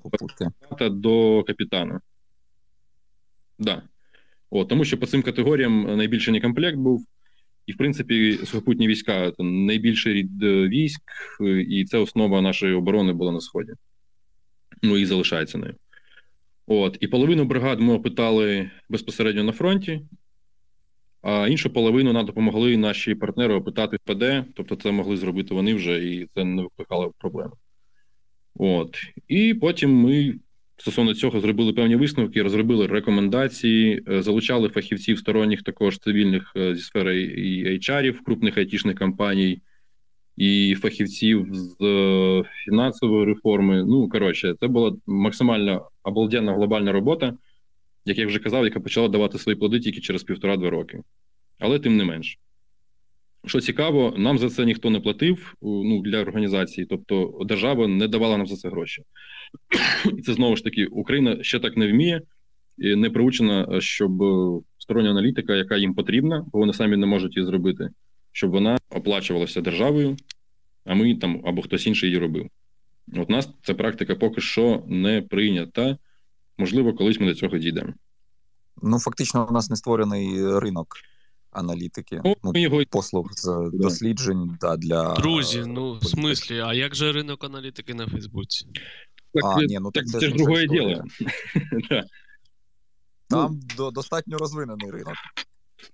до 0.80 1.44
капітана. 1.44 2.02
Да. 3.60 3.82
От, 4.50 4.68
Тому 4.68 4.86
що 4.86 4.98
по 4.98 5.06
цим 5.06 5.22
категоріям 5.22 5.98
найбільший 5.98 6.34
некомплект 6.34 6.78
був, 6.78 7.06
і, 7.66 7.72
в 7.72 7.78
принципі, 7.78 8.40
сухопутні 8.46 8.88
війська 8.88 9.32
це 9.32 9.44
найбільший 9.44 10.14
рід 10.14 10.44
е, 10.44 10.68
військ, 10.68 11.02
і 11.68 11.86
це 11.86 11.98
основа 11.98 12.42
нашої 12.42 12.74
оборони 12.74 13.14
була 13.14 13.32
на 13.32 13.42
Сході. 13.42 13.74
Ну 14.82 14.98
і 14.98 15.06
залишається 15.06 15.58
нею. 15.58 15.76
От, 16.68 16.98
І 17.00 17.08
половину 17.08 17.46
бригад 17.46 17.80
ми 17.80 17.94
опитали 17.94 18.72
безпосередньо 18.90 19.44
на 19.44 19.52
фронті, 19.52 20.02
а 21.24 21.48
іншу 21.48 21.70
половину 21.70 22.14
нам 22.14 22.26
допомогли 22.26 22.78
наші 22.78 23.16
партнери 23.16 23.54
опитати 23.54 23.98
ПД, 24.06 24.24
тобто 24.56 24.76
це 24.76 24.92
могли 24.92 25.18
зробити 25.18 25.54
вони 25.54 25.74
вже, 25.74 26.06
і 26.06 26.26
це 26.26 26.44
не 26.44 26.62
викликало 26.62 27.14
проблеми. 27.18 27.52
От. 28.56 28.98
І 29.28 29.54
потім 29.54 29.94
ми 29.96 30.36
стосовно 30.78 31.14
цього 31.14 31.40
зробили 31.40 31.74
певні 31.74 31.96
висновки, 31.96 32.44
розробили 32.44 32.88
рекомендації, 32.88 34.04
е, 34.08 34.22
залучали 34.22 34.70
фахівців 34.70 35.20
сторонніх 35.20 35.64
також 35.64 36.00
цивільних 36.00 36.54
е, 36.56 36.76
зі 36.76 36.82
сфери 36.82 37.22
і 37.22 37.66
HR-ів, 37.78 38.24
крупних 38.24 38.58
айтішних 38.58 38.98
компаній, 38.98 39.62
і 40.38 40.76
фахівців 40.82 41.48
з 41.52 41.82
е, 41.82 42.44
фінансової 42.66 43.26
реформи. 43.26 43.84
Ну, 43.84 44.10
коротше, 44.10 44.56
це 44.60 44.68
була 44.68 44.96
максимально 45.08 45.88
обалденна 46.04 46.54
глобальна 46.54 46.92
робота 46.92 47.34
як 48.06 48.18
я 48.18 48.28
вже 48.28 48.40
казав, 48.40 48.66
яка 48.66 48.80
почала 48.80 49.08
давати 49.08 49.38
свої 49.38 49.56
плоди 49.56 49.80
тільки 49.80 50.02
через 50.02 50.24
півтора-два 50.24 50.70
роки. 50.70 51.02
Але 51.60 51.80
тим 51.80 51.98
не 51.98 52.04
менш. 52.04 52.40
Що 53.46 53.62
цікаво, 53.62 54.14
нам 54.18 54.38
за 54.38 54.50
це 54.50 54.66
ніхто 54.66 54.90
не 54.90 55.00
платив 55.00 55.56
ну, 55.62 56.02
для 56.02 56.22
організації, 56.22 56.88
тобто 56.90 57.40
держава 57.46 57.88
не 57.88 58.08
давала 58.08 58.38
нам 58.38 58.48
за 58.48 58.56
це 58.56 58.70
гроші. 58.70 59.04
І 60.18 60.22
це 60.22 60.34
знову 60.34 60.56
ж 60.56 60.64
таки 60.64 60.86
Україна 60.86 61.44
ще 61.44 61.60
так 61.60 61.78
не 61.78 61.92
вміє, 61.92 62.22
і 62.78 62.96
не 62.96 63.10
приучена, 63.10 63.82
щоб 63.82 64.12
стороння 64.78 65.10
аналітика, 65.10 65.56
яка 65.56 65.78
їм 65.78 65.94
потрібна, 65.94 66.46
бо 66.54 66.60
вони 66.60 66.74
самі 66.74 66.98
не 66.98 67.06
можуть 67.06 67.36
її 67.36 67.46
зробити, 67.46 67.90
щоб 68.32 68.52
вона 68.52 68.78
оплачувалася 68.90 69.62
державою, 69.62 70.18
а 70.86 70.96
ми 70.96 71.16
там 71.16 71.42
або 71.46 71.62
хтось 71.62 71.88
інший 71.88 72.10
її 72.10 72.20
робив. 72.20 72.48
От 73.16 73.30
нас 73.30 73.50
ця 73.64 73.74
практика 73.74 74.16
поки 74.16 74.42
що 74.42 74.84
не 74.88 75.22
прийнята. 75.22 75.98
Можливо, 76.58 76.94
колись 76.94 77.20
ми 77.20 77.26
до 77.26 77.36
цього 77.36 77.58
дійдемо. 77.58 77.94
Ну, 78.82 79.00
фактично, 79.00 79.48
у 79.50 79.54
нас 79.54 79.70
не 79.70 79.76
створений 79.76 80.60
ринок 80.60 80.98
аналітики, 81.52 82.22
ну, 82.26 82.36
ну 82.44 82.52
його... 82.56 82.84
послуг 82.90 83.32
з 83.34 83.72
досліджень 83.74 84.58
да, 84.62 84.78
для. 84.78 85.14
Друзі, 85.14 85.64
ну 85.68 85.94
в 85.94 86.06
смислі, 86.06 86.60
а 86.60 86.74
як 86.74 86.96
же 86.96 87.12
ринок 87.12 87.44
аналітики 87.44 87.94
на 87.94 88.08
Фейсбуці? 88.08 88.66
Так, 89.34 89.44
а, 89.44 89.64
ні, 89.64 89.80
ну, 89.82 89.92
так, 89.92 90.08
це, 90.08 90.20
це 90.20 90.30
ж 90.30 90.36
другое 90.36 90.68
діло. 90.68 91.04
Там 93.30 93.60
ну, 93.80 93.92
достатньо 93.92 94.38
розвинений 94.38 94.92
ринок. 94.92 95.16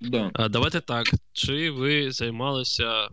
Да. 0.01 0.31
А 0.33 0.49
Давайте 0.49 0.81
так. 0.81 1.07
Чи 1.33 1.71
ви 1.71 2.11
займалися, 2.11 3.09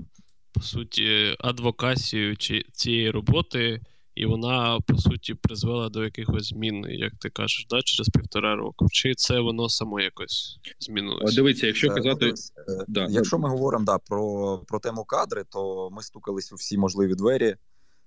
по 0.52 0.60
суті, 0.60 1.36
адвокацією 1.38 2.36
цієї 2.72 3.10
роботи? 3.10 3.80
І 4.16 4.26
вона 4.26 4.80
по 4.86 4.98
суті 4.98 5.34
призвела 5.34 5.88
до 5.88 6.04
якихось 6.04 6.48
змін, 6.48 6.86
як 6.88 7.12
ти 7.20 7.30
кажеш, 7.30 7.66
да, 7.70 7.82
через 7.82 8.08
півтора 8.08 8.56
року. 8.56 8.86
Чи 8.90 9.14
це 9.14 9.40
воно 9.40 9.68
само 9.68 10.00
якось 10.00 10.58
змінилося? 10.80 11.36
Дивіться, 11.36 11.66
якщо 11.66 11.86
е, 11.86 11.94
казати, 11.94 12.34
ну, 12.68 12.84
да. 12.88 13.06
якщо 13.10 13.38
ми 13.38 13.48
говоримо 13.48 13.84
да, 13.84 13.98
про 13.98 14.58
про 14.68 14.80
тему 14.80 15.04
кадри, 15.04 15.44
то 15.50 15.90
ми 15.90 16.02
стукались 16.02 16.52
у 16.52 16.54
всі 16.54 16.78
можливі 16.78 17.14
двері. 17.14 17.56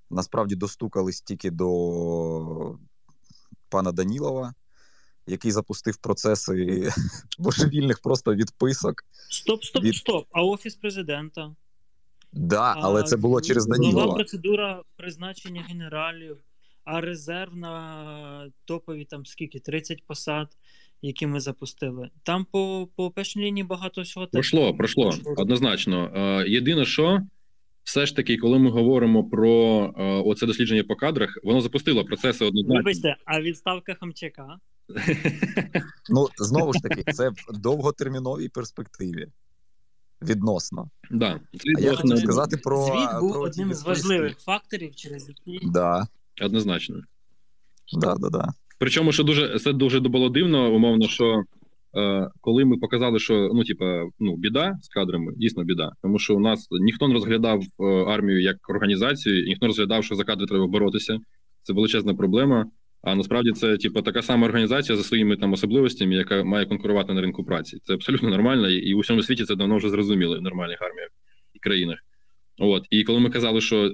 Насправді 0.10 0.56
достукались 0.56 1.22
тільки 1.22 1.52
до 1.52 2.78
пана 3.70 3.92
Данілова, 3.92 4.54
який 5.28 5.52
запустив 5.52 5.98
процеси 5.98 6.90
божевільних 7.40 8.00
просто 8.00 8.36
відписок. 8.36 9.04
Стоп, 9.30 9.64
стоп, 9.64 9.84
від... 9.84 9.96
стоп. 9.96 10.28
А 10.32 10.44
офіс 10.44 10.76
президента? 10.76 11.56
Да, 12.34 12.76
але 12.78 13.04
це 13.04 13.18
було 13.18 13.42
через 13.42 13.68
Данілова. 13.68 14.06
Нова 14.06 14.16
процедура 14.16 14.82
призначення 14.96 15.66
генералів, 15.70 16.38
а 16.84 17.02
резерв 17.02 17.56
на 17.56 18.52
топові 18.66 19.06
там 19.06 19.26
скільки 19.26 19.60
30 19.60 20.04
посад, 20.06 20.48
які 21.02 21.28
ми 21.28 21.40
запустили. 21.40 22.10
Там 22.24 22.46
по 22.52 22.88
по 22.96 23.12
першій 23.12 23.40
лінії 23.40 23.64
багато 23.64 24.02
всього 24.02 24.28
пройшло, 24.28 24.74
пройшло 24.74 25.14
однозначно. 25.38 26.12
Єдине, 26.48 26.86
що 26.86 27.20
все 27.84 28.06
ж 28.06 28.16
таки, 28.16 28.38
коли 28.38 28.60
ми 28.60 28.70
говоримо 28.70 29.24
про 29.24 29.50
оце 30.26 30.46
дослідження 30.46 30.84
по 30.84 30.96
кадрах, 30.96 31.40
воно 31.44 31.62
запустило 31.62 32.06
процеси 32.06 32.46
однозначно. 32.46 32.76
Вибачте, 32.76 33.16
а 33.26 33.42
відставка 33.42 33.94
Хамчака? 33.94 34.58
Ну 36.10 36.28
знову 36.38 36.74
ж 36.74 36.80
таки, 36.80 37.14
це 37.14 37.30
в 37.30 37.58
довготерміновій 37.58 38.50
перспективі 38.50 39.28
відносно. 40.22 40.90
Да. 41.12 41.40
А 41.78 41.82
я 41.82 41.96
хотів 41.96 42.18
сказати 42.18 42.58
про 42.58 42.86
звіт 42.86 43.20
був 43.20 43.32
про 43.32 43.42
одним 43.42 43.74
з 43.74 43.84
важливих 43.84 44.40
факторів, 44.40 44.96
через 44.96 45.30
які 45.30 45.66
да. 45.68 46.08
однозначно. 46.42 47.02
Да, 47.94 48.16
да, 48.16 48.30
да. 48.30 48.50
Причому, 48.80 49.12
що 49.12 49.24
дуже 49.24 49.60
це 49.60 49.74
дуже 49.74 50.00
було 50.00 50.30
дивно, 50.30 50.74
умовно, 50.74 51.08
що 51.08 51.44
е, 51.98 52.30
коли 52.42 52.66
ми 52.66 52.78
показали, 52.78 53.20
що 53.20 53.52
ну, 53.54 53.64
типа, 53.64 54.04
ну, 54.20 54.36
біда 54.36 54.78
з 54.82 54.88
кадрами, 54.88 55.34
дійсно 55.38 55.64
біда, 55.64 55.92
тому 56.02 56.20
що 56.20 56.36
у 56.36 56.40
нас 56.40 56.68
ніхто 56.72 57.08
не 57.08 57.14
розглядав 57.14 57.62
е, 57.80 57.84
армію 57.86 58.42
як 58.42 58.70
організацію, 58.70 59.46
ніхто 59.46 59.66
не 59.66 59.68
розглядав, 59.68 60.04
що 60.04 60.16
за 60.16 60.24
кадри 60.24 60.46
треба 60.46 60.68
боротися. 60.68 61.20
Це 61.64 61.74
величезна 61.74 62.14
проблема. 62.14 62.66
А 63.02 63.16
насправді 63.16 63.52
це 63.52 63.78
типу, 63.78 64.02
така 64.02 64.22
сама 64.22 64.48
організація 64.48 64.98
за 64.98 65.04
своїми 65.04 65.38
там 65.38 65.54
особливостями, 65.54 66.16
яка 66.16 66.44
має 66.44 66.66
конкурувати 66.66 67.14
на 67.14 67.22
ринку 67.22 67.44
праці. 67.44 67.78
Це 67.84 67.94
абсолютно 67.94 68.30
нормально, 68.30 68.70
і 68.70 68.94
у 68.94 69.00
всьому 69.00 69.24
світі 69.24 69.46
це 69.46 69.56
давно 69.56 69.78
вже 69.78 69.90
зрозуміли 69.90 70.40
в 70.40 70.42
нормальних 70.42 70.82
арміях 70.82 71.10
і 71.54 71.60
країнах. 71.60 72.00
От 72.58 72.86
і 72.90 73.04
коли 73.04 73.20
ми 73.20 73.30
казали, 73.30 73.62
що 73.62 73.94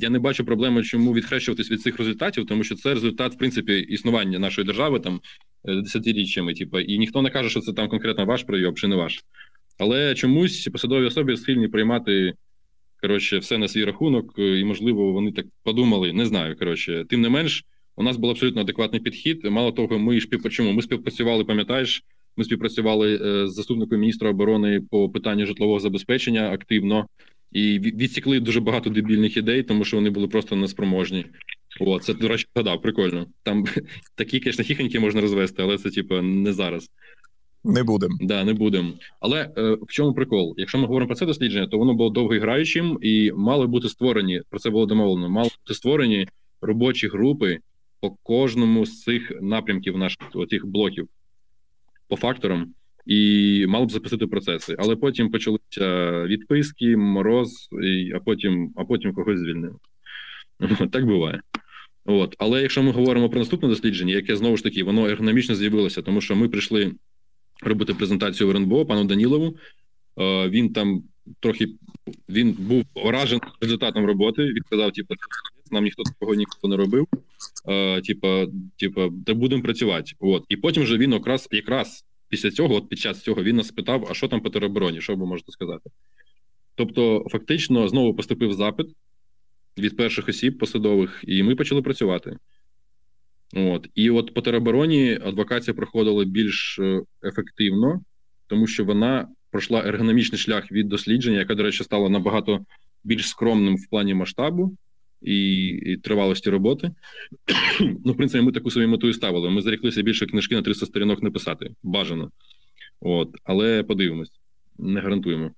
я 0.00 0.10
не 0.10 0.18
бачу 0.18 0.44
проблеми, 0.44 0.82
чому 0.82 1.14
відхрещуватись 1.14 1.70
від 1.70 1.82
цих 1.82 1.98
результатів, 1.98 2.46
тому 2.46 2.64
що 2.64 2.74
це 2.74 2.94
результат 2.94 3.34
в 3.34 3.38
принципі 3.38 3.78
існування 3.78 4.38
нашої 4.38 4.66
держави 4.66 5.00
там 5.00 5.20
е, 5.64 5.74
десятиріччями. 5.74 6.54
Типу, 6.54 6.80
і 6.80 6.98
ніхто 6.98 7.22
не 7.22 7.30
каже, 7.30 7.50
що 7.50 7.60
це 7.60 7.72
там 7.72 7.88
конкретно 7.88 8.26
ваш 8.26 8.42
прийом 8.42 8.74
чи 8.74 8.88
не 8.88 8.96
ваш. 8.96 9.24
Але 9.78 10.14
чомусь 10.14 10.68
посадові 10.72 11.04
особи 11.04 11.36
схильні 11.36 11.68
приймати 11.68 12.34
коротше 13.00 13.38
все 13.38 13.58
на 13.58 13.68
свій 13.68 13.84
рахунок, 13.84 14.38
е, 14.38 14.58
і 14.58 14.64
можливо 14.64 15.12
вони 15.12 15.32
так 15.32 15.46
подумали. 15.62 16.12
Не 16.12 16.26
знаю. 16.26 16.56
Коротше, 16.56 17.04
тим 17.08 17.20
не 17.20 17.28
менш. 17.28 17.64
У 17.96 18.02
нас 18.02 18.16
був 18.16 18.30
абсолютно 18.30 18.60
адекватний 18.60 19.00
підхід. 19.00 19.44
Мало 19.44 19.72
того, 19.72 19.98
ми 19.98 20.20
чому? 20.20 20.72
Ми 20.72 20.82
співпрацювали, 20.82 21.44
пам'ятаєш, 21.44 22.04
ми 22.36 22.44
співпрацювали 22.44 23.14
е, 23.14 23.48
з 23.48 23.54
заступником 23.54 24.00
міністра 24.00 24.30
оборони 24.30 24.80
по 24.90 25.08
питанню 25.08 25.46
житлового 25.46 25.80
забезпечення 25.80 26.50
активно 26.50 27.06
і 27.52 27.78
відсікли 27.78 28.40
дуже 28.40 28.60
багато 28.60 28.90
дебільних 28.90 29.36
ідей, 29.36 29.62
тому 29.62 29.84
що 29.84 29.96
вони 29.96 30.10
були 30.10 30.28
просто 30.28 30.56
неспроможні. 30.56 31.26
О, 31.80 31.98
це 31.98 32.14
до 32.14 32.28
речі, 32.28 32.46
згадав, 32.54 32.82
прикольно. 32.82 33.26
Там 33.42 33.64
такі 34.14 34.40
звісно, 34.44 34.64
хіхоньки 34.64 35.00
можна 35.00 35.20
розвести, 35.20 35.62
але 35.62 35.78
це 35.78 35.90
типу, 35.90 36.22
не 36.22 36.52
зараз. 36.52 36.90
Не 37.64 37.82
будемо. 37.82 38.16
Да, 38.20 38.44
не 38.44 38.54
будемо. 38.54 38.92
Але 39.20 39.50
е, 39.58 39.72
в 39.72 39.86
чому 39.88 40.14
прикол? 40.14 40.54
Якщо 40.56 40.78
ми 40.78 40.86
говоримо 40.86 41.06
про 41.06 41.16
це 41.16 41.26
дослідження, 41.26 41.66
то 41.66 41.78
воно 41.78 41.94
було 41.94 42.10
довгоіграючим 42.10 42.98
і 43.02 43.32
мали 43.36 43.66
бути 43.66 43.88
створені. 43.88 44.42
Про 44.50 44.58
це 44.58 44.70
було 44.70 44.86
домовлено. 44.86 45.28
Мали 45.28 45.50
бути 45.66 45.74
створені 45.74 46.28
робочі 46.60 47.08
групи 47.08 47.58
по 48.02 48.10
кожному 48.10 48.86
з 48.86 49.02
цих 49.02 49.32
напрямків 49.40 49.98
наших 49.98 50.18
цих 50.50 50.66
блоків 50.66 51.08
по 52.08 52.16
факторам, 52.16 52.74
і 53.06 53.64
мало 53.68 53.86
б 53.86 53.92
запустити 53.92 54.26
процеси. 54.26 54.76
Але 54.78 54.96
потім 54.96 55.30
почалися 55.30 56.24
відписки, 56.24 56.96
мороз, 56.96 57.68
і, 57.82 58.12
а 58.12 58.20
потім 58.20 58.72
а 58.76 58.84
потім 58.84 59.12
когось 59.12 59.38
звільнили. 59.38 59.74
Так 60.92 61.06
буває. 61.06 61.40
От. 62.04 62.36
Але 62.38 62.62
якщо 62.62 62.82
ми 62.82 62.90
говоримо 62.90 63.30
про 63.30 63.38
наступне 63.38 63.68
дослідження, 63.68 64.14
яке 64.14 64.36
знову 64.36 64.56
ж 64.56 64.62
таки 64.62 64.82
воно 64.82 65.08
ергономічно 65.08 65.54
з'явилося, 65.54 66.02
тому 66.02 66.20
що 66.20 66.36
ми 66.36 66.48
прийшли 66.48 66.92
робити 67.62 67.94
презентацію 67.94 68.48
в 68.48 68.50
РНБО 68.50 68.86
пану 68.86 69.04
Данілову. 69.04 69.56
Е, 70.18 70.48
він 70.48 70.72
там 70.72 71.02
трохи 71.40 71.66
він 72.28 72.52
був 72.52 72.84
вражений 72.94 73.42
результатом 73.60 74.06
роботи. 74.06 74.42
Він 74.42 74.62
сказав, 74.66 74.92
типу, 74.92 75.14
нам 75.72 75.84
ніхто 75.84 76.02
такого 76.02 76.34
ніколи 76.34 76.70
не 76.70 76.76
робив. 76.76 77.06
Е, 77.68 78.00
типа, 78.00 78.46
типа, 78.76 79.08
де 79.12 79.34
будемо 79.34 79.62
працювати. 79.62 80.12
От. 80.18 80.44
І 80.48 80.56
потім 80.56 80.82
вже 80.82 80.98
він 80.98 81.12
якраз 81.12 81.48
якраз 81.50 82.04
після 82.28 82.50
цього, 82.50 82.74
от 82.74 82.88
під 82.88 82.98
час 82.98 83.22
цього, 83.22 83.42
він 83.42 83.56
нас 83.56 83.68
спитав, 83.68 84.06
а 84.10 84.14
що 84.14 84.28
там 84.28 84.40
по 84.40 84.50
теробороні, 84.50 85.00
що 85.00 85.16
ви 85.16 85.26
можете 85.26 85.52
сказати? 85.52 85.90
Тобто, 86.74 87.26
фактично, 87.30 87.88
знову 87.88 88.14
поступив 88.14 88.52
запит 88.52 88.86
від 89.78 89.96
перших 89.96 90.28
осіб 90.28 90.58
посадових, 90.58 91.24
і 91.26 91.42
ми 91.42 91.54
почали 91.54 91.82
працювати. 91.82 92.36
От. 93.54 93.88
І 93.94 94.10
от 94.10 94.34
по 94.34 94.40
теробороні 94.40 95.18
адвокація 95.24 95.74
проходила 95.74 96.24
більш 96.24 96.78
е, 96.78 97.02
ефективно, 97.24 98.00
тому 98.46 98.66
що 98.66 98.84
вона 98.84 99.28
пройшла 99.50 99.82
ергономічний 99.86 100.38
шлях 100.38 100.72
від 100.72 100.88
дослідження, 100.88 101.38
яке, 101.38 101.54
до 101.54 101.62
речі, 101.62 101.84
стало 101.84 102.08
набагато 102.08 102.64
більш 103.04 103.28
скромним 103.28 103.76
в 103.76 103.90
плані 103.90 104.14
масштабу 104.14 104.76
і 105.24 105.66
і 105.66 105.96
тривалості 105.96 106.50
роботи. 106.50 106.90
ну, 108.04 108.12
в 108.12 108.16
принципі, 108.16 108.44
ми 108.44 108.52
таку 108.52 108.70
собі 108.70 108.86
мету 108.86 109.08
і 109.08 109.12
ставили. 109.12 109.50
Ми 109.50 109.62
заріклися 109.62 110.02
більше 110.02 110.26
книжки 110.26 110.54
на 110.54 110.62
300 110.62 110.86
сторінок 110.86 111.22
написати. 111.22 111.70
Бажано. 111.82 112.30
От, 113.00 113.28
Але 113.44 113.82
подивимось, 113.82 114.30
не 114.78 115.00
гарантуємо. 115.00 115.50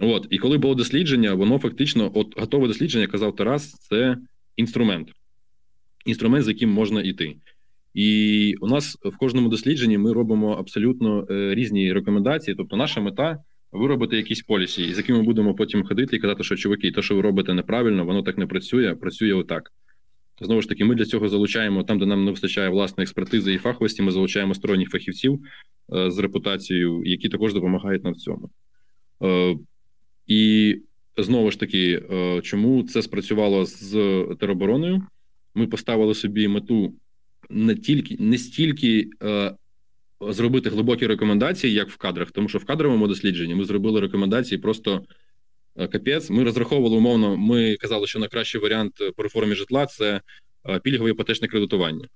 От, 0.00 0.26
і 0.30 0.38
коли 0.38 0.58
було 0.58 0.74
дослідження, 0.74 1.34
воно 1.34 1.58
фактично, 1.58 2.10
от 2.14 2.40
готове 2.40 2.68
дослідження, 2.68 3.06
казав 3.06 3.36
Тарас, 3.36 3.72
це 3.72 4.16
інструмент. 4.56 5.08
Інструмент, 6.06 6.44
з 6.44 6.48
яким 6.48 6.70
можна 6.70 7.02
йти. 7.02 7.36
І 7.94 8.54
у 8.60 8.66
нас 8.66 8.98
в 9.04 9.16
кожному 9.16 9.48
дослідженні 9.48 9.98
ми 9.98 10.12
робимо 10.12 10.52
абсолютно 10.52 11.26
е, 11.30 11.54
різні 11.54 11.92
рекомендації. 11.92 12.54
Тобто, 12.54 12.76
наша 12.76 13.00
мета 13.00 13.38
виробити 13.72 14.16
якісь 14.16 14.42
полісі, 14.42 14.94
з 14.94 14.96
якими 14.96 15.22
будемо 15.22 15.54
потім 15.54 15.84
ходити 15.84 16.16
і 16.16 16.18
казати, 16.18 16.44
що 16.44 16.56
чуваки, 16.56 16.90
те, 16.90 17.02
що 17.02 17.14
ви 17.16 17.20
робите 17.20 17.54
неправильно, 17.54 18.04
воно 18.04 18.22
так 18.22 18.38
не 18.38 18.46
працює, 18.46 18.94
працює 18.94 19.32
отак. 19.32 19.72
Знову 20.40 20.62
ж 20.62 20.68
таки, 20.68 20.84
ми 20.84 20.94
для 20.94 21.04
цього 21.04 21.28
залучаємо 21.28 21.84
там, 21.84 21.98
де 21.98 22.06
нам 22.06 22.24
не 22.24 22.30
вистачає 22.30 22.68
власної 22.68 23.04
експертизи 23.04 23.54
і 23.54 23.58
фаховості. 23.58 24.02
Ми 24.02 24.10
залучаємо 24.10 24.54
сторонніх 24.54 24.90
фахівців 24.90 25.40
е, 25.94 26.10
з 26.10 26.18
репутацією, 26.18 27.02
які 27.04 27.28
також 27.28 27.54
допомагають 27.54 28.04
нам 28.04 28.12
в 28.12 28.16
цьому. 28.16 28.50
Е, 29.22 29.56
і 30.26 30.76
знову 31.16 31.50
ж 31.50 31.60
таки, 31.60 32.02
е, 32.10 32.40
чому 32.42 32.82
це 32.82 33.02
спрацювало 33.02 33.64
з 33.64 33.92
теробороною? 34.40 35.06
Ми 35.54 35.66
поставили 35.66 36.14
собі 36.14 36.48
мету 36.48 36.94
не 37.50 37.74
тільки 37.74 38.16
не 38.18 38.38
стільки 38.38 39.10
е, 39.22 39.54
зробити 40.20 40.70
глибокі 40.70 41.06
рекомендації, 41.06 41.72
як 41.72 41.90
в 41.90 41.96
кадрах, 41.96 42.30
тому 42.30 42.48
що 42.48 42.58
в 42.58 42.64
кадровому 42.64 43.08
дослідженні 43.08 43.54
ми 43.54 43.64
зробили 43.64 44.00
рекомендації 44.00 44.58
просто 44.58 45.02
е, 45.76 45.86
капець. 45.86 46.30
Ми 46.30 46.44
розраховували 46.44 46.96
умовно. 46.96 47.36
Ми 47.36 47.76
казали, 47.76 48.06
що 48.06 48.18
найкращий 48.18 48.60
варіант 48.60 48.92
по 49.16 49.22
реформі 49.22 49.54
житла 49.54 49.86
це 49.86 50.20
е, 50.68 50.78
пільгове 50.78 51.10
іпотечне 51.10 51.48
кредитування. 51.48 52.08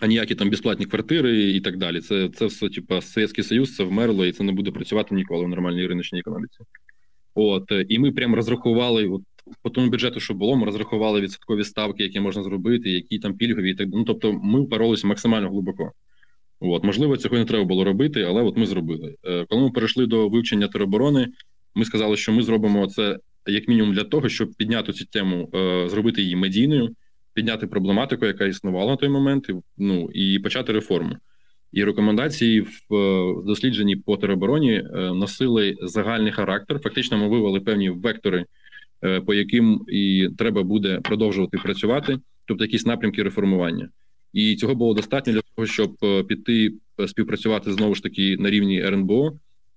А 0.00 0.06
ніякі 0.06 0.34
там 0.34 0.50
безплатні 0.50 0.86
квартири 0.86 1.50
і 1.50 1.60
так 1.60 1.76
далі. 1.76 2.00
Це 2.00 2.28
це 2.28 2.46
все, 2.46 2.68
типа, 2.68 3.00
Совєтський 3.00 3.44
Союз, 3.44 3.76
це 3.76 3.84
вмерло, 3.84 4.26
і 4.26 4.32
це 4.32 4.44
не 4.44 4.52
буде 4.52 4.70
працювати 4.70 5.14
ніколи 5.14 5.44
в 5.44 5.48
нормальній 5.48 5.86
риночній 5.86 6.18
економіці. 6.18 6.58
От, 7.34 7.72
і 7.88 7.98
ми 7.98 8.12
прямо 8.12 8.36
розрахували 8.36 9.08
от, 9.08 9.22
по 9.62 9.70
тому 9.70 9.90
бюджету, 9.90 10.20
що 10.20 10.34
було, 10.34 10.56
ми 10.56 10.66
розрахували 10.66 11.20
відсоткові 11.20 11.64
ставки, 11.64 12.02
які 12.02 12.20
можна 12.20 12.42
зробити, 12.42 12.90
які 12.90 13.18
там 13.18 13.36
пільгові, 13.36 13.70
і 13.70 13.74
так 13.74 13.88
ну 13.92 14.04
тобто, 14.04 14.32
ми 14.32 14.60
впоролися 14.60 15.06
максимально 15.06 15.50
глибоко. 15.50 15.92
От, 16.66 16.84
можливо, 16.84 17.16
цього 17.16 17.38
не 17.38 17.44
треба 17.44 17.64
було 17.64 17.84
робити, 17.84 18.22
але 18.22 18.42
от 18.42 18.56
ми 18.56 18.66
зробили. 18.66 19.14
Е, 19.24 19.46
коли 19.48 19.62
ми 19.62 19.70
перейшли 19.70 20.06
до 20.06 20.28
вивчення 20.28 20.68
тероборони, 20.68 21.28
ми 21.74 21.84
сказали, 21.84 22.16
що 22.16 22.32
ми 22.32 22.42
зробимо 22.42 22.86
це 22.86 23.18
як 23.46 23.68
мінімум 23.68 23.94
для 23.94 24.04
того, 24.04 24.28
щоб 24.28 24.54
підняти 24.54 24.92
цю 24.92 25.04
тему, 25.04 25.50
е, 25.54 25.88
зробити 25.88 26.22
її 26.22 26.36
медійною, 26.36 26.94
підняти 27.34 27.66
проблематику, 27.66 28.26
яка 28.26 28.44
існувала 28.44 28.90
на 28.90 28.96
той 28.96 29.08
момент, 29.08 29.50
ну 29.78 30.10
і 30.14 30.38
почати 30.38 30.72
реформу. 30.72 31.16
І 31.72 31.84
рекомендації 31.84 32.60
в 32.60 32.94
е, 32.94 33.34
дослідженні 33.46 33.96
по 33.96 34.16
теробороні 34.16 34.82
носили 34.94 35.76
загальний 35.82 36.32
характер. 36.32 36.80
Фактично, 36.82 37.18
ми 37.18 37.28
вивели 37.28 37.60
певні 37.60 37.90
вектори. 37.90 38.44
По 39.26 39.34
яким 39.34 39.84
і 39.88 40.28
треба 40.38 40.62
буде 40.62 41.00
продовжувати 41.00 41.58
працювати, 41.58 42.18
тобто 42.44 42.64
якісь 42.64 42.86
напрямки 42.86 43.22
реформування. 43.22 43.88
І 44.34 44.56
цього 44.56 44.74
було 44.74 44.94
достатньо 44.94 45.32
для 45.32 45.40
того, 45.40 45.66
щоб 45.66 45.96
е, 46.02 46.22
піти 46.22 46.74
е, 47.00 47.08
співпрацювати 47.08 47.72
знову 47.72 47.94
ж 47.94 48.02
таки 48.02 48.36
на 48.36 48.50
рівні 48.50 48.82
РНБО, 48.82 49.32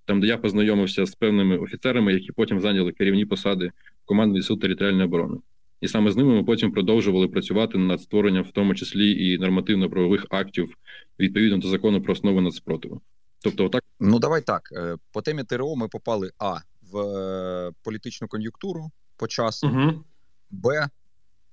там 0.06 0.22
де 0.22 0.28
я 0.28 0.38
познайомився 0.38 1.06
з 1.06 1.16
певними 1.16 1.58
офіцерами, 1.58 2.14
які 2.14 2.32
потім 2.32 2.60
зайняли 2.60 2.92
керівні 2.92 3.26
посади 3.26 3.72
команди 4.06 4.42
Сил 4.42 4.60
територіальної 4.60 5.06
оборони. 5.06 5.38
І 5.82 5.88
саме 5.88 6.12
з 6.12 6.18
ними 6.18 6.36
ми 6.36 6.44
потім 6.44 6.72
продовжували 6.72 7.28
працювати 7.28 7.78
над 7.78 8.02
створенням, 8.02 8.44
в 8.44 8.52
тому 8.52 8.76
числі 8.76 9.26
і 9.26 9.38
нормативно-правових 9.38 10.26
актів 10.30 10.74
відповідно 11.20 11.58
до 11.58 11.68
закону 11.68 12.02
про 12.02 12.14
основи 12.14 12.42
нацспротиву. 12.42 13.02
Тобто, 13.44 13.66
отак 13.66 13.84
ну 14.00 14.20
давай 14.20 14.42
так 14.42 14.70
по 15.12 15.22
темі 15.22 15.44
ТРО 15.44 15.76
ми 15.76 15.88
попали 15.88 16.32
а 16.40 16.58
в 16.92 17.72
політичну 17.84 18.28
кон'юнктуру, 18.28 18.92
по 19.18 19.28
часу. 19.28 19.68
Угу. 19.68 20.04
Б. 20.52 20.88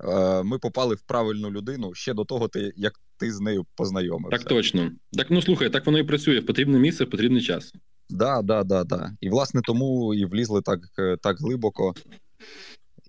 Е, 0.08 0.42
ми 0.42 0.58
попали 0.58 0.94
в 0.94 1.02
правильну 1.02 1.50
людину 1.50 1.94
ще 1.94 2.14
до 2.14 2.24
того, 2.24 2.48
ти, 2.48 2.72
як 2.76 3.00
ти 3.16 3.32
з 3.32 3.40
нею 3.40 3.66
познайомився. 3.74 4.38
Так 4.38 4.48
точно. 4.48 4.90
Так 5.12 5.30
ну 5.30 5.42
слухай, 5.42 5.70
так 5.70 5.86
воно 5.86 5.98
і 5.98 6.04
працює 6.04 6.40
в 6.40 6.46
потрібне 6.46 6.78
місце, 6.78 7.04
в 7.04 7.10
потрібний 7.10 7.42
час. 7.42 7.72
Да, 8.10 8.42
да, 8.42 8.64
да, 8.64 8.84
да. 8.84 9.16
І 9.20 9.30
власне 9.30 9.60
тому 9.64 10.14
і 10.14 10.24
влізли 10.24 10.62
так, 10.62 10.80
е, 10.98 11.16
так 11.16 11.38
глибоко, 11.40 11.94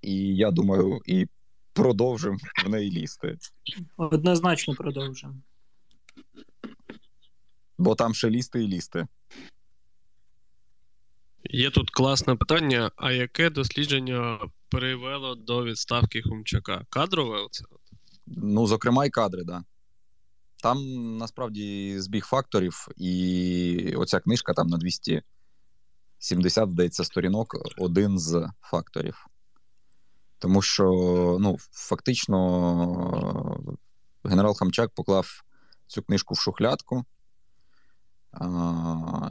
і 0.01 0.35
я 0.35 0.51
думаю, 0.51 0.99
і 1.05 1.27
продовжимо 1.73 2.37
в 2.65 2.69
неї 2.69 2.91
лізти. 2.91 3.37
Однозначно 3.97 4.73
продовжимо. 4.73 5.35
Бо 7.77 7.95
там 7.95 8.13
ще 8.13 8.29
лізти 8.29 8.63
і 8.63 8.67
лізти. 8.67 9.07
Є 11.49 11.69
тут 11.69 11.89
класне 11.89 12.35
питання: 12.35 12.91
а 12.95 13.11
яке 13.11 13.49
дослідження 13.49 14.39
привело 14.75 15.35
до 15.35 15.63
відставки 15.63 16.21
Хумчака? 16.21 16.85
Кадрове? 16.89 17.39
оце? 17.39 17.65
Ну, 18.27 18.67
зокрема, 18.67 19.05
і 19.05 19.09
кадри, 19.09 19.39
так. 19.39 19.47
Да. 19.47 19.63
Там 20.61 20.77
насправді 21.17 21.95
збіг 21.99 22.25
факторів, 22.25 22.87
і 22.97 23.93
оця 23.97 24.19
книжка 24.19 24.53
там 24.53 24.67
на 24.67 24.77
270, 24.77 26.69
здається, 26.69 27.03
сторінок 27.03 27.55
один 27.77 28.19
з 28.19 28.49
факторів. 28.61 29.27
Тому 30.39 30.61
що, 30.61 30.85
ну, 31.39 31.57
фактично, 31.71 33.77
генерал 34.23 34.55
Хамчак 34.55 34.91
поклав 34.91 35.43
цю 35.87 36.01
книжку 36.01 36.33
в 36.33 36.37
шухлядку, 36.37 37.05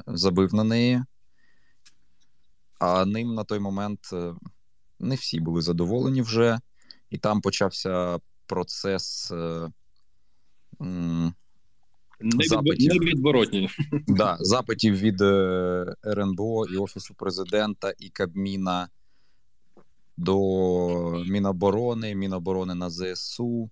забив 0.06 0.54
на 0.54 0.64
неї. 0.64 1.02
А 2.78 3.04
ним 3.04 3.34
на 3.34 3.44
той 3.44 3.58
момент 3.58 4.00
е, 4.12 4.34
не 5.04 5.14
всі 5.14 5.40
були 5.40 5.62
задоволені 5.62 6.22
вже, 6.22 6.60
і 7.10 7.18
там 7.18 7.40
почався 7.40 8.18
процес. 8.46 9.32
Е, 9.32 9.70
запитів, 12.48 12.94
Невідворотні. 12.94 13.70
Да, 14.06 14.36
запитів 14.40 14.96
від 14.96 15.20
е, 15.20 15.94
РНБО 16.06 16.66
і 16.66 16.76
Офісу 16.76 17.14
президента 17.14 17.92
і 17.98 18.08
Кабміна 18.08 18.88
до 20.16 21.24
Міноборони, 21.26 22.14
Міноборони 22.14 22.74
на 22.74 22.90
ЗСУ, 22.90 23.70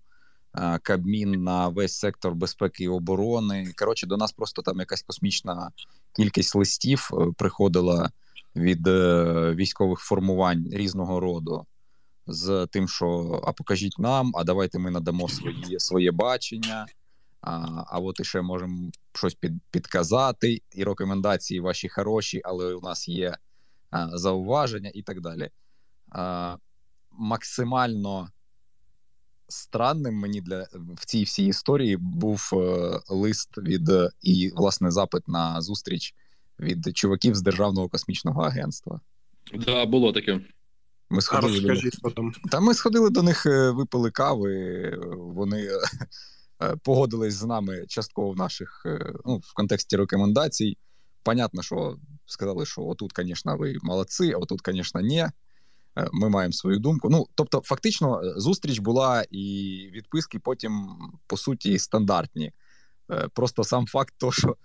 Кабмін 0.81 1.43
на 1.43 1.67
весь 1.67 1.93
сектор 1.93 2.35
безпеки 2.35 2.83
і 2.83 2.87
оборони. 2.87 3.73
Коротше, 3.77 4.07
до 4.07 4.17
нас 4.17 4.31
просто 4.31 4.61
там 4.61 4.79
якась 4.79 5.01
космічна 5.01 5.71
кількість 6.15 6.55
листів 6.55 7.09
приходила 7.37 8.11
від 8.55 8.87
е, 8.87 9.53
військових 9.55 9.99
формувань 9.99 10.67
різного 10.71 11.19
роду 11.19 11.65
з 12.27 12.67
тим, 12.71 12.87
що 12.87 13.41
а 13.43 13.51
покажіть 13.51 13.99
нам, 13.99 14.31
а 14.35 14.43
давайте 14.43 14.79
ми 14.79 14.91
надамо 14.91 15.29
свої, 15.29 15.79
своє 15.79 16.11
бачення. 16.11 16.85
А 17.41 17.83
а 17.87 17.99
от 17.99 18.19
і 18.19 18.23
ще 18.23 18.41
можемо 18.41 18.91
щось 19.13 19.33
під, 19.33 19.53
підказати, 19.71 20.61
і 20.71 20.83
рекомендації 20.83 21.59
ваші 21.59 21.89
хороші, 21.89 22.41
але 22.43 22.73
у 22.73 22.81
нас 22.81 23.07
є 23.07 23.37
а, 23.89 24.17
зауваження 24.17 24.91
і 24.93 25.01
так 25.03 25.21
далі. 25.21 25.49
А, 26.09 26.57
Максимально 27.11 28.29
странним 29.47 30.15
мені 30.15 30.41
для 30.41 30.67
в 30.73 31.05
цій 31.05 31.23
всій 31.23 31.45
історії 31.45 31.97
був 31.97 32.49
е, 32.53 32.99
лист 33.09 33.57
від 33.57 33.89
е, 33.89 34.09
і 34.21 34.51
власне 34.55 34.91
запит 34.91 35.27
на 35.27 35.61
зустріч 35.61 36.15
від 36.63 36.97
чуваків 36.97 37.35
з 37.35 37.41
Державного 37.41 37.89
космічного 37.89 38.41
агентства. 38.41 38.99
Да, 39.53 39.85
було 39.85 40.11
таке. 40.13 40.41
Ми 41.09 41.21
сходили 41.21 41.59
до 41.59 41.67
них. 41.67 41.93
потім. 42.01 42.33
Та 42.51 42.59
ми 42.59 42.73
сходили 42.73 43.09
до 43.09 43.23
них, 43.23 43.45
е, 43.45 43.71
випили 43.71 44.11
кави. 44.11 44.97
Вони 45.17 45.65
е, 45.65 45.79
е, 46.63 46.75
погодились 46.83 47.33
з 47.33 47.43
нами 47.43 47.85
частково 47.87 48.31
в 48.31 48.37
наших 48.37 48.85
ну, 49.25 49.37
в 49.37 49.53
контексті 49.53 49.97
рекомендацій. 49.97 50.77
Понятно, 51.23 51.63
що 51.63 51.97
сказали, 52.25 52.65
що 52.65 52.81
отут, 52.81 53.11
звісно, 53.15 53.57
ви 53.57 53.77
молодці, 53.81 54.33
а 54.33 54.37
отут, 54.37 54.61
звісно, 54.65 55.01
ні. 55.01 55.25
Ми 56.11 56.29
маємо 56.29 56.53
свою 56.53 56.79
думку. 56.79 57.09
Ну, 57.09 57.27
тобто, 57.35 57.61
фактично, 57.65 58.21
зустріч 58.35 58.79
була 58.79 59.25
і 59.31 59.89
відписки 59.93 60.39
потім, 60.39 60.87
по 61.27 61.37
суті, 61.37 61.79
стандартні. 61.79 62.51
Просто 63.33 63.63
сам 63.63 63.87
факт, 63.87 64.13
то, 64.17 64.31
що 64.31 64.55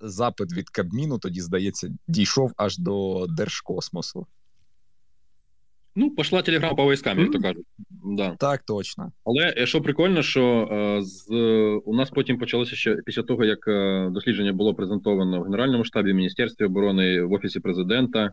запит 0.00 0.52
від 0.52 0.70
Кабміну 0.70 1.18
тоді, 1.18 1.40
здається, 1.40 1.88
дійшов 2.08 2.52
аж 2.56 2.78
до 2.78 3.26
Держкосмосу. 3.26 4.26
Ну, 5.96 6.10
пішла 6.10 6.42
телеграма 6.42 6.74
по 6.74 6.92
військам, 6.92 7.18
як 7.18 7.32
то 7.32 7.38
кажуть. 7.40 7.66
Да. 8.04 8.36
Так, 8.38 8.62
точно. 8.62 9.12
Але 9.24 9.54
е, 9.58 9.66
що 9.66 9.80
прикольно, 9.80 10.22
що 10.22 10.68
е, 10.72 11.02
з 11.02 11.30
у 11.84 11.94
нас 11.96 12.10
потім 12.10 12.38
почалося 12.38 12.76
ще 12.76 12.96
після 13.06 13.22
того, 13.22 13.44
як 13.44 13.68
е, 13.68 14.08
дослідження 14.10 14.52
було 14.52 14.74
презентовано 14.74 15.40
в 15.40 15.42
Генеральному 15.42 15.84
штабі, 15.84 16.12
в 16.12 16.14
Міністерстві 16.14 16.64
оборони, 16.64 17.22
в 17.22 17.32
Офісі 17.32 17.60
президента 17.60 18.32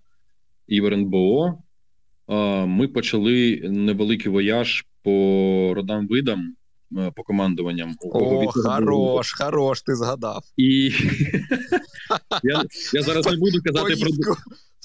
і 0.67 0.81
в 0.81 0.85
РНБО. 0.85 1.57
е, 2.29 2.65
Ми 2.65 2.87
почали 2.87 3.61
невеликий 3.69 4.31
вояж 4.31 4.85
по 5.03 5.73
родам 5.75 6.07
видам, 6.07 6.55
по 7.15 7.23
командуванням. 7.23 7.95
О, 8.01 8.51
хорош, 8.51 9.33
хорош, 9.33 9.81
ти 9.81 9.95
згадав. 9.95 10.43
І 10.57 10.91
я, 12.43 12.63
я 12.93 13.01
зараз 13.01 13.25
не 13.25 13.37
буду 13.37 13.61
казати 13.63 13.95
про 13.95 14.09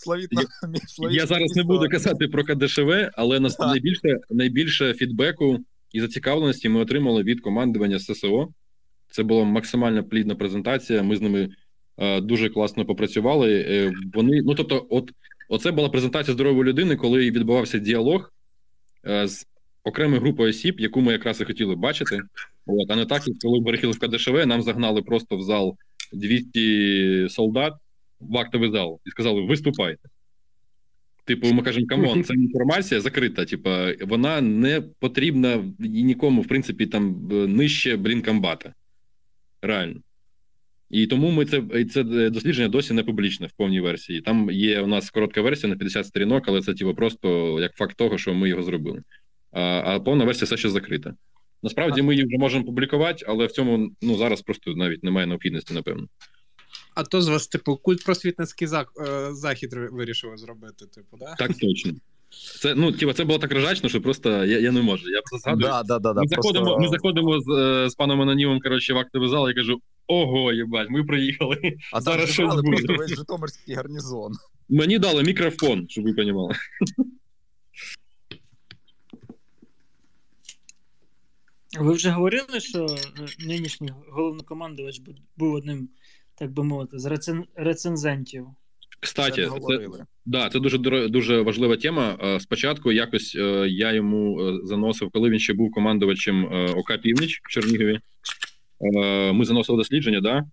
славітна- 0.07 1.11
я 1.11 1.27
зараз 1.27 1.57
не 1.57 1.63
буду 1.63 1.89
казати 1.89 2.29
про 2.29 2.45
КДШВ, 2.45 2.91
але 3.15 3.41
найбільше 3.41 4.17
найбільше 4.31 4.95
фідбеку 4.95 5.59
і 5.93 6.01
зацікавленості 6.01 6.69
ми 6.69 6.81
отримали 6.81 7.23
від 7.23 7.41
командування 7.41 7.99
ССО. 7.99 8.49
Це 9.11 9.23
була 9.23 9.45
максимально 9.45 10.05
плідна 10.05 10.35
презентація. 10.35 11.03
Ми 11.03 11.17
з 11.17 11.21
ними 11.21 11.49
е, 11.99 12.21
дуже 12.21 12.49
класно 12.49 12.85
попрацювали. 12.85 13.67
Е, 13.69 13.93
вони, 14.15 14.43
ну 14.43 14.55
тобто, 14.55 14.87
от 14.91 15.11
оце 15.49 15.71
була 15.71 15.89
презентація 15.89 16.35
здорової 16.35 16.65
людини, 16.65 16.97
коли 16.97 17.31
відбувався 17.31 17.79
діалог 17.79 18.33
е, 19.07 19.29
з 19.29 19.47
окремою 19.85 20.21
групою 20.21 20.51
осіб, 20.51 20.81
яку 20.81 21.01
ми 21.01 21.13
якраз 21.13 21.41
і 21.41 21.45
хотіли 21.45 21.77
бачити. 21.77 22.21
От, 22.67 22.91
а 22.91 22.97
не 22.97 23.07
так, 23.07 23.29
як 23.29 23.39
коли 23.39 23.65
перехили 23.65 23.93
в 23.93 23.99
КДШВ, 23.99 24.47
нам 24.47 24.63
загнали 24.63 25.03
просто 25.03 25.37
в 25.37 25.43
зал 25.43 25.77
200 26.13 27.29
солдат 27.29 27.75
в 28.21 28.39
актовий 28.39 28.71
зал 28.71 29.01
і 29.07 29.11
сказали: 29.11 29.41
виступайте. 29.41 30.09
Типу, 31.25 31.53
ми 31.53 31.63
кажемо, 31.63 31.87
come 31.87 32.09
on, 32.09 32.25
це 32.25 32.35
інформація 32.35 33.01
закрита. 33.01 33.45
Типа, 33.45 33.93
вона 34.01 34.41
не 34.41 34.81
потрібна 34.81 35.65
нікому, 35.79 36.43
в 36.43 36.49
принципі, 36.49 36.87
там 36.87 37.29
е, 37.33 37.35
нижче 37.35 37.97
блін 37.97 38.23
комбата. 38.23 38.75
Реально. 39.63 40.01
І 40.91 41.07
тому 41.07 41.31
ми 41.31 41.45
це, 41.45 41.63
і 41.75 41.85
це 41.85 42.03
дослідження 42.31 42.69
досі 42.69 42.95
не 42.95 43.03
публічне 43.03 43.47
в 43.47 43.57
повній 43.57 43.81
версії. 43.81 44.21
Там 44.21 44.51
є 44.51 44.81
у 44.81 44.87
нас 44.87 45.11
коротка 45.11 45.43
версія 45.43 45.71
на 45.71 45.77
50 45.77 46.07
сторінок, 46.07 46.45
але 46.47 46.61
це 46.61 46.75
типу, 46.75 46.95
просто 46.95 47.59
як 47.61 47.75
факт 47.75 47.97
того, 47.97 48.19
що 48.19 48.35
ми 48.35 48.49
його 48.49 48.63
зробили. 48.63 49.03
А, 49.53 50.01
повна 50.01 50.25
версія 50.25 50.47
все 50.47 50.57
ще 50.57 50.69
закрита. 50.71 51.15
Насправді 51.63 52.03
ми 52.03 52.15
її 52.15 52.27
вже 52.27 52.39
можемо 52.39 52.65
публікувати, 52.65 53.25
але 53.29 53.47
в 53.47 53.53
цьому 53.53 53.91
ну, 54.03 54.17
зараз 54.17 54.43
просто 54.43 54.73
навіть 54.77 55.05
немає 55.05 55.27
необхідності, 55.27 55.75
напевно. 55.75 56.07
А 56.95 57.03
то 57.03 57.21
з 57.21 57.29
вас, 57.29 57.49
типу, 57.49 57.77
культ 57.77 58.05
просвітницький 58.05 58.69
зах- 58.69 59.03
е, 59.07 59.35
захід 59.35 59.73
ви- 59.75 59.89
вирішили 59.93 60.37
зробити, 60.37 60.87
типу, 60.87 61.17
да? 61.21 61.35
Так 61.39 61.59
точно. 61.59 61.93
Це, 62.61 62.75
ну, 62.75 62.93
типу, 62.93 63.13
це 63.13 63.25
було 63.25 63.39
так 63.39 63.53
ржачно, 63.53 63.89
що 63.89 64.01
просто 64.03 64.45
я, 64.45 64.59
я 64.59 64.73
не 64.73 64.83
можу. 64.83 65.11
Я 65.11 65.21
просто 65.21 65.39
згадую. 65.39 65.71
Да, 65.71 65.83
да, 65.83 65.99
да, 65.99 66.21
ми, 66.21 66.27
просто- 66.27 66.43
заходимо, 66.53 66.79
ми 66.79 66.89
заходимо 66.89 67.41
з, 67.41 67.49
е, 67.59 67.91
з 67.91 67.95
паном 67.95 68.21
Анонімом 68.23 68.61
коротше, 68.61 68.95
в 68.95 68.99
актовий 68.99 69.29
зал 69.29 69.51
і 69.51 69.55
кажу: 69.55 69.81
ого, 70.07 70.53
їбать, 70.53 70.91
ми 70.91 71.05
приїхали. 71.05 71.57
А 71.93 72.01
зараз 72.01 72.31
щось 72.31 72.55
буде. 72.55 72.69
просто 72.69 72.97
весь 72.97 73.15
Житомирський 73.17 73.75
гарнізон. 73.75 74.33
Мені 74.69 74.99
дали 74.99 75.23
мікрофон, 75.23 75.87
щоб 75.89 76.05
ви 76.05 76.13
розуміли. 76.13 76.55
Ви 81.81 81.93
вже 81.93 82.11
говорили, 82.11 82.61
що 82.61 82.87
е, 82.87 83.47
нинішній 83.47 83.91
головнокомандувач 84.11 85.01
був 85.37 85.55
одним, 85.55 85.89
так 86.35 86.53
би 86.53 86.65
мовити, 86.65 86.99
з 86.99 87.05
рецен... 87.07 87.45
рецензентів. 87.55 88.47
Кстати, 89.01 89.47
Це 89.47 90.05
да, 90.27 90.49
це 90.49 90.61
дуже 90.61 90.79
дуже 91.09 91.41
важлива 91.41 91.77
тема. 91.77 92.19
Е, 92.23 92.41
Спочатку 92.41 92.93
якось 92.93 93.35
е, 93.35 93.67
я 93.69 93.93
йому 93.93 94.53
заносив, 94.65 95.11
коли 95.11 95.31
він 95.31 95.39
ще 95.39 95.55
був 95.55 95.71
командувачем 95.71 96.45
ОК 96.77 97.01
Північ 97.03 97.41
в 97.45 97.49
Чернігові. 97.49 97.99
Ми 99.33 99.45
заносили 99.45 99.79
дослідження, 99.79 100.21
да. 100.21 100.45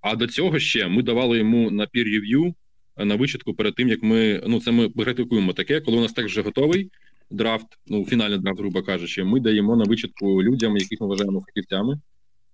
А 0.00 0.16
до 0.16 0.26
цього 0.26 0.58
ще 0.58 0.88
ми 0.88 1.02
давали 1.02 1.38
йому 1.38 1.70
на 1.70 1.84
peer 1.84 2.04
review, 2.04 2.54
на 2.96 3.16
вичитку 3.16 3.54
перед 3.54 3.74
тим, 3.74 3.88
як 3.88 4.02
ми. 4.02 4.42
Ну, 4.46 4.60
це 4.60 4.70
ми 4.72 4.88
критикуємо 4.88 5.52
таке, 5.52 5.80
коли 5.80 5.96
у 5.96 6.00
нас 6.00 6.12
так 6.12 6.26
вже 6.26 6.42
готовий 6.42 6.90
драфт, 7.30 7.66
ну, 7.86 8.04
фінальний 8.04 8.38
драфт, 8.38 8.58
грубо 8.58 8.82
кажучи, 8.82 9.24
ми 9.24 9.40
даємо 9.40 9.76
на 9.76 9.84
вичитку 9.84 10.42
людям, 10.42 10.76
яких 10.76 11.00
ми 11.00 11.06
вважаємо 11.06 11.40
фахівцями. 11.46 12.00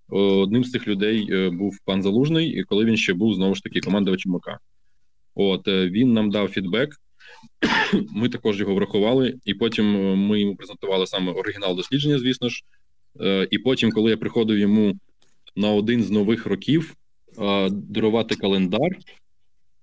Одним 0.09 0.63
з 0.63 0.71
цих 0.71 0.87
людей 0.87 1.27
е, 1.31 1.49
був 1.49 1.77
пан 1.85 2.03
Залужний, 2.03 2.49
і 2.49 2.63
коли 2.63 2.85
він 2.85 2.97
ще 2.97 3.13
був 3.13 3.33
знову 3.35 3.55
ж 3.55 3.63
таки 3.63 3.79
командувачем 3.79 4.35
ОК. 4.35 4.47
От 5.35 5.67
е, 5.67 5.89
він 5.89 6.13
нам 6.13 6.29
дав 6.31 6.47
фідбек. 6.47 6.89
Ми 8.11 8.29
також 8.29 8.59
його 8.59 8.75
врахували, 8.75 9.33
і 9.45 9.53
потім 9.53 9.95
е, 9.95 10.15
ми 10.15 10.39
йому 10.41 10.55
презентували 10.55 11.07
саме 11.07 11.31
оригінал 11.31 11.75
дослідження, 11.75 12.19
звісно 12.19 12.49
ж. 12.49 12.63
І 13.51 13.57
потім, 13.57 13.91
коли 13.91 14.11
я 14.11 14.17
приходив 14.17 14.57
йому 14.57 14.93
на 15.55 15.71
один 15.71 16.03
з 16.03 16.11
нових 16.11 16.45
років 16.45 16.95
дарувати 17.71 18.35
календар, 18.35 18.97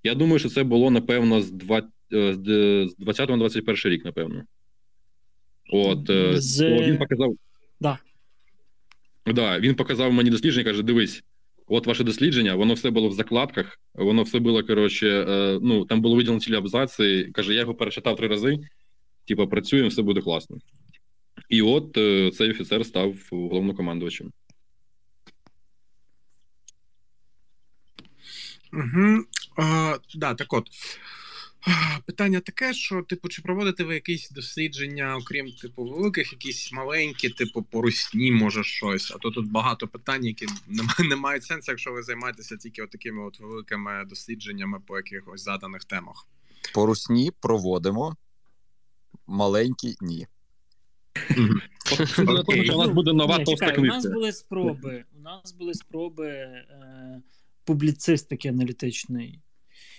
я 0.04 0.14
думаю, 0.14 0.38
що 0.38 0.48
це 0.48 0.64
було 0.64 0.90
напевно 0.90 1.40
з 1.40 1.50
два- 1.50 1.88
е, 2.12 2.34
з 2.34 2.38
де- 2.38 2.88
з 2.88 2.96
20 2.96 3.30
на 3.30 3.36
21 3.36 3.92
рік, 3.92 4.04
напевно. 4.04 4.42
От 5.72 6.10
е, 6.10 6.40
З- 6.40 6.58
то 6.58 6.84
він 6.84 6.98
показав. 6.98 7.34
Да. 7.80 7.98
Да, 9.26 9.58
він 9.58 9.74
показав 9.74 10.12
мені 10.12 10.30
дослідження, 10.30 10.64
каже: 10.64 10.82
дивись, 10.82 11.24
от 11.66 11.86
ваше 11.86 12.04
дослідження, 12.04 12.54
воно 12.54 12.74
все 12.74 12.90
було 12.90 13.08
в 13.08 13.12
закладках, 13.12 13.80
воно 13.94 14.22
все 14.22 14.38
було, 14.38 14.64
коротше, 14.64 15.08
е, 15.08 15.58
ну 15.62 15.84
там 15.84 16.00
було 16.00 16.16
виділено 16.16 16.40
цілі 16.40 16.56
абзаци. 16.56 17.30
Каже, 17.34 17.54
я 17.54 17.60
його 17.60 17.74
перечитав 17.74 18.16
три 18.16 18.28
рази. 18.28 18.58
Типа, 19.26 19.46
працюємо, 19.46 19.88
все 19.88 20.02
буде 20.02 20.20
класно. 20.20 20.56
І 21.48 21.62
от 21.62 21.96
е, 21.96 22.30
цей 22.30 22.50
офіцер 22.50 22.86
став 22.86 23.14
головнокомандувачем. 23.30 24.32
Угу. 28.72 29.24
А, 29.56 29.96
да, 30.14 30.34
так 30.34 30.52
от. 30.52 30.68
Питання 32.06 32.40
таке, 32.40 32.74
що, 32.74 33.02
типу, 33.02 33.28
чи 33.28 33.42
проводите 33.42 33.84
ви 33.84 33.94
якісь 33.94 34.30
дослідження, 34.30 35.16
окрім 35.16 35.52
типу 35.52 35.84
великих, 35.84 36.32
якісь 36.32 36.72
маленькі, 36.72 37.28
типу, 37.28 37.62
по 37.62 37.82
русні, 37.82 38.32
може 38.32 38.64
щось. 38.64 39.10
А 39.10 39.18
то 39.18 39.30
тут 39.30 39.50
багато 39.50 39.88
питань, 39.88 40.24
які 40.24 40.46
не, 40.66 41.08
не 41.08 41.16
мають 41.16 41.44
сенсу, 41.44 41.72
якщо 41.72 41.92
ви 41.92 42.02
займаєтеся 42.02 42.56
тільки 42.56 42.82
от 42.82 42.90
такими 42.90 43.24
от 43.24 43.40
великими 43.40 44.04
дослідженнями 44.08 44.80
по 44.86 44.96
якихось 44.96 45.42
заданих 45.42 45.84
темах. 45.84 46.26
По 46.74 46.86
русні 46.86 47.30
проводимо. 47.40 48.16
Маленькі 49.26 49.96
ні. 50.00 50.26
У 52.18 52.78
нас 52.78 52.90
буде 52.90 53.12
нова 53.12 53.38
товста 53.38 53.66
чекай, 53.66 53.82
у 53.82 53.86
нас 53.86 54.06
були 54.06 54.32
спроби. 54.32 55.04
У 55.18 55.22
нас 55.22 55.52
були 55.52 55.74
спроби 55.74 56.28
е, 56.28 57.22
публіцистики 57.64 58.48
аналітичної. 58.48 59.40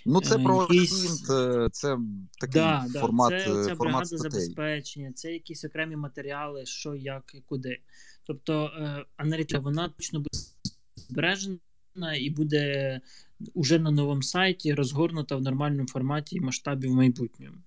Ну, 0.06 0.22
це 0.22 0.36
Е, 0.36 0.44
про 0.44 0.68
якісь- 0.72 1.30
е, 1.30 1.70
це 1.72 1.98
такий 2.40 2.62
Да, 2.62 2.86
да, 2.94 3.00
формат, 3.00 3.30
це, 3.30 3.36
е, 3.38 3.42
це 3.44 3.76
формат 3.76 3.78
бригада 3.80 4.06
статей. 4.06 4.32
забезпечення, 4.32 5.12
це 5.16 5.34
якісь 5.34 5.66
окремі 5.66 5.96
матеріали, 5.96 6.66
що, 6.66 6.96
як 6.96 7.24
і 7.34 7.42
куди. 7.42 7.80
Тобто 8.24 8.72
аналітика 9.18 9.60
вона 9.60 9.90
точно 9.90 10.20
буде 10.20 10.38
збережена 11.10 12.16
і 12.20 12.30
буде 12.30 13.02
уже 13.54 13.80
на 13.80 13.92
новому 13.92 14.22
сайті 14.22 14.74
розгорнута 14.74 15.36
в 15.36 15.42
нормальному 15.42 15.88
форматі 15.88 16.36
і 16.36 16.40
масштабі 16.40 16.88
в 16.88 16.94
майбутньому. 16.96 17.58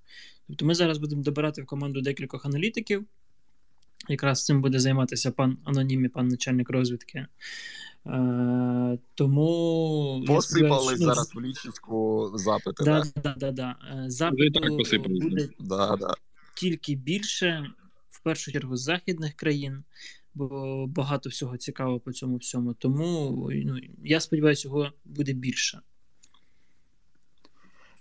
Тобто 0.48 0.66
ми 0.66 0.74
зараз 0.74 0.98
будемо 0.98 1.22
добирати 1.22 1.62
в 1.62 1.66
команду 1.66 2.00
декількох 2.00 2.46
аналітиків. 2.46 3.04
Якраз 4.08 4.44
цим 4.44 4.60
буде 4.62 4.78
займатися 4.78 5.30
пан 5.30 5.58
анонім 5.64 6.04
і 6.04 6.08
пан 6.08 6.28
начальник 6.28 6.70
розвідки. 6.70 7.26
Е, 8.08 8.98
тому 9.14 10.24
сподіваюся, 10.40 10.96
ну, 11.00 11.06
зараз 11.06 11.34
в 11.34 11.40
лічечку 11.40 12.30
запити. 12.34 12.84
Да, 12.84 13.02
Да, 13.16 13.22
да, 13.22 13.34
да, 13.38 13.52
да. 13.52 13.76
Е, 14.04 14.10
Запиту 14.10 14.60
так 14.60 15.08
буде 15.08 15.48
да, 15.58 15.96
да. 15.96 16.14
тільки 16.54 16.94
більше. 16.94 17.70
В 18.10 18.22
першу 18.22 18.52
чергу 18.52 18.76
з 18.76 18.82
західних 18.82 19.34
країн, 19.34 19.84
бо 20.34 20.86
багато 20.86 21.28
всього 21.30 21.56
цікавого 21.56 22.00
по 22.00 22.12
цьому 22.12 22.36
всьому. 22.36 22.74
Тому 22.74 23.48
ну, 23.64 23.78
я 24.04 24.20
сподіваюся, 24.20 24.68
його 24.68 24.92
буде 25.04 25.32
більше. 25.32 25.80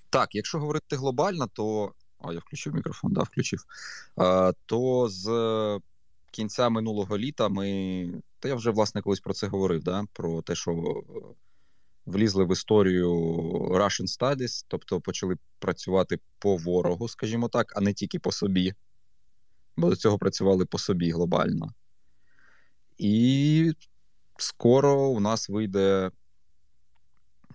Так, 0.09 0.35
якщо 0.35 0.59
говорити 0.59 0.95
глобально, 0.95 1.47
то. 1.53 1.93
О, 2.19 2.33
я 2.33 2.39
включив 2.39 2.75
мікрофон, 2.75 3.13
да, 3.13 3.21
включив. 3.21 3.65
А, 4.15 4.53
То 4.65 5.09
з 5.09 5.29
кінця 6.31 6.69
минулого 6.69 7.17
літа 7.17 7.49
ми. 7.49 8.21
Та 8.39 8.49
я 8.49 8.55
вже, 8.55 8.71
власне, 8.71 9.01
колись 9.01 9.19
про 9.19 9.33
це 9.33 9.47
говорив, 9.47 9.83
да? 9.83 10.05
про 10.13 10.41
те, 10.41 10.55
що 10.55 11.03
влізли 12.05 12.45
в 12.45 12.51
історію 12.51 13.13
Russian 13.71 14.19
Studies, 14.19 14.65
тобто 14.67 15.01
почали 15.01 15.37
працювати 15.59 16.19
по 16.39 16.57
ворогу, 16.57 17.07
скажімо 17.07 17.49
так, 17.49 17.73
а 17.75 17.81
не 17.81 17.93
тільки 17.93 18.19
по 18.19 18.31
собі. 18.31 18.73
Бо 19.77 19.89
до 19.89 19.95
цього 19.95 20.17
працювали 20.17 20.65
по 20.65 20.77
собі 20.77 21.11
глобально. 21.11 21.73
І 22.97 23.73
скоро 24.37 25.09
у 25.09 25.19
нас 25.19 25.49
вийде 25.49 26.11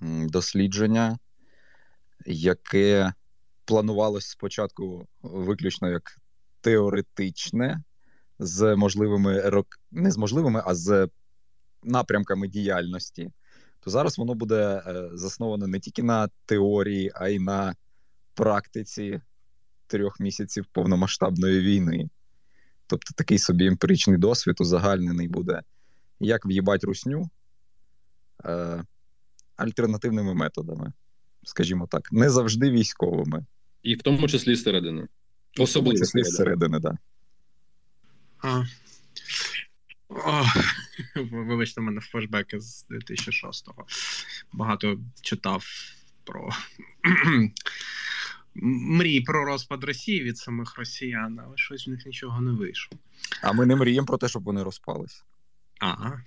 дослідження, 0.02 1.18
яке 2.26 3.12
планувалось 3.64 4.28
спочатку 4.28 5.06
виключно 5.22 5.90
як 5.90 6.18
теоретичне, 6.60 7.82
з 8.42 8.76
можливими 8.76 9.40
рок... 9.40 9.66
не 9.90 10.10
з 10.10 10.16
можливими, 10.16 10.62
а 10.66 10.74
з 10.74 11.08
напрямками 11.82 12.48
діяльності 12.48 13.30
то 13.84 13.90
зараз 13.90 14.18
воно 14.18 14.34
буде 14.34 14.82
е, 14.86 15.10
засноване 15.12 15.66
не 15.66 15.80
тільки 15.80 16.02
на 16.02 16.28
теорії, 16.46 17.12
а 17.14 17.28
й 17.28 17.38
на 17.38 17.74
практиці 18.34 19.20
трьох 19.86 20.20
місяців 20.20 20.66
повномасштабної 20.72 21.60
війни. 21.60 22.08
Тобто 22.86 23.14
такий 23.16 23.38
собі 23.38 23.66
емпіричний 23.66 24.18
досвід 24.18 24.56
узагальнений 24.60 25.28
буде, 25.28 25.62
як 26.20 26.46
в'їбать 26.46 26.84
русню 26.84 27.30
е, 28.44 28.84
альтернативними 29.56 30.34
методами, 30.34 30.92
скажімо 31.44 31.86
так, 31.90 32.12
не 32.12 32.30
завжди 32.30 32.70
військовими. 32.70 33.44
І 33.82 33.94
в 33.94 34.02
тому 34.02 34.28
числі 34.28 34.54
зсередини. 34.54 35.08
Особливо 35.58 35.90
в 35.90 35.94
тому 35.94 36.04
числі 36.04 36.24
зсередини, 36.24 36.80
так. 36.80 36.92
Да. 36.92 36.98
О, 38.42 38.64
Вибачте, 41.30 41.80
в 41.80 41.84
мене 41.84 42.00
флешбеки 42.00 42.60
з 42.60 42.86
2006-го. 42.90 43.86
Багато 44.52 44.98
читав 45.22 45.66
про 46.24 46.50
мрії 48.54 49.20
про 49.20 49.44
розпад 49.44 49.84
Росії 49.84 50.22
від 50.22 50.38
самих 50.38 50.78
росіян, 50.78 51.40
але 51.46 51.56
щось 51.56 51.86
в 51.86 51.90
них 51.90 52.06
нічого 52.06 52.40
не 52.40 52.52
вийшло. 52.52 52.98
А 53.42 53.52
ми 53.52 53.66
не 53.66 53.76
мріємо 53.76 54.06
про 54.06 54.18
те, 54.18 54.28
щоб 54.28 54.42
вони 54.42 54.62
розпались. 54.62 55.24
Ага. 55.80 56.22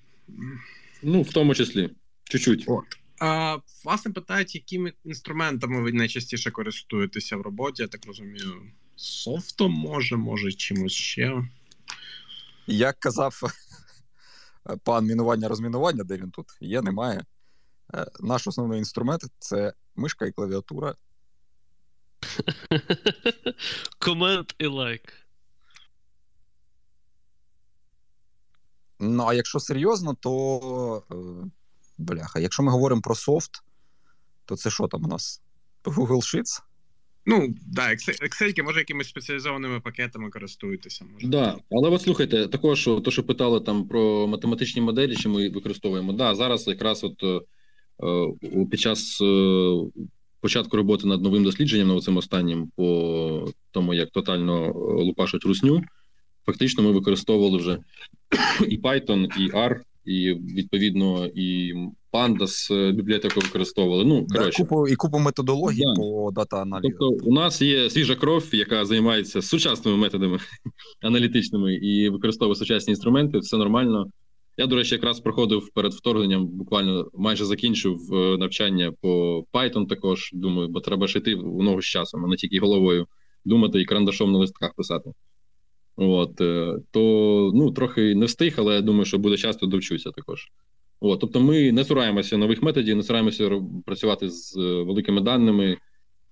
Ну, 1.03 1.21
в 1.21 1.33
тому 1.33 1.55
числі. 1.55 1.89
Чуть-чуть. 2.23 2.63
От. 2.67 2.85
А, 3.19 3.57
Власне, 3.83 4.11
питають, 4.11 4.55
якими 4.55 4.93
інструментами 5.05 5.81
ви 5.81 5.91
найчастіше 5.91 6.51
користуєтеся 6.51 7.37
в 7.37 7.41
роботі, 7.41 7.81
я 7.81 7.87
так 7.87 8.05
розумію, 8.05 8.61
софтом 8.95 9.71
може, 9.71 10.17
може, 10.17 10.51
чимось 10.51 10.93
ще. 10.93 11.43
Як 12.67 12.99
казав 12.99 13.41
пан 14.83 15.05
мінування 15.05 15.47
розмінування, 15.47 16.03
де 16.03 16.17
він 16.17 16.31
тут 16.31 16.47
є, 16.59 16.81
немає. 16.81 17.25
Е, 17.93 18.05
наш 18.19 18.47
основний 18.47 18.79
інструмент 18.79 19.21
це 19.39 19.73
мишка 19.95 20.25
і 20.25 20.31
клавіатура. 20.31 20.95
Комент 23.99 24.55
і 24.57 24.67
лайк. 24.67 25.13
Ну, 28.99 29.25
а 29.27 29.33
якщо 29.33 29.59
серйозно, 29.59 30.13
то 30.13 31.03
е, 31.11 31.15
бляха, 31.97 32.39
якщо 32.39 32.63
ми 32.63 32.71
говоримо 32.71 33.01
про 33.01 33.15
софт, 33.15 33.63
то 34.45 34.57
це 34.57 34.69
що 34.69 34.87
там 34.87 35.05
у 35.05 35.07
нас? 35.07 35.41
Google 35.83 36.07
Sheets? 36.07 36.61
Ну, 37.25 37.55
да, 37.67 37.89
Excel, 37.89 38.63
може, 38.63 38.79
якимись 38.79 39.07
спеціалізованими 39.07 39.79
пакетами 39.79 40.29
користуєтеся. 40.29 41.05
Може. 41.13 41.27
Да, 41.27 41.57
але 41.71 41.89
от 41.89 42.01
слухайте, 42.01 42.47
також 42.47 42.83
то, 42.83 43.11
що 43.11 43.23
питали 43.23 43.59
там 43.59 43.87
про 43.87 44.27
математичні 44.27 44.81
моделі, 44.81 45.15
чи 45.15 45.29
ми 45.29 45.49
використовуємо. 45.49 46.13
Да, 46.13 46.35
зараз 46.35 46.67
якраз 46.67 47.03
от 47.03 47.23
е, 47.23 48.65
під 48.71 48.79
час 48.79 49.21
е, 49.21 49.77
початку 50.41 50.77
роботи 50.77 51.07
над 51.07 51.21
новим 51.21 51.43
дослідженням, 51.43 51.87
на 51.87 52.01
цим 52.01 52.17
останнім, 52.17 52.67
по 52.75 53.51
тому, 53.71 53.93
як 53.93 54.09
тотально 54.09 54.73
лупашуть 55.03 55.45
русню, 55.45 55.83
фактично 56.45 56.83
ми 56.83 56.91
використовували 56.91 57.57
вже 57.57 57.77
і 58.67 58.77
Python, 58.77 59.27
і 59.39 59.51
R, 59.51 59.79
і 60.05 60.33
відповідно 60.33 61.25
і 61.35 61.73
Pandas 62.15 62.73
е, 62.73 62.91
бібліотеку 62.91 63.39
використовували. 63.39 64.05
Ну 64.05 64.27
коротше. 64.27 64.63
купу 64.63 64.87
і 64.87 64.95
купу 64.95 65.19
методологій 65.19 65.83
да. 65.95 66.01
по 66.01 66.31
дата 66.31 66.61
аналізу. 66.61 66.95
Тобто, 66.99 67.25
у 67.25 67.33
нас 67.33 67.61
є 67.61 67.89
свіжа 67.89 68.15
кров, 68.15 68.49
яка 68.51 68.85
займається 68.85 69.41
сучасними 69.41 69.97
методами 69.97 70.39
аналітичними 71.01 71.75
і 71.75 72.09
використовує 72.09 72.55
сучасні 72.55 72.91
інструменти. 72.91 73.39
Все 73.39 73.57
нормально. 73.57 74.05
Я, 74.57 74.67
до 74.67 74.75
речі, 74.75 74.95
якраз 74.95 75.19
проходив 75.19 75.69
перед 75.73 75.93
вторгненням, 75.93 76.47
буквально 76.47 77.09
майже 77.13 77.45
закінчив 77.45 78.13
е, 78.13 78.37
навчання 78.37 78.93
по 79.01 79.43
Python 79.53 79.87
також. 79.87 80.29
Думаю, 80.33 80.67
бо 80.67 80.79
треба 80.79 81.07
ж 81.07 81.19
йти 81.19 81.35
в 81.35 81.63
ногу 81.63 81.81
з 81.81 81.85
часом, 81.85 82.25
а 82.25 82.27
не 82.27 82.35
тільки 82.35 82.59
головою 82.59 83.07
думати 83.45 83.81
і 83.81 83.85
карандашом 83.85 84.31
на 84.31 84.39
листках 84.39 84.73
писати. 84.73 85.11
От, 85.95 86.41
е, 86.41 86.75
то 86.91 86.99
ну, 87.55 87.71
трохи 87.71 88.15
не 88.15 88.25
встиг, 88.25 88.55
але 88.57 88.75
я 88.75 88.81
думаю, 88.81 89.05
що 89.05 89.17
буде 89.17 89.37
часто 89.37 89.65
довчуся 89.65 90.11
також. 90.11 90.47
От, 90.99 91.19
Тобто 91.19 91.39
ми 91.39 91.71
не 91.71 91.83
цураємося 91.83 92.37
нових 92.37 92.63
методів, 92.63 92.97
не 92.97 93.03
цураємося 93.03 93.61
працювати 93.85 94.29
з 94.29 94.57
е, 94.57 94.83
великими 94.83 95.21
даними, 95.21 95.77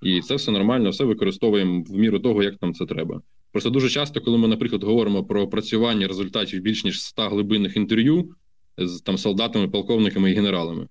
і 0.02 0.22
це 0.22 0.36
все 0.36 0.52
нормально, 0.52 0.90
все 0.90 1.04
використовуємо 1.04 1.84
в 1.88 1.94
міру 1.94 2.20
того, 2.20 2.44
як 2.44 2.62
нам 2.62 2.74
це 2.74 2.86
треба. 2.86 3.22
Просто 3.52 3.70
дуже 3.70 3.90
часто, 3.90 4.22
коли 4.22 4.38
ми, 4.38 4.48
наприклад, 4.48 4.84
говоримо 4.84 5.24
про 5.24 5.48
працювання 5.48 6.08
результатів 6.08 6.62
більш 6.62 6.84
ніж 6.84 7.02
100 7.02 7.30
глибинних 7.30 7.78
інтерв'ю 7.78 8.36
з 8.78 9.02
там 9.02 9.18
солдатами, 9.18 9.68
полковниками 9.68 10.32
і 10.32 10.34
генералами, 10.34 10.88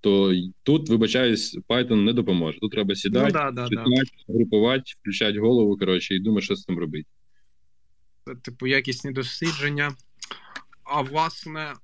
то 0.00 0.34
тут, 0.62 0.88
вибачаюсь, 0.88 1.58
Python 1.68 1.94
не 1.94 2.12
допоможе. 2.12 2.58
Тут 2.58 2.72
треба 2.72 2.94
сідати, 2.94 3.26
ну, 3.26 3.32
да, 3.32 3.50
да, 3.50 3.68
читати, 3.68 3.90
да. 4.28 4.34
групувати, 4.34 4.82
включати 5.00 5.38
голову 5.38 5.76
коротше, 5.76 6.14
і 6.14 6.20
думати, 6.20 6.44
що 6.44 6.56
з 6.56 6.64
цим 6.64 6.78
робити. 6.78 7.08
Типу, 8.42 8.66
якісні 8.66 9.12
дослідження. 9.12 9.92
А 10.90 11.02
власне, 11.02 11.74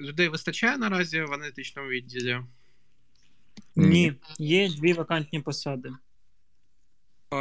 людей 0.00 0.28
вистачає 0.28 0.78
наразі 0.78 1.20
в 1.20 1.32
аналітичному 1.32 1.88
відділі? 1.88 2.40
Ні, 3.76 4.14
є 4.38 4.68
дві 4.68 4.92
вакантні 4.92 5.40
посади. 5.40 5.90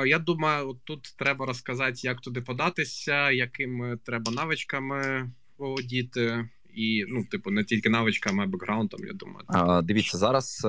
Я 0.07 0.19
думаю, 0.19 0.79
тут 0.83 1.13
треба 1.17 1.45
розказати, 1.45 1.99
як 2.03 2.21
туди 2.21 2.41
податися, 2.41 3.31
якими 3.31 3.97
треба 3.97 4.31
навичками 4.31 5.31
володіти. 5.57 6.49
І, 6.73 7.05
ну, 7.07 7.25
типу, 7.25 7.51
не 7.51 7.63
тільки 7.63 7.89
навичками, 7.89 8.43
а 8.43 8.47
бекграундом, 8.47 9.05
я 9.05 9.13
думаю. 9.13 9.45
А, 9.47 9.81
Дивіться, 9.81 10.17
зараз 10.17 10.61
е, 10.65 10.67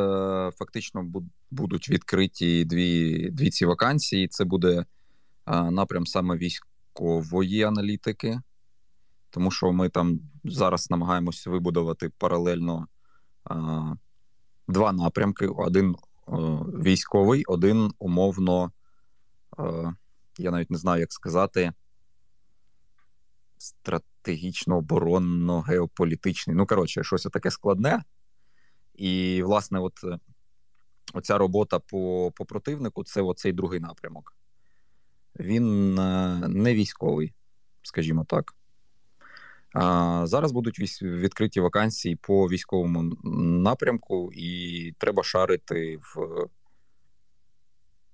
фактично 0.58 1.12
будуть 1.50 1.90
відкриті 1.90 2.64
дві 2.64 3.28
дві 3.30 3.50
ці 3.50 3.66
вакансії. 3.66 4.28
Це 4.28 4.44
буде 4.44 4.84
напрям 5.46 6.06
саме 6.06 6.36
військової 6.36 7.62
аналітики 7.62 8.40
тому 9.31 9.51
що 9.51 9.72
ми 9.72 9.89
там 9.89 10.20
зараз 10.45 10.91
намагаємося 10.91 11.51
вибудувати 11.51 12.09
паралельно 12.09 12.87
а, 13.45 13.95
два 14.68 14.93
напрямки: 14.93 15.47
один 15.47 15.97
а, 16.26 16.37
військовий, 16.83 17.45
один 17.45 17.93
умовно, 17.99 18.72
а, 19.57 19.93
я 20.39 20.51
навіть 20.51 20.70
не 20.70 20.78
знаю, 20.78 21.01
як 21.01 21.12
сказати, 21.12 21.72
стратегічно 23.59 24.76
оборонно 24.76 25.61
геополітичний. 25.61 26.57
Ну, 26.57 26.66
коротше, 26.66 27.05
щось 27.05 27.22
таке 27.22 27.51
складне. 27.51 28.05
І, 28.95 29.43
власне, 29.43 29.78
от 29.78 29.95
оця 31.12 31.39
робота 31.39 31.78
по 31.78 32.33
по 32.37 32.45
противнику 32.45 33.05
це 33.05 33.22
оцей 33.22 33.53
другий 33.53 33.81
напрямок. 33.81 34.37
Він 35.39 35.95
не 36.49 36.74
військовий, 36.74 37.35
скажімо 37.83 38.24
так. 38.28 38.55
Зараз 40.25 40.53
будуть 40.53 41.03
відкриті 41.03 41.61
вакансії 41.61 42.16
по 42.16 42.49
військовому 42.49 43.03
напрямку, 43.62 44.31
і 44.33 44.93
треба 44.99 45.23
шарити 45.23 45.97
в 45.97 46.47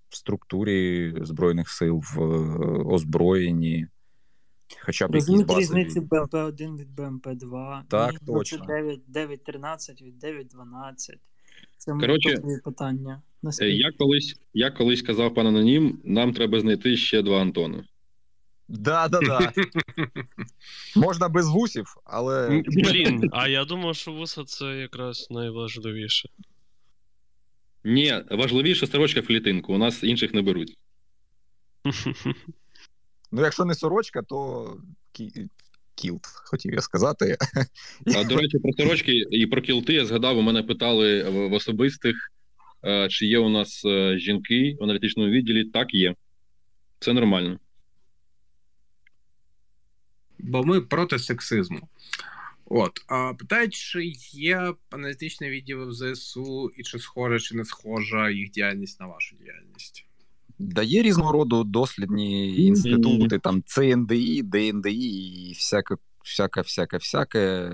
структурі 0.08 1.14
Збройних 1.20 1.68
сил, 1.70 2.02
в 2.14 2.20
озброєнні. 2.92 3.86
Хоча 4.80 5.08
б 5.08 5.14
Розуміти 5.14 5.54
різницю 5.54 6.00
БМП-1 6.00 6.76
від 6.76 7.00
БМП-2. 7.00 7.82
Так, 7.88 8.12
Ні, 8.12 8.18
точно. 8.26 8.64
9.13 8.64 10.02
від 10.02 10.24
9.12. 10.24 10.44
Це 11.76 11.92
Коротше, 11.92 12.42
питання. 12.64 13.22
Е, 13.60 13.68
я 13.68 13.92
колись 13.98 14.36
я 14.54 14.70
колись 14.70 15.02
казав 15.02 15.34
пан 15.34 15.46
Анонім, 15.46 16.00
нам 16.04 16.32
треба 16.32 16.60
знайти 16.60 16.96
ще 16.96 17.22
два 17.22 17.40
Антони. 17.40 17.84
Да, 18.68 19.08
да, 19.08 19.20
да. 19.20 19.52
Можна 20.96 21.28
без 21.28 21.48
вусів, 21.48 21.86
але. 22.04 22.62
Блін, 22.66 23.28
а 23.32 23.48
я 23.48 23.64
думав, 23.64 23.96
що 23.96 24.12
вуса 24.12 24.44
це 24.44 24.64
якраз 24.64 25.26
найважливіше. 25.30 26.28
Ні, 27.84 28.22
важливіше 28.30 28.86
сорочка 28.86 29.20
в 29.20 29.26
клітинку. 29.26 29.74
У 29.74 29.78
нас 29.78 30.04
інших 30.04 30.34
не 30.34 30.42
беруть. 30.42 30.76
Ну, 33.32 33.42
якщо 33.42 33.64
не 33.64 33.74
сорочка, 33.74 34.22
то 34.22 34.66
кілт, 35.94 36.20
хотів 36.24 36.74
я 36.74 36.80
сказати. 36.80 37.36
А, 38.16 38.24
До 38.24 38.36
речі, 38.36 38.58
про 38.58 38.72
сорочки 38.72 39.12
і 39.30 39.46
про 39.46 39.62
кілти 39.62 39.92
я 39.94 40.06
згадав, 40.06 40.38
у 40.38 40.42
мене 40.42 40.62
питали 40.62 41.22
в 41.22 41.52
особистих, 41.52 42.16
е, 42.84 43.08
чи 43.08 43.26
є 43.26 43.38
у 43.38 43.48
нас 43.48 43.84
е, 43.84 44.18
жінки 44.18 44.76
в 44.80 44.84
аналітичному 44.84 45.30
відділі. 45.30 45.64
Так, 45.64 45.94
є. 45.94 46.14
Це 46.98 47.12
нормально. 47.12 47.58
Бо 50.38 50.64
ми 50.64 50.80
проти 50.80 51.18
сексизму. 51.18 51.88
От, 52.64 52.92
а 53.06 53.34
питають, 53.34 53.74
чи 53.74 54.12
є 54.32 54.74
аналітичне 54.90 55.50
відділ 55.50 55.88
в 55.88 55.92
ЗСУ, 55.92 56.70
і 56.76 56.82
чи 56.82 56.98
схожа, 56.98 57.38
чи 57.38 57.56
не 57.56 57.64
схожа 57.64 58.30
їх 58.30 58.50
діяльність 58.50 59.00
на 59.00 59.06
вашу 59.06 59.36
діяльність? 59.36 60.06
Дає 60.58 61.02
різного 61.02 61.32
роду 61.32 61.64
дослідні 61.64 62.64
інститути, 62.64 63.38
там 63.38 63.62
ЦНДІ, 63.66 64.42
ДНДІ 64.42 64.90
і 64.90 65.52
всяке, 65.52 65.94
всяке, 66.24 66.60
всяке, 66.60 66.96
всяке. 66.96 67.70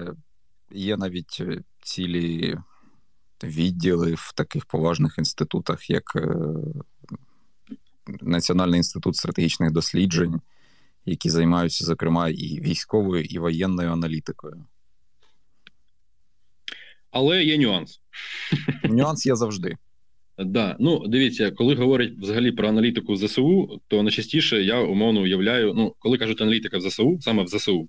Є 0.70 0.96
навіть 0.96 1.36
е, 1.40 1.62
цілі 1.82 2.58
відділи 3.42 4.14
в 4.14 4.32
таких 4.34 4.64
поважних 4.64 5.14
інститутах, 5.18 5.90
як 5.90 6.16
е, 6.16 6.36
Національний 8.20 8.76
інститут 8.78 9.16
стратегічних 9.16 9.70
досліджень, 9.70 10.40
які 11.06 11.30
займаються, 11.30 11.84
зокрема, 11.84 12.28
і 12.28 12.60
військовою, 12.60 13.24
і 13.24 13.38
воєнною 13.38 13.90
аналітикою. 13.90 14.64
Але 17.10 17.44
є 17.44 17.58
нюанс. 17.58 18.00
Нюанс 18.84 19.26
є 19.26 19.36
завжди. 19.36 19.76
Да, 20.38 20.76
ну 20.80 21.08
дивіться, 21.08 21.50
коли 21.50 21.74
говорять 21.74 22.12
взагалі 22.18 22.52
про 22.52 22.68
аналітику 22.68 23.12
в 23.12 23.16
ЗСУ, 23.16 23.80
то 23.88 24.02
найчастіше 24.02 24.62
я 24.62 24.80
умовно 24.80 25.20
уявляю. 25.20 25.74
Ну, 25.74 25.94
коли 25.98 26.18
кажуть 26.18 26.40
аналітика 26.40 26.78
в 26.78 26.80
ЗСУ, 26.80 27.18
саме 27.20 27.42
в 27.42 27.48
ЗСУ, 27.48 27.88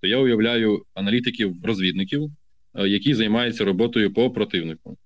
то 0.00 0.06
я 0.06 0.18
уявляю 0.18 0.82
аналітиків-розвідників, 0.94 2.30
е, 2.74 2.88
які 2.88 3.14
займаються 3.14 3.64
роботою 3.64 4.12
по 4.12 4.30
противнику. 4.30 4.96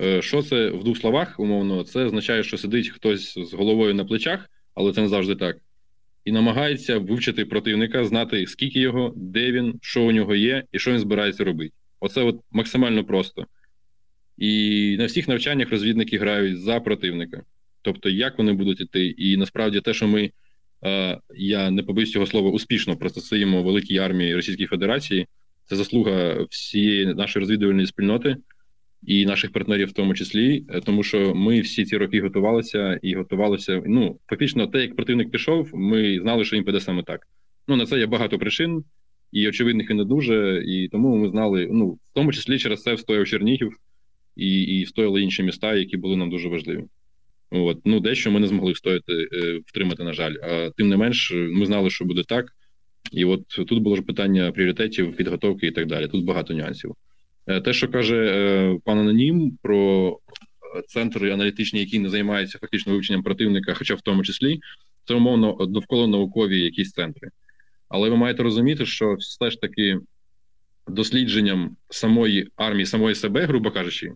Е, 0.00 0.22
що 0.22 0.42
це 0.42 0.70
в 0.70 0.84
двох 0.84 0.98
словах, 0.98 1.40
умовно, 1.40 1.84
це 1.84 2.04
означає, 2.04 2.42
що 2.42 2.58
сидить 2.58 2.88
хтось 2.88 3.38
з 3.38 3.52
головою 3.54 3.94
на 3.94 4.04
плечах, 4.04 4.50
але 4.74 4.92
це 4.92 5.02
не 5.02 5.08
завжди 5.08 5.36
так, 5.36 5.56
і 6.24 6.32
намагається 6.32 6.98
вивчити 6.98 7.44
противника, 7.44 8.04
знати, 8.04 8.46
скільки 8.46 8.80
його, 8.80 9.14
де 9.16 9.52
він, 9.52 9.78
що 9.82 10.02
у 10.02 10.12
нього 10.12 10.34
є, 10.34 10.64
і 10.72 10.78
що 10.78 10.92
він 10.92 10.98
збирається 10.98 11.44
робити. 11.44 11.74
Оце 12.00 12.22
от 12.22 12.40
максимально 12.50 13.04
просто. 13.04 13.46
І 14.38 14.96
на 14.98 15.06
всіх 15.06 15.28
навчаннях 15.28 15.70
розвідники 15.70 16.18
грають 16.18 16.60
за 16.60 16.80
противника. 16.80 17.42
Тобто, 17.82 18.08
як 18.08 18.38
вони 18.38 18.52
будуть 18.52 18.80
іти. 18.80 19.06
І 19.06 19.36
насправді 19.36 19.80
те, 19.80 19.94
що 19.94 20.08
ми, 20.08 20.30
я 21.36 21.70
не 21.70 21.82
побоюсь 21.82 22.12
цього 22.12 22.26
слова, 22.26 22.50
успішно 22.50 22.96
протистоїмо 22.96 23.62
великій 23.62 23.98
армії 23.98 24.34
Російської 24.34 24.66
Федерації, 24.66 25.26
це 25.64 25.76
заслуга 25.76 26.46
всієї 26.50 27.06
нашої 27.06 27.40
розвідувальної 27.40 27.86
спільноти 27.86 28.36
і 29.06 29.26
наших 29.26 29.52
партнерів, 29.52 29.88
в 29.88 29.92
тому 29.92 30.14
числі, 30.14 30.64
е, 30.68 30.80
тому 30.80 31.02
що 31.02 31.34
ми 31.34 31.60
всі 31.60 31.84
ці 31.84 31.96
роки 31.96 32.20
готувалися 32.20 32.98
і 33.02 33.14
готувалися. 33.14 33.82
Ну, 33.86 34.18
фактично, 34.26 34.66
те, 34.66 34.80
як 34.80 34.96
противник 34.96 35.30
пішов, 35.30 35.70
ми 35.74 36.20
знали, 36.20 36.44
що 36.44 36.56
він 36.56 36.64
піде 36.64 36.80
саме 36.80 37.02
так. 37.02 37.26
Ну 37.68 37.76
на 37.76 37.86
це 37.86 37.98
є 37.98 38.06
багато 38.06 38.38
причин, 38.38 38.84
і 39.32 39.48
очевидних 39.48 39.90
і 39.90 39.94
не 39.94 40.04
дуже. 40.04 40.64
І 40.66 40.88
тому 40.88 41.16
ми 41.16 41.28
знали, 41.28 41.68
ну 41.72 41.88
в 41.90 41.98
тому 42.12 42.32
числі 42.32 42.58
через 42.58 42.82
це 42.82 42.94
встояв 42.94 43.26
Чернігів 43.26 43.76
і 44.36 44.62
і 44.62 44.84
встояли 44.84 45.22
інші 45.22 45.42
міста, 45.42 45.74
які 45.74 45.96
були 45.96 46.16
нам 46.16 46.30
дуже 46.30 46.48
важливі. 46.48 46.84
От 47.50 47.80
ну 47.84 48.00
дещо 48.00 48.30
ми 48.30 48.40
не 48.40 48.46
змогли 48.46 48.72
встояти, 48.72 49.12
е, 49.12 49.60
втримати, 49.66 50.04
на 50.04 50.12
жаль. 50.12 50.34
А 50.42 50.70
тим 50.76 50.88
не 50.88 50.96
менш, 50.96 51.32
ми 51.34 51.66
знали, 51.66 51.90
що 51.90 52.04
буде 52.04 52.22
так. 52.22 52.46
І 53.12 53.24
от 53.24 53.46
тут 53.48 53.82
було 53.82 53.96
ж 53.96 54.02
питання 54.02 54.52
пріоритетів, 54.52 55.16
підготовки 55.16 55.66
і 55.66 55.70
так 55.70 55.86
далі. 55.86 56.08
Тут 56.08 56.24
багато 56.24 56.54
нюансів. 56.54 56.94
Е, 57.46 57.60
те, 57.60 57.72
що 57.72 57.88
каже 57.88 58.16
е, 58.16 58.78
пан 58.84 58.98
Анонім 58.98 59.58
про 59.62 60.18
центри 60.86 61.32
аналітичні, 61.32 61.80
які 61.80 61.98
не 61.98 62.08
займаються 62.08 62.58
фактично 62.58 62.92
вивченням 62.92 63.22
противника, 63.22 63.74
хоча 63.74 63.94
в 63.94 64.00
тому 64.00 64.22
числі, 64.22 64.60
це 65.04 65.14
умовно 65.14 65.66
довкола 65.66 66.06
наукові 66.06 66.60
якісь 66.60 66.92
центри. 66.92 67.28
Але 67.88 68.10
ви 68.10 68.16
маєте 68.16 68.42
розуміти, 68.42 68.86
що 68.86 69.14
все 69.14 69.50
ж 69.50 69.60
таки 69.60 69.98
дослідженням 70.88 71.76
самої 71.90 72.48
армії, 72.56 72.86
самої 72.86 73.14
себе, 73.14 73.46
грубо 73.46 73.70
кажучи, 73.70 74.12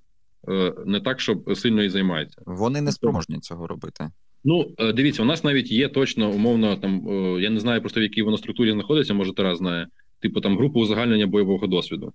е, 0.48 0.74
не 0.86 1.00
так, 1.00 1.20
щоб 1.20 1.56
сильно 1.56 1.82
і 1.82 1.88
займається. 1.88 2.42
Вони 2.46 2.80
не 2.80 2.92
спроможні 2.92 3.38
цього 3.38 3.66
робити. 3.66 4.10
Ну, 4.44 4.72
е, 4.78 4.92
дивіться, 4.92 5.22
у 5.22 5.24
нас 5.24 5.44
навіть 5.44 5.70
є 5.70 5.88
точно 5.88 6.30
умовно 6.30 6.76
там. 6.76 7.08
Е, 7.08 7.42
я 7.42 7.50
не 7.50 7.60
знаю 7.60 7.80
просто 7.80 8.00
в 8.00 8.02
якій 8.02 8.22
воно 8.22 8.38
структурі 8.38 8.72
знаходиться, 8.72 9.14
може 9.14 9.34
Тарас 9.34 9.58
знає. 9.58 9.86
Типу 10.20 10.40
там 10.40 10.58
група 10.58 10.80
узагальнення 10.80 11.26
бойового 11.26 11.66
досвіду. 11.66 12.12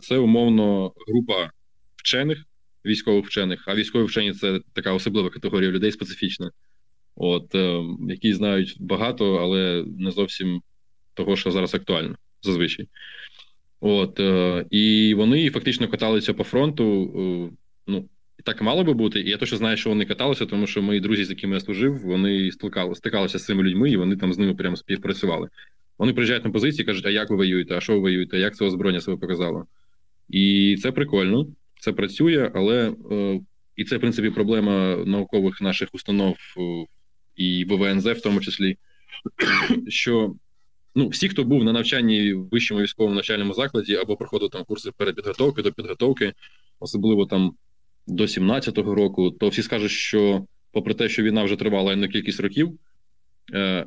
Це 0.00 0.16
умовно 0.16 0.92
група 1.08 1.50
вчених, 1.96 2.44
військових 2.86 3.26
вчених, 3.26 3.64
а 3.66 3.74
військові 3.74 4.04
вчені 4.04 4.32
це 4.32 4.60
така 4.72 4.92
особлива 4.92 5.30
категорія 5.30 5.70
людей 5.70 5.92
специфічна, 5.92 6.50
от 7.16 7.54
які 8.08 8.34
знають 8.34 8.76
багато, 8.80 9.34
але 9.34 9.84
не 9.98 10.10
зовсім 10.10 10.62
того, 11.14 11.36
що 11.36 11.50
зараз 11.50 11.74
актуально 11.74 12.16
зазвичай. 12.42 12.88
От 13.80 14.20
е, 14.20 14.64
і 14.70 15.14
вони 15.14 15.50
фактично 15.50 15.88
каталися 15.88 16.34
по 16.34 16.44
фронту. 16.44 17.02
Е, 17.50 17.56
ну 17.86 18.08
так 18.44 18.62
мало 18.62 18.84
би 18.84 18.92
бути. 18.92 19.20
І 19.20 19.30
я 19.30 19.36
точно 19.36 19.58
знаю, 19.58 19.76
що 19.76 19.90
вони 19.90 20.04
каталися, 20.04 20.46
тому 20.46 20.66
що 20.66 20.82
мої 20.82 21.00
друзі, 21.00 21.24
з 21.24 21.30
якими 21.30 21.54
я 21.54 21.60
служив, 21.60 21.98
вони 21.98 22.50
стикалися 22.94 23.38
з 23.38 23.44
цими 23.44 23.62
людьми, 23.62 23.90
і 23.90 23.96
вони 23.96 24.16
там 24.16 24.32
з 24.32 24.38
ними 24.38 24.54
прямо 24.54 24.76
співпрацювали. 24.76 25.48
Вони 26.00 26.12
приїжджають 26.12 26.44
на 26.44 26.50
позиції, 26.50 26.84
кажуть, 26.84 27.06
а 27.06 27.10
як 27.10 27.30
ви 27.30 27.36
воюєте, 27.36 27.76
а 27.76 27.80
що 27.80 27.92
ви 27.92 27.98
воюєте, 27.98 28.38
як 28.38 28.56
це 28.56 28.64
озброєння 28.64 29.00
себе 29.00 29.16
показало? 29.16 29.66
І 30.28 30.76
це 30.82 30.92
прикольно, 30.92 31.46
це 31.80 31.92
працює, 31.92 32.50
але 32.54 32.94
е, 33.10 33.40
і 33.76 33.84
це 33.84 33.96
в 33.96 34.00
принципі 34.00 34.30
проблема 34.30 34.96
наукових 34.96 35.60
наших 35.60 35.88
установ 35.92 36.36
е, 36.58 36.84
і 37.36 37.64
ВВНЗ, 37.64 38.06
в 38.06 38.20
тому 38.20 38.40
числі, 38.40 38.76
що 39.88 40.34
ну, 40.94 41.08
всі, 41.08 41.28
хто 41.28 41.44
був 41.44 41.64
на 41.64 41.72
навчанні 41.72 42.32
в 42.32 42.48
вищому 42.48 42.80
військовому 42.80 43.14
навчальному 43.14 43.54
закладі 43.54 43.96
або 43.96 44.16
проходив 44.16 44.50
там 44.50 44.64
курси 44.64 44.90
перепідготовки 44.96 45.62
до 45.62 45.72
підготовки, 45.72 46.32
особливо 46.78 47.26
там 47.26 47.52
до 48.06 48.24
17-го 48.24 48.94
року, 48.94 49.30
то 49.30 49.48
всі 49.48 49.62
скажуть, 49.62 49.90
що, 49.90 50.46
попри 50.72 50.94
те, 50.94 51.08
що 51.08 51.22
війна 51.22 51.44
вже 51.44 51.56
тривала 51.56 51.96
на 51.96 52.08
кількість 52.08 52.40
років, 52.40 52.78
е, 53.54 53.86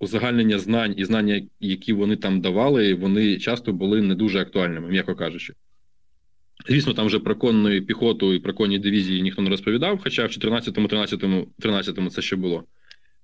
узагальнення 0.00 0.58
знань 0.58 0.94
і 0.96 1.04
знання, 1.04 1.42
які 1.60 1.92
вони 1.92 2.16
там 2.16 2.40
давали, 2.40 2.94
вони 2.94 3.38
часто 3.38 3.72
були 3.72 4.02
не 4.02 4.14
дуже 4.14 4.40
актуальними, 4.40 4.88
м'яко 4.88 5.14
кажучи. 5.14 5.54
Звісно, 6.68 6.94
там 6.94 7.06
вже 7.06 7.18
про 7.18 7.36
конну 7.36 7.82
піхоту 7.82 8.34
і 8.34 8.38
про 8.38 8.54
конні 8.54 8.78
дивізії 8.78 9.22
ніхто 9.22 9.42
не 9.42 9.50
розповідав, 9.50 10.00
хоча 10.02 10.26
в 10.26 10.28
14-му, 10.28 10.88
13-му, 10.88 11.46
13-му 11.58 12.10
це 12.10 12.22
ще 12.22 12.36
було 12.36 12.64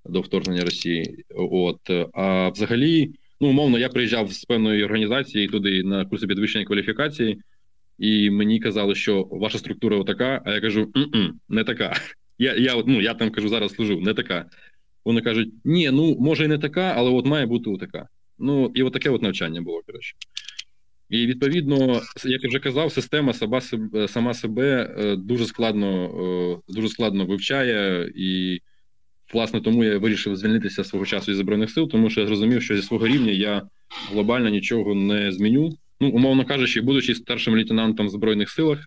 до 0.05 0.21
вторгнення 0.21 0.65
Росії. 0.65 1.25
От 1.35 1.91
а 2.15 2.49
взагалі, 2.49 3.11
ну 3.41 3.49
умовно, 3.49 3.79
я 3.79 3.89
приїжджав 3.89 4.33
з 4.33 4.45
певної 4.45 4.85
організації 4.85 5.49
туди 5.49 5.83
на 5.83 6.05
курси 6.05 6.27
підвищення 6.27 6.65
кваліфікації, 6.65 7.43
і 7.99 8.31
мені 8.31 8.61
казали, 8.61 8.95
що 8.95 9.29
ваша 9.31 9.59
структура 9.59 9.97
отака. 9.97 10.43
А 10.45 10.53
я 10.53 10.61
кажу, 10.61 10.93
не 11.49 11.65
така. 11.65 11.93
Я 12.39 12.55
я, 12.55 12.83
ну, 12.87 13.01
я 13.01 13.15
там 13.15 13.31
кажу, 13.31 13.49
зараз 13.49 13.73
служу, 13.73 14.01
не 14.01 14.15
така. 14.15 14.45
Вони 15.07 15.21
кажуть, 15.21 15.49
ні, 15.65 15.91
ну 15.91 16.17
може 16.21 16.45
і 16.45 16.49
не 16.49 16.59
така, 16.59 16.95
але 16.97 17.11
от 17.11 17.27
має 17.27 17.47
бути 17.47 17.77
така. 17.81 18.09
Ну 18.39 18.73
і 18.75 18.83
от 18.83 18.93
таке 18.93 19.11
от 19.11 19.23
навчання 19.23 19.63
було 19.63 19.83
коротше. 19.87 20.15
І 21.11 21.27
відповідно, 21.27 22.03
як 22.25 22.43
я 22.43 22.49
вже 22.49 22.59
казав, 22.59 22.93
система 22.93 23.33
сама 23.33 23.61
себе 23.61 24.09
сама 24.09 24.35
себе 24.35 24.95
дуже 25.19 25.47
складно 25.47 26.05
е, 26.69 26.73
дуже 26.73 26.89
складно 26.89 27.27
вивчає 27.27 28.13
і. 28.15 28.61
Власне, 29.33 29.61
тому 29.61 29.85
я 29.85 29.99
вирішив 29.99 30.37
звільнитися 30.37 30.85
свого 30.85 31.07
часу 31.07 31.33
із 31.33 31.37
збройних 31.37 31.71
сил, 31.71 31.89
тому 31.89 32.11
що 32.11 32.21
я 32.21 32.27
зрозумів, 32.27 32.63
що 32.63 32.77
зі 32.77 32.83
свого 32.83 33.07
рівня 33.07 33.33
я 33.33 33.63
глобально 34.13 34.49
нічого 34.49 34.95
не 34.95 35.33
зміню. 35.33 35.71
Ну, 36.01 36.09
умовно 36.09 36.45
кажучи, 36.45 36.81
будучи 36.81 37.15
старшим 37.15 37.55
лейтенантом 37.55 38.07
в 38.07 38.11
збройних 38.11 38.51
силах, 38.51 38.79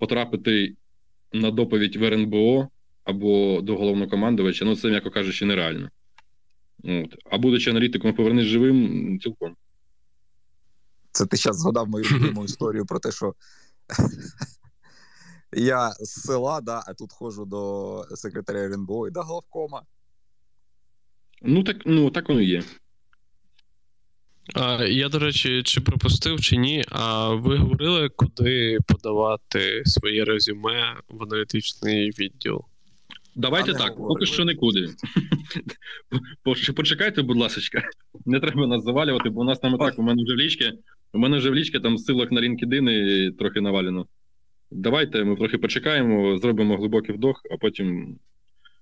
потрапити 0.00 0.74
на 1.32 1.50
доповідь 1.50 1.96
в 1.96 2.04
РНБО 2.04 2.68
або 3.08 3.60
до 3.62 3.76
головнокомандувача, 3.76 4.64
ну 4.64 4.76
це, 4.76 4.88
м'яко 4.88 5.10
кажучи, 5.10 5.46
нереально. 5.46 5.88
От. 6.84 7.14
А 7.30 7.38
будучи 7.38 7.70
аналітиком, 7.70 8.14
повернись 8.14 8.46
живим, 8.46 9.20
цілком. 9.20 9.56
Це 11.12 11.26
ти 11.26 11.36
зараз 11.36 11.60
згадав 11.60 11.88
мою 11.88 12.04
любиму 12.04 12.44
історію 12.44 12.86
про 12.86 12.98
те, 12.98 13.12
що 13.12 13.34
я 15.52 15.90
з 15.90 16.08
села, 16.08 16.60
да, 16.60 16.82
а 16.86 16.94
тут 16.94 17.12
ходжу 17.12 17.44
до 17.44 18.04
секретаря 18.16 18.60
РНБО 18.64 19.08
і 19.08 19.10
до 19.10 19.22
главкома. 19.22 19.82
Ну 21.42 21.62
так, 21.62 21.76
ну 21.86 22.10
так 22.10 22.28
воно 22.28 22.40
і 22.40 22.46
є. 22.46 22.62
А, 24.54 24.84
Я, 24.84 25.08
до 25.08 25.18
речі, 25.18 25.62
чи 25.62 25.80
пропустив, 25.80 26.40
чи 26.40 26.56
ні, 26.56 26.84
а 26.88 27.28
ви 27.34 27.56
говорили, 27.56 28.08
куди 28.08 28.78
подавати 28.86 29.82
своє 29.86 30.24
резюме 30.24 30.96
в 31.08 31.22
аналітичний 31.22 32.10
відділ? 32.10 32.64
Давайте 33.38 33.72
так, 33.74 33.96
поки 33.96 34.26
що 34.26 34.44
нікуди. 34.44 34.88
Почекайте, 36.76 37.22
будь 37.22 37.36
ласка. 37.36 37.82
Не 38.26 38.40
треба 38.40 38.66
нас 38.66 38.84
завалювати, 38.84 39.30
бо 39.30 39.40
у 39.40 39.44
нас 39.44 39.58
там 39.58 39.74
і 39.74 39.78
так, 39.78 39.98
у 39.98 40.02
мене 40.02 40.24
вже 40.24 40.34
в 40.34 40.36
лічки. 40.36 40.72
У 41.12 41.18
мене 41.18 41.36
вже 41.38 41.50
в 41.50 41.54
лічки 41.54 41.80
там 41.80 41.96
ссылок 41.96 42.32
на 42.32 42.40
LinkedIn 42.40 43.36
трохи 43.36 43.60
навалено. 43.60 44.06
Давайте 44.70 45.24
ми 45.24 45.36
трохи 45.36 45.58
почекаємо, 45.58 46.38
зробимо 46.38 46.76
глибокий 46.76 47.14
вдох, 47.14 47.42
а 47.50 47.56
потім 47.56 48.18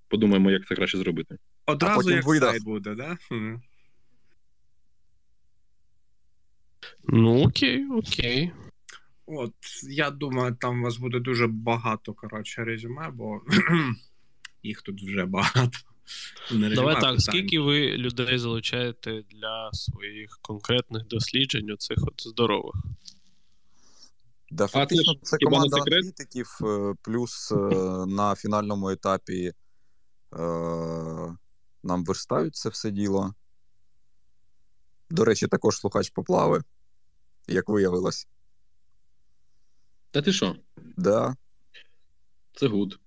подумаємо, 0.08 0.50
як 0.50 0.66
це 0.66 0.74
краще 0.74 0.98
зробити. 0.98 1.36
Одразу 1.66 1.96
потім 1.96 2.16
як 2.16 2.26
видав. 2.26 2.50
сайт 2.50 2.64
буде, 2.64 2.94
да? 2.94 3.16
Ну, 7.04 7.42
окей, 7.42 7.86
окей. 7.90 8.52
От, 9.26 9.54
я 9.90 10.10
думаю, 10.10 10.56
там 10.60 10.80
у 10.80 10.84
вас 10.84 10.96
буде 10.96 11.20
дуже 11.20 11.46
багато, 11.46 12.14
коротше, 12.14 12.64
резюме, 12.64 13.10
бо 13.10 13.40
їх 14.66 14.82
тут 14.82 15.02
вже 15.02 15.24
багато. 15.24 15.78
Давай 16.50 17.00
так, 17.00 17.20
скільки 17.20 17.60
ви 17.60 17.96
людей 17.96 18.38
залучаєте 18.38 19.22
для 19.30 19.70
своїх 19.72 20.38
конкретних 20.42 21.06
досліджень, 21.06 21.70
оцих 21.70 21.98
от 22.02 22.22
здорових? 22.28 22.74
Да, 24.50 24.66
фактично, 24.66 25.14
це 25.22 25.36
команда 25.38 25.76
аналітиків, 25.76 26.58
е, 26.62 26.94
плюс 27.02 27.52
е, 27.52 27.56
на 28.06 28.34
фінальному 28.34 28.90
етапі 28.90 29.46
е, 29.46 29.54
нам 31.82 32.04
верстають 32.04 32.54
це 32.54 32.68
все 32.68 32.90
діло. 32.90 33.34
До 35.10 35.24
речі, 35.24 35.46
також 35.46 35.76
слухач 35.76 36.10
поплави, 36.10 36.62
як 37.48 37.68
виявилось. 37.68 38.28
Та 40.10 40.22
ти 40.22 40.32
що? 40.32 40.56
Да. 40.96 41.36
Це 42.54 42.66
good. 42.66 42.98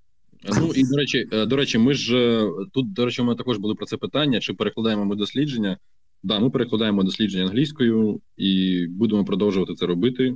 Ну 0.43 0.71
і 0.75 0.83
до 0.83 0.95
речі, 0.97 1.27
е, 1.31 1.45
до 1.45 1.55
речі, 1.55 1.77
ми 1.77 1.93
ж 1.93 2.17
е, 2.17 2.51
тут, 2.73 2.93
до 2.93 3.05
речі, 3.05 3.21
у 3.21 3.25
мене 3.25 3.37
також 3.37 3.57
були 3.57 3.75
про 3.75 3.85
це 3.85 3.97
питання: 3.97 4.39
чи 4.39 4.53
перекладаємо 4.53 5.05
ми 5.05 5.15
дослідження? 5.15 5.77
Да, 6.23 6.39
ми 6.39 6.49
перекладаємо 6.49 7.03
дослідження 7.03 7.43
англійською 7.43 8.21
і 8.37 8.85
будемо 8.89 9.25
продовжувати 9.25 9.73
це 9.73 9.85
робити, 9.85 10.35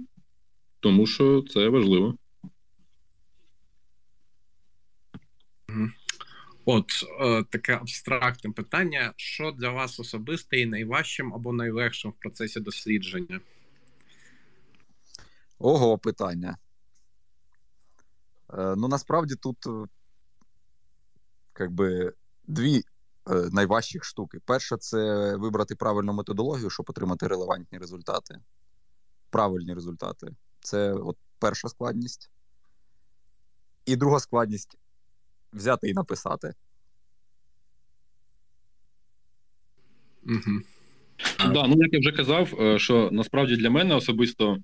тому 0.80 1.08
що 1.08 1.44
це 1.50 1.70
важливо. 1.70 2.18
От 6.66 6.86
е, 7.22 7.44
таке 7.50 7.74
абстрактне 7.74 8.52
питання: 8.52 9.14
що 9.18 9.52
для 9.52 9.70
вас 9.70 10.00
особисто 10.00 10.56
є 10.56 10.66
найважчим 10.66 11.34
або 11.34 11.54
найлегшим 11.54 12.12
в 12.12 12.14
процесі 12.14 12.60
дослідження? 12.60 13.40
Ого, 15.60 15.98
питання. 15.98 16.58
Е, 18.58 18.76
ну, 18.78 18.88
насправді 18.88 19.36
тут 19.36 19.68
е, 19.68 19.86
как 21.54 21.72
би, 21.72 22.14
дві 22.48 22.84
е, 23.30 23.50
найважчих 23.52 24.04
штуки. 24.04 24.40
Перша 24.46 24.78
це 24.78 25.36
вибрати 25.36 25.76
правильну 25.76 26.14
методологію, 26.14 26.70
щоб 26.70 26.86
отримати 26.90 27.28
релевантні 27.28 27.78
результати. 27.78 28.40
Правильні 29.30 29.74
результати. 29.74 30.28
Це 30.60 30.94
от 30.94 31.18
перша 31.40 31.68
складність. 31.68 32.30
І 33.86 33.96
друга 33.96 34.20
складність 34.20 34.78
взяти 35.54 35.90
і 35.90 35.94
написати. 35.94 36.54
Угу. 40.26 40.62
Да, 41.54 41.68
ну 41.68 41.76
як 41.78 41.94
я 41.94 42.00
вже 42.00 42.12
казав, 42.12 42.48
що 42.80 43.10
насправді 43.12 43.56
для 43.56 43.70
мене 43.70 43.96
особисто, 43.96 44.58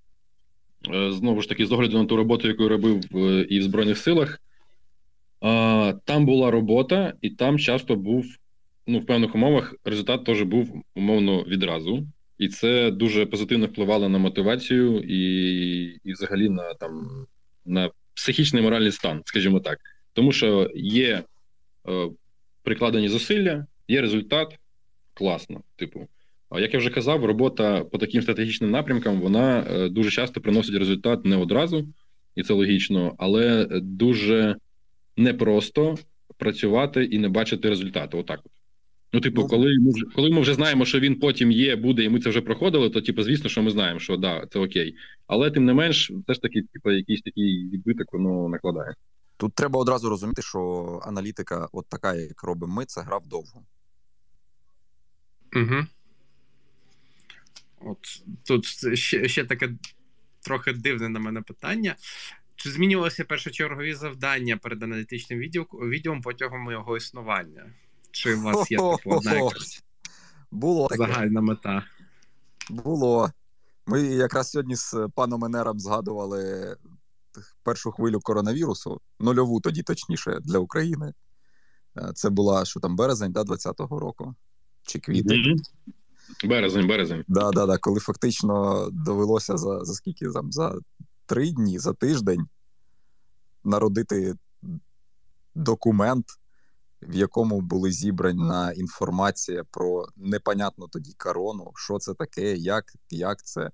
знову 1.09 1.41
ж 1.41 1.49
таки, 1.49 1.65
з 1.65 1.71
огляду 1.71 1.97
на 1.97 2.05
ту 2.05 2.15
роботу, 2.15 2.47
яку 2.47 2.63
я 2.63 2.69
робив 2.69 3.05
е, 3.15 3.41
і 3.49 3.59
в 3.59 3.63
Збройних 3.63 3.97
силах, 3.97 4.41
е, 5.43 5.93
там 6.05 6.25
була 6.25 6.51
робота, 6.51 7.13
і 7.21 7.29
там 7.29 7.59
часто 7.59 7.95
був, 7.95 8.25
ну, 8.87 8.99
в 8.99 9.05
певних 9.05 9.35
умовах, 9.35 9.75
результат 9.85 10.25
теж 10.25 10.41
був 10.41 10.83
умовно 10.95 11.43
відразу. 11.43 12.07
І 12.37 12.47
це 12.47 12.91
дуже 12.91 13.25
позитивно 13.25 13.65
впливало 13.65 14.09
на 14.09 14.17
мотивацію 14.17 14.99
і, 14.99 15.19
і 16.03 16.13
взагалі 16.13 16.49
на 16.49 16.73
там 16.73 17.25
на 17.65 17.89
психічний 18.13 18.63
моральний 18.63 18.91
стан, 18.91 19.21
скажімо 19.25 19.59
так. 19.59 19.79
Тому 20.13 20.31
що 20.31 20.71
є 20.75 21.23
е, 21.89 22.09
прикладені 22.63 23.09
зусилля, 23.09 23.65
є 23.87 24.01
результат, 24.01 24.59
класно. 25.13 25.61
Типу, 25.75 26.07
як 26.51 26.73
я 26.73 26.79
вже 26.79 26.89
казав, 26.89 27.25
робота 27.25 27.83
по 27.83 27.97
таким 27.97 28.21
стратегічним 28.21 28.71
напрямкам 28.71 29.21
вона 29.21 29.59
е, 29.59 29.89
дуже 29.89 30.11
часто 30.11 30.41
приносить 30.41 30.75
результат 30.75 31.25
не 31.25 31.35
одразу, 31.35 31.87
і 32.35 32.43
це 32.43 32.53
логічно, 32.53 33.15
але 33.17 33.67
дуже 33.81 34.55
непросто 35.17 35.97
працювати 36.37 37.05
і 37.05 37.19
не 37.19 37.29
бачити 37.29 37.69
результату. 37.69 38.17
Отак. 38.17 38.39
От. 38.45 38.51
Ну, 39.13 39.19
типу, 39.19 39.47
коли 39.47 39.79
ми 39.79 39.91
вже 39.91 40.05
коли 40.15 40.29
ми 40.29 40.41
вже 40.41 40.53
знаємо, 40.53 40.85
що 40.85 40.99
він 40.99 41.19
потім 41.19 41.51
є, 41.51 41.75
буде, 41.75 42.03
і 42.03 42.09
ми 42.09 42.19
це 42.19 42.29
вже 42.29 42.41
проходили, 42.41 42.89
то 42.89 43.01
типу, 43.01 43.23
звісно, 43.23 43.49
що 43.49 43.63
ми 43.63 43.71
знаємо, 43.71 43.99
що 43.99 44.17
да, 44.17 44.47
це 44.51 44.59
окей. 44.59 44.95
Але 45.27 45.51
тим 45.51 45.65
не 45.65 45.73
менш, 45.73 46.11
все 46.11 46.33
ж 46.33 46.41
таки, 46.41 46.61
типу, 46.73 46.91
якийсь 46.91 47.21
такий 47.21 47.69
відбиток 47.69 48.13
воно 48.13 48.49
накладає. 48.49 48.93
Тут 49.37 49.53
треба 49.53 49.79
одразу 49.79 50.09
розуміти, 50.09 50.41
що 50.41 51.01
аналітика, 51.03 51.67
от 51.71 51.85
така, 51.89 52.15
як 52.15 52.43
робимо 52.43 52.73
ми, 52.73 52.85
це 52.85 53.01
гра 53.01 53.17
вдовго. 53.17 53.61
Угу. 55.55 55.85
От 57.79 58.23
тут 58.43 58.65
ще, 58.97 59.27
ще 59.27 59.45
таке 59.45 59.69
трохи 60.41 60.73
дивне 60.73 61.09
на 61.09 61.19
мене 61.19 61.41
питання. 61.41 61.95
Чи 62.55 62.71
змінювалися 62.71 63.25
першочергові 63.25 63.93
завдання 63.93 64.57
перед 64.57 64.83
аналітичним 64.83 65.39
відділ, 65.39 65.67
відділом 65.73 66.21
протягом 66.21 66.71
його 66.71 66.97
існування? 66.97 67.65
Чи 68.11 68.35
у 68.35 68.41
вас 68.41 68.71
є 68.71 68.77
типу, 68.77 68.99
одна 69.05 69.33
якась 69.33 69.83
Було 70.51 70.87
таке. 70.87 70.97
загальна 70.97 71.41
мета? 71.41 71.83
Було. 72.69 73.31
Ми 73.85 74.01
якраз 74.01 74.49
сьогодні 74.49 74.75
з 74.75 74.95
паном 75.15 75.45
Енером 75.45 75.79
згадували 75.79 76.75
першу 77.63 77.91
хвилю 77.91 78.19
коронавірусу, 78.19 79.01
нульову 79.19 79.61
тоді, 79.61 79.83
точніше, 79.83 80.39
для 80.41 80.59
України. 80.59 81.13
Е, 81.97 82.11
Це 82.15 82.29
була 82.29 82.65
що 82.65 82.79
там, 82.79 82.95
березень 82.95 83.31
да, 83.31 83.41
20-го 83.41 83.99
року 83.99 84.35
чи 84.83 84.99
квітень. 84.99 85.41
Мгм. 85.41 85.61
Березень, 86.43 86.87
березень. 86.87 87.23
Да, 87.27 87.51
да, 87.51 87.65
да, 87.65 87.77
коли 87.77 87.99
фактично 87.99 88.87
довелося 88.91 89.57
за, 89.57 89.85
за 89.85 89.93
скільки 89.93 90.29
там, 90.29 90.51
за 90.51 90.75
три 91.25 91.51
дні, 91.51 91.79
за 91.79 91.93
тиждень 91.93 92.47
народити 93.63 94.35
документ, 95.55 96.25
в 97.01 97.15
якому 97.15 97.61
були 97.61 97.91
зібрана 97.91 98.71
інформація 98.71 99.63
про 99.71 100.07
непонятну 100.15 100.87
тоді 100.87 101.13
корону, 101.17 101.71
що 101.75 101.99
це 101.99 102.13
таке, 102.13 102.55
як, 102.55 102.85
як 103.09 103.43
це, 103.43 103.71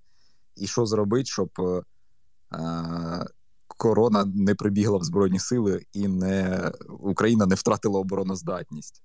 і 0.55 0.67
що 0.67 0.85
зробити, 0.85 1.25
щоб 1.25 1.49
е, 1.59 3.25
корона 3.67 4.25
не 4.25 4.55
прибігла 4.55 4.97
в 4.97 5.03
Збройні 5.03 5.39
Сили 5.39 5.85
і 5.93 6.07
не 6.07 6.71
Україна 6.99 7.45
не 7.45 7.55
втратила 7.55 7.99
обороноздатність. 7.99 9.03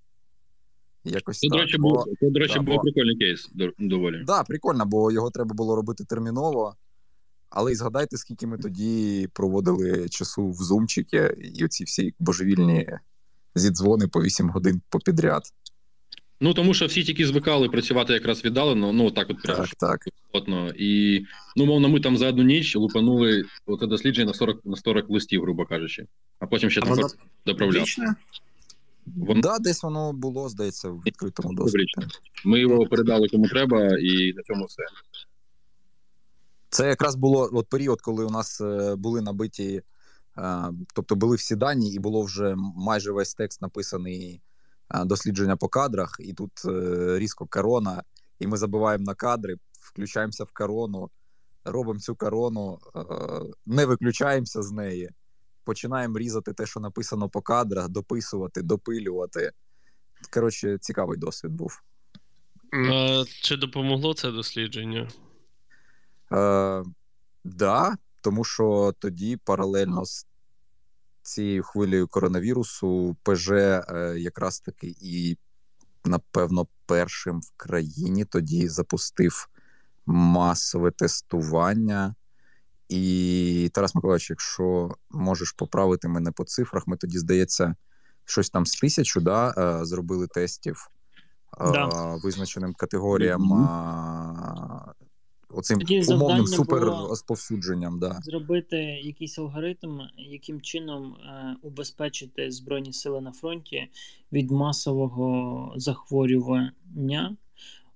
Якось 1.05 1.39
Це, 1.39 1.49
до 1.49 1.57
речі, 1.59 1.77
Бо- 1.79 1.89
був, 1.91 2.05
це, 2.21 2.31
до 2.31 2.39
речі, 2.41 2.55
да, 2.55 2.61
був 2.61 2.75
бо- 2.75 2.81
прикольний 2.83 3.17
кейс 3.17 3.51
до- 3.55 3.73
доволі. 3.79 4.23
Да, 4.27 4.43
прикольно, 4.43 4.87
бо 4.87 5.13
його 5.13 5.31
треба 5.31 5.55
було 5.55 5.77
робити 5.77 6.05
терміново. 6.05 6.75
Але 7.51 7.73
і 7.73 7.75
згадайте, 7.75 8.17
скільки 8.17 8.47
ми 8.47 8.59
тоді 8.59 9.29
проводили 9.33 10.09
часу 10.09 10.51
в 10.51 10.55
зумчики, 10.55 11.37
і 11.55 11.65
оці 11.65 11.85
всі 11.85 12.15
божевільні 12.19 12.89
зідзвони 13.55 14.09
по 14.09 14.23
8 14.23 14.51
годин 14.51 14.81
попідряд. 14.89 15.43
Ну 16.41 16.55
тому 16.55 16.75
що 16.75 16.87
всі 16.87 17.05
тільки 17.05 17.27
звикали 17.27 17.69
працювати 17.69 18.13
якраз 18.13 18.45
віддалено, 18.45 18.93
ну 18.93 19.11
так 19.11 19.31
от 19.31 19.43
прямо 19.43 19.59
Так, 19.67 19.75
так. 19.75 20.09
плотно. 20.33 20.73
І 20.77 21.21
ну, 21.57 21.67
мовно, 21.67 21.89
ми 21.89 22.01
там 22.01 22.17
за 22.17 22.29
одну 22.29 22.43
ніч 22.43 22.77
лупанули 22.77 23.45
оце 23.67 23.87
дослідження 23.87 24.27
на 24.27 24.35
40 24.35 24.61
на 24.65 24.77
40 24.77 25.11
листів, 25.11 25.43
грубо 25.43 25.67
кажучи, 25.67 26.07
а 26.39 26.47
потім 26.47 26.71
ще 26.71 26.81
А 26.81 26.85
там. 26.85 27.11
Вічне? 27.71 28.15
Воно 29.07 29.41
Да, 29.41 29.59
десь 29.59 29.83
воно 29.83 30.13
було, 30.13 30.49
здається, 30.49 30.89
в 30.89 30.99
відкритому 31.07 31.55
доступі. 31.55 31.85
Ми 32.45 32.61
його 32.61 32.87
передали 32.87 33.29
кому 33.29 33.49
треба, 33.49 33.99
і 33.99 34.33
на 34.33 34.43
цьому 34.43 34.65
все. 34.65 34.83
Це 36.71 36.89
якраз 36.89 37.17
було 37.17 37.51
от 37.53 37.69
період, 37.69 38.01
коли 38.01 38.25
у 38.25 38.31
нас 38.31 38.61
е, 38.61 38.97
були 38.97 39.21
набиті, 39.21 39.83
е, 40.39 40.65
тобто 40.95 41.15
були 41.15 41.37
всі 41.37 41.57
дані, 41.57 41.93
і 41.93 41.99
було 41.99 42.23
вже 42.23 42.55
майже 42.57 43.13
весь 43.13 43.35
текст 43.35 43.63
написаний 43.63 44.43
е, 44.95 45.05
дослідження 45.05 45.57
по 45.57 45.69
кадрах, 45.69 46.17
і 46.21 46.33
тут 46.33 46.53
різко 47.19 47.47
корона, 47.47 48.03
і 48.39 48.47
ми 48.47 48.57
забиваємо 48.57 49.05
на 49.05 49.15
кадри, 49.15 49.57
включаємося 49.81 50.45
в 50.45 50.53
корону, 50.53 51.11
робимо 51.65 52.01
цю 52.01 52.15
корону, 52.15 52.79
не 53.67 53.87
виключаємося 53.87 54.63
з 54.63 54.73
неї, 54.73 55.11
починаємо 55.65 56.19
різати 56.19 56.53
те, 56.53 56.67
що 56.67 56.81
написано 56.81 57.29
по 57.29 57.43
кадрах, 57.43 57.89
дописувати, 57.89 58.63
допилювати. 58.63 59.53
коротше, 60.33 60.79
цікавий 60.81 61.19
досвід 61.19 61.53
був. 61.53 61.83
А 62.73 63.25
Чи 63.43 63.57
допомогло 63.57 64.15
це 64.15 64.31
дослідження? 64.31 65.09
Е, 66.33 66.85
Да, 67.45 67.97
тому 68.21 68.45
що 68.45 68.95
тоді 68.99 69.37
паралельно 69.37 70.05
з 70.05 70.27
цією 71.23 71.63
хвилею 71.63 72.09
коронавірусу 72.09 73.17
ПЖ 73.23 73.51
е, 73.51 74.15
якраз 74.19 74.61
таки 74.61 74.95
і, 75.01 75.37
напевно, 76.05 76.67
першим 76.87 77.41
в 77.41 77.51
країні 77.57 78.25
тоді 78.25 78.69
запустив 78.69 79.49
масове 80.07 80.91
тестування. 80.91 82.15
І 82.91 83.71
Тарас 83.75 83.95
Миколаївич, 83.95 84.31
якщо 84.31 84.91
можеш 85.11 85.53
поправити 85.53 86.09
мене 86.09 86.33
по 86.33 86.45
цифрах, 86.45 86.87
ми 86.87 86.97
тоді, 86.97 87.19
здається, 87.19 87.75
щось 88.25 88.51
там 88.51 88.67
з 88.67 88.73
тисячу 88.81 89.21
да, 89.21 89.55
е, 89.81 89.85
зробили 89.85 90.27
тестів 90.27 90.91
Да. 91.59 91.89
е, 91.89 92.21
визначеним 92.25 92.75
категоріям. 92.75 93.53
А, 93.53 94.95
Оцим 95.53 95.79
Тоді 95.79 95.95
умовним 95.95 96.29
завдання 96.47 96.47
супер 96.57 96.81
було- 96.81 97.09
розповсюдженням, 97.09 97.99
да. 97.99 98.19
Зробити 98.23 98.77
якийсь 99.03 99.39
алгоритм, 99.39 100.01
яким 100.17 100.61
чином 100.61 101.17
убезпечити 101.63 102.51
Збройні 102.51 102.93
сили 102.93 103.21
на 103.21 103.33
фронті 103.33 103.89
від 104.33 104.51
масового 104.51 105.73
захворювання, 105.77 107.37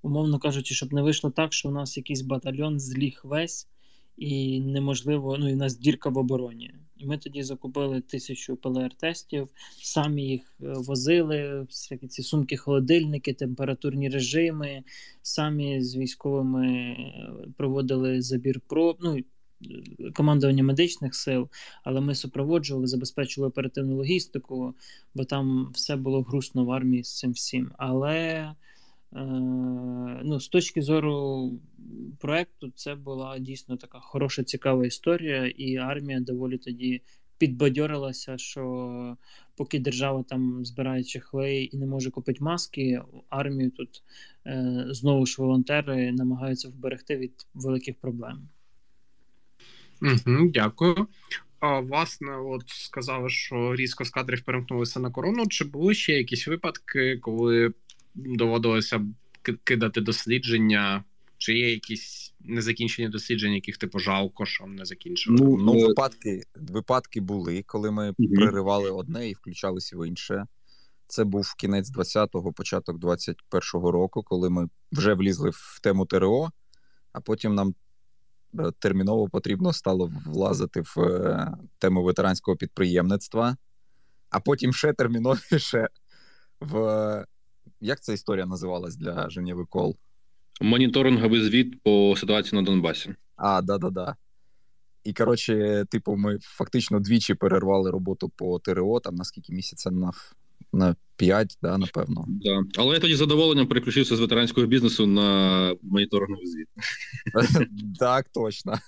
умовно 0.02 0.38
кажучи, 0.38 0.74
щоб 0.74 0.92
не 0.92 1.02
вийшло 1.02 1.30
так, 1.30 1.52
що 1.52 1.68
у 1.68 1.72
нас 1.72 1.96
якийсь 1.96 2.20
батальйон 2.20 2.80
зліг 2.80 3.20
весь 3.24 3.68
і 4.16 4.60
неможливо, 4.60 5.36
ну 5.38 5.48
і 5.48 5.52
в 5.52 5.56
нас 5.56 5.78
дірка 5.78 6.10
в 6.10 6.18
обороні. 6.18 6.74
І 6.96 7.06
ми 7.06 7.18
тоді 7.18 7.42
закупили 7.42 8.00
тисячу 8.00 8.54
ПЛР-тестів, 8.54 9.48
самі 9.82 10.22
їх 10.22 10.56
е, 10.62 10.72
возили, 10.76 11.60
всякі 11.60 12.06
ці 12.06 12.22
сумки-холодильники, 12.22 13.34
температурні 13.34 14.08
режими, 14.08 14.82
самі 15.22 15.82
з 15.82 15.96
військовими 15.96 16.66
е, 16.66 17.32
проводили 17.56 18.22
забір 18.22 18.60
проб. 18.68 18.96
Ну, 19.00 19.18
командування 20.14 20.62
медичних 20.62 21.14
сил, 21.14 21.48
але 21.84 22.00
ми 22.00 22.14
супроводжували, 22.14 22.86
забезпечували 22.86 23.48
оперативну 23.48 23.96
логістику, 23.96 24.74
бо 25.14 25.24
там 25.24 25.70
все 25.74 25.96
було 25.96 26.22
грустно 26.22 26.64
в 26.64 26.70
армії 26.70 27.04
з 27.04 27.18
цим 27.18 27.32
всім. 27.32 27.70
Але 27.78 28.50
ну, 30.24 30.40
з 30.40 30.48
точки 30.48 30.82
зору 30.82 31.52
проекту, 32.20 32.72
це 32.74 32.94
була 32.94 33.38
дійсно 33.38 33.76
така 33.76 34.00
хороша, 34.00 34.44
цікава 34.44 34.86
історія, 34.86 35.46
і 35.46 35.76
армія 35.76 36.20
доволі 36.20 36.58
тоді 36.58 37.02
підбадьорилася, 37.38 38.38
що 38.38 39.16
поки 39.56 39.78
держава 39.78 40.22
там 40.22 40.64
збирає 40.64 41.04
чехли 41.04 41.54
і 41.64 41.76
не 41.76 41.86
може 41.86 42.10
купити 42.10 42.44
маски, 42.44 43.02
армію 43.28 43.70
тут 43.70 44.02
е, 44.46 44.84
знову 44.88 45.26
ж 45.26 45.36
волонтери 45.38 46.12
намагаються 46.12 46.68
вберегти 46.68 47.16
від 47.16 47.46
великих 47.54 47.94
проблем. 48.00 48.48
Угу, 50.02 50.50
дякую. 50.54 51.06
А, 51.60 51.80
власне, 51.80 52.36
от 52.36 52.62
сказали, 52.66 53.28
що 53.28 53.74
різко 53.74 54.04
з 54.04 54.10
кадрів 54.10 54.42
перемкнулися 54.42 55.00
на 55.00 55.10
корону. 55.10 55.46
Чи 55.46 55.64
були 55.64 55.94
ще 55.94 56.12
якісь 56.12 56.46
випадки, 56.46 57.18
коли 57.18 57.72
доводилося 58.14 59.06
ки- 59.42 59.58
кидати 59.64 60.00
дослідження? 60.00 61.04
Чи 61.38 61.58
є 61.58 61.70
якісь 61.70 62.34
незакінчені 62.40 63.08
дослідження, 63.08 63.54
яких 63.54 63.76
типу 63.76 63.98
жалко, 63.98 64.46
що 64.46 64.66
не 64.66 64.84
закінчили? 64.84 65.36
Ну, 65.40 65.56
Ну, 65.58 65.78
е, 65.80 65.86
випадки, 65.86 66.42
випадки 66.54 67.20
були, 67.20 67.62
коли 67.66 67.90
ми 67.90 68.14
Мгм. 68.18 68.34
переривали 68.34 68.90
одне 68.90 69.28
і 69.28 69.32
включалися 69.34 69.96
в 69.96 70.08
інше. 70.08 70.46
Це 71.06 71.24
був 71.24 71.54
кінець 71.58 71.90
20-го, 71.92 72.52
початок 72.52 72.98
21-го 72.98 73.90
року, 73.92 74.22
коли 74.22 74.50
ми 74.50 74.68
вже 74.92 75.14
влізли 75.14 75.50
в 75.52 75.80
тему 75.82 76.06
ТРО, 76.06 76.50
а 77.12 77.20
потім 77.20 77.54
нам 77.54 77.74
е, 78.58 78.72
терміново 78.78 79.28
потрібно 79.28 79.72
стало 79.72 80.12
влазити 80.26 80.80
в 80.80 81.00
е, 81.00 81.52
тему 81.78 82.02
ветеранського 82.02 82.56
підприємництва, 82.56 83.56
а 84.30 84.40
потім 84.40 84.72
ще 84.72 84.92
терміновіше 84.92 85.88
в. 86.60 87.24
Як 87.80 88.00
ця 88.00 88.12
історія 88.12 88.46
називалась 88.46 88.96
для 88.96 89.30
Женєви 89.30 89.64
Кол? 89.64 89.96
моніторинговий 90.60 91.42
звіт 91.42 91.82
по 91.82 92.14
ситуації 92.16 92.60
на 92.60 92.66
Донбасі. 92.66 93.14
А, 93.36 93.62
да-да-да. 93.62 94.16
І 95.04 95.12
коротше, 95.12 95.84
типу, 95.90 96.16
ми 96.16 96.38
фактично 96.40 97.00
двічі 97.00 97.34
перервали 97.34 97.90
роботу 97.90 98.32
по 98.36 98.58
ТРО, 98.58 99.00
там 99.00 99.14
на 99.14 99.24
скільки 99.24 99.52
місяця 99.52 99.90
на, 99.90 100.12
на 100.72 100.96
5, 101.16 101.58
да, 101.62 101.78
напевно. 101.78 102.24
Да. 102.28 102.62
Але 102.76 102.94
я 102.94 103.00
тоді 103.00 103.14
з 103.14 103.18
задоволенням 103.18 103.66
переключився 103.66 104.16
з 104.16 104.20
ветеранського 104.20 104.66
бізнесу 104.66 105.06
на 105.06 105.76
моніторинговий 105.82 106.46
звіт. 106.46 106.68
Так, 107.98 108.28
точно. 108.28 108.78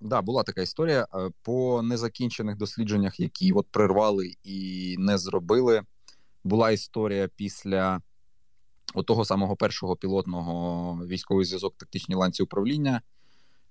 Да, 0.00 0.22
була 0.22 0.42
така 0.42 0.62
історія. 0.62 1.06
Е, 1.14 1.30
По 1.42 1.82
незакінчених 1.82 2.56
дослідженнях, 2.56 3.20
які 3.20 3.52
от 3.52 3.66
прервали 3.70 4.32
і 4.44 4.96
не 4.98 5.18
зробили, 5.18 5.82
була 6.44 6.70
історія 6.70 7.28
після 7.36 8.00
того 9.06 9.24
самого 9.24 9.56
першого 9.56 9.96
пілотного 9.96 11.06
військовий 11.06 11.44
зв'язок 11.44 11.74
тактичні 11.76 12.14
ланці 12.14 12.42
управління. 12.42 13.02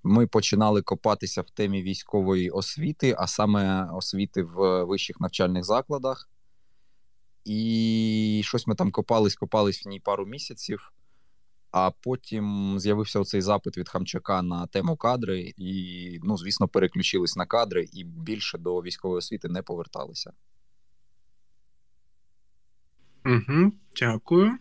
Ми 0.04 0.28
починали 0.28 0.82
копатися 0.82 1.42
в 1.42 1.50
темі 1.50 1.82
військової 1.82 2.50
освіти, 2.50 3.16
а 3.18 3.28
саме 3.28 3.90
освіти 3.94 4.44
в 4.44 4.84
вищих 4.84 5.20
навчальних 5.20 5.64
закладах. 5.64 6.30
І 7.46 8.42
щось 8.44 8.68
ми 8.68 8.76
там 8.76 8.92
копались, 8.92 9.36
копались 9.36 9.86
в 9.86 9.90
ній 9.90 10.00
пару 10.00 10.26
місяців. 10.26 10.94
А 11.72 11.92
потім 11.92 12.76
з'явився 12.80 13.20
оцей 13.20 13.42
запит 13.42 13.78
від 13.78 13.90
Хамчака 13.90 14.42
на 14.42 14.68
тему 14.68 14.98
кадри, 14.98 15.54
і, 15.58 16.20
ну, 16.24 16.38
звісно, 16.38 16.68
переключились 16.68 17.36
на 17.36 17.46
кадри 17.46 17.88
і 17.94 18.04
більше 18.04 18.58
до 18.58 18.82
військової 18.82 19.18
освіти 19.18 19.48
не 19.48 19.62
поверталися. 19.62 20.34
Угу, 23.26 23.72
дякую. 23.96 24.58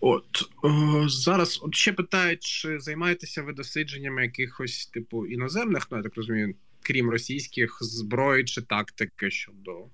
От 0.00 0.50
о, 0.62 1.08
зараз 1.08 1.60
от 1.62 1.74
ще 1.74 1.92
питають, 1.92 2.42
чи 2.42 2.80
займаєтеся 2.80 3.42
ви 3.42 3.52
дослідженнями 3.52 4.22
якихось 4.22 4.86
типу 4.86 5.26
іноземних, 5.26 5.86
ну 5.90 5.96
я 5.96 6.02
так 6.02 6.16
розумію, 6.16 6.54
крім 6.82 7.10
російських 7.10 7.78
зброї 7.80 8.44
чи 8.44 8.62
тактики 8.62 9.30
щодо 9.30 9.86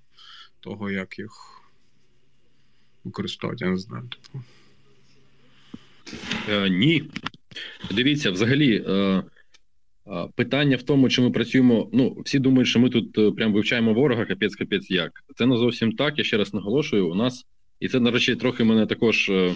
того, 0.61 0.91
як 0.91 1.19
їх 1.19 1.63
використовувати, 3.05 3.65
я 3.65 3.71
не 3.71 3.79
знаю. 3.79 4.09
Типу. 4.09 4.45
Е, 6.49 6.71
ні. 6.71 7.11
Дивіться, 7.91 8.31
взагалі, 8.31 8.85
е, 8.87 8.93
е, 8.93 9.23
питання 10.35 10.77
в 10.77 10.83
тому, 10.83 11.09
чи 11.09 11.23
ми 11.23 11.31
працюємо. 11.31 11.91
Ну, 11.93 12.17
всі 12.25 12.39
думають, 12.39 12.69
що 12.69 12.81
ми 12.81 12.91
тут 12.91 13.19
е, 13.19 13.31
прям 13.31 13.53
вивчаємо 13.53 13.95
ворога, 13.95 14.25
капець, 14.25 14.57
капець 14.57 14.91
як. 14.91 15.13
Це 15.37 15.47
не 15.47 15.57
зовсім 15.57 15.93
так. 15.93 16.19
Я 16.19 16.25
ще 16.25 16.37
раз 16.37 16.55
наголошую. 16.55 17.11
У 17.11 17.15
нас, 17.15 17.45
і 17.81 17.89
це, 17.89 18.01
до 18.01 18.11
речі, 18.11 18.37
трохи 18.37 18.65
мене 18.65 18.87
також 18.87 19.29
е, 19.29 19.55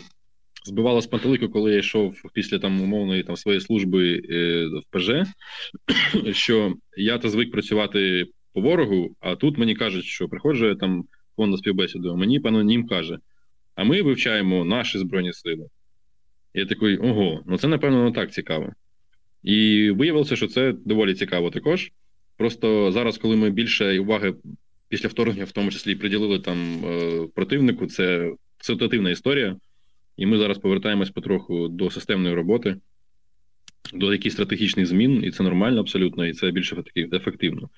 збивало 0.65 1.01
з 1.01 1.07
пантелику, 1.07 1.49
коли 1.49 1.73
я 1.73 1.79
йшов 1.79 2.15
після 2.35 2.59
там 2.59 2.81
умовної 2.81 3.23
там 3.23 3.37
своєї 3.37 3.61
служби 3.61 4.23
е, 4.31 4.67
в 4.67 4.83
ПЖ, 4.91 5.11
що 6.37 6.75
я 6.97 7.19
то 7.19 7.29
звик 7.29 7.51
працювати 7.53 8.27
по 8.53 8.61
ворогу, 8.61 9.17
а 9.21 9.37
тут 9.37 9.59
мені 9.59 9.75
кажуть, 9.75 10.05
що 10.05 10.29
приходжу 10.29 10.67
я 10.67 10.75
там 10.75 11.05
фон 11.37 11.51
на 11.51 11.57
співбесіду, 11.57 12.17
мені 12.17 12.41
пан 12.41 12.67
Нім 12.67 12.87
каже: 12.87 13.19
а 13.75 13.85
ми 13.85 14.03
вивчаємо 14.03 14.65
наші 14.65 14.99
збройні 14.99 15.33
сили. 15.33 15.67
Я 16.55 16.67
такий, 16.67 16.97
ого, 16.97 17.43
ну 17.47 17.59
це 17.59 17.69
напевно 17.69 18.05
не 18.05 18.13
так 18.13 18.33
цікаво. 18.33 18.73
І 19.43 19.91
виявилося, 19.91 20.37
що 20.37 20.47
це 20.47 20.75
доволі 20.85 21.15
цікаво 21.15 21.51
також. 21.51 21.93
Просто 22.37 22.93
зараз, 22.93 23.19
коли 23.19 23.37
ми 23.37 23.51
більше 23.51 23.99
уваги 23.99 24.35
після 24.89 25.09
вторгнення, 25.09 25.45
в 25.45 25.53
тому 25.53 25.71
числі 25.71 25.95
приділили 25.95 26.39
там 26.39 26.85
е, 26.85 27.27
противнику, 27.35 27.87
це 27.87 28.33
ситуативна 28.59 29.11
історія, 29.11 29.57
і 30.17 30.27
ми 30.27 30.39
зараз 30.39 30.59
повертаємось 30.59 31.11
потроху 31.11 31.69
до 31.69 31.91
системної 31.91 32.35
роботи, 32.35 32.77
до 33.95 34.13
якихось 34.13 34.33
стратегічних 34.33 34.87
змін, 34.87 35.25
і 35.25 35.31
це 35.31 35.43
нормально 35.43 35.81
абсолютно, 35.81 36.27
і 36.27 36.33
це 36.33 36.51
більш 36.51 36.73
ефектив- 36.73 37.15
ефективно. 37.15 37.69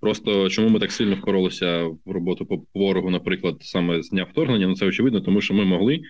Просто 0.00 0.48
чому 0.48 0.68
ми 0.68 0.80
так 0.80 0.92
сильно 0.92 1.14
впоролися 1.14 1.84
в 1.84 2.10
роботу 2.10 2.46
по 2.46 2.62
ворогу, 2.74 3.10
наприклад, 3.10 3.56
саме 3.60 4.02
з 4.02 4.10
дня 4.10 4.24
вторгнення, 4.24 4.66
ну 4.66 4.74
це 4.74 4.86
очевидно, 4.86 5.20
тому 5.20 5.40
що 5.40 5.54
ми 5.54 5.64
могли, 5.64 6.00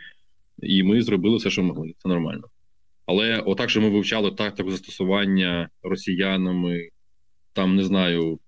і 0.63 0.83
ми 0.83 1.03
зробили 1.03 1.37
все, 1.37 1.51
що 1.51 1.63
могли. 1.63 1.93
Це 1.99 2.09
нормально. 2.09 2.45
Але 3.07 3.41
отак, 3.41 3.71
що 3.71 3.81
ми 3.81 3.91
вивчали 3.91 4.31
тактику 4.31 4.71
застосування 4.71 5.69
росіянами, 5.83 6.89
там 7.53 7.77
не 7.77 7.85
знаю. 7.85 8.41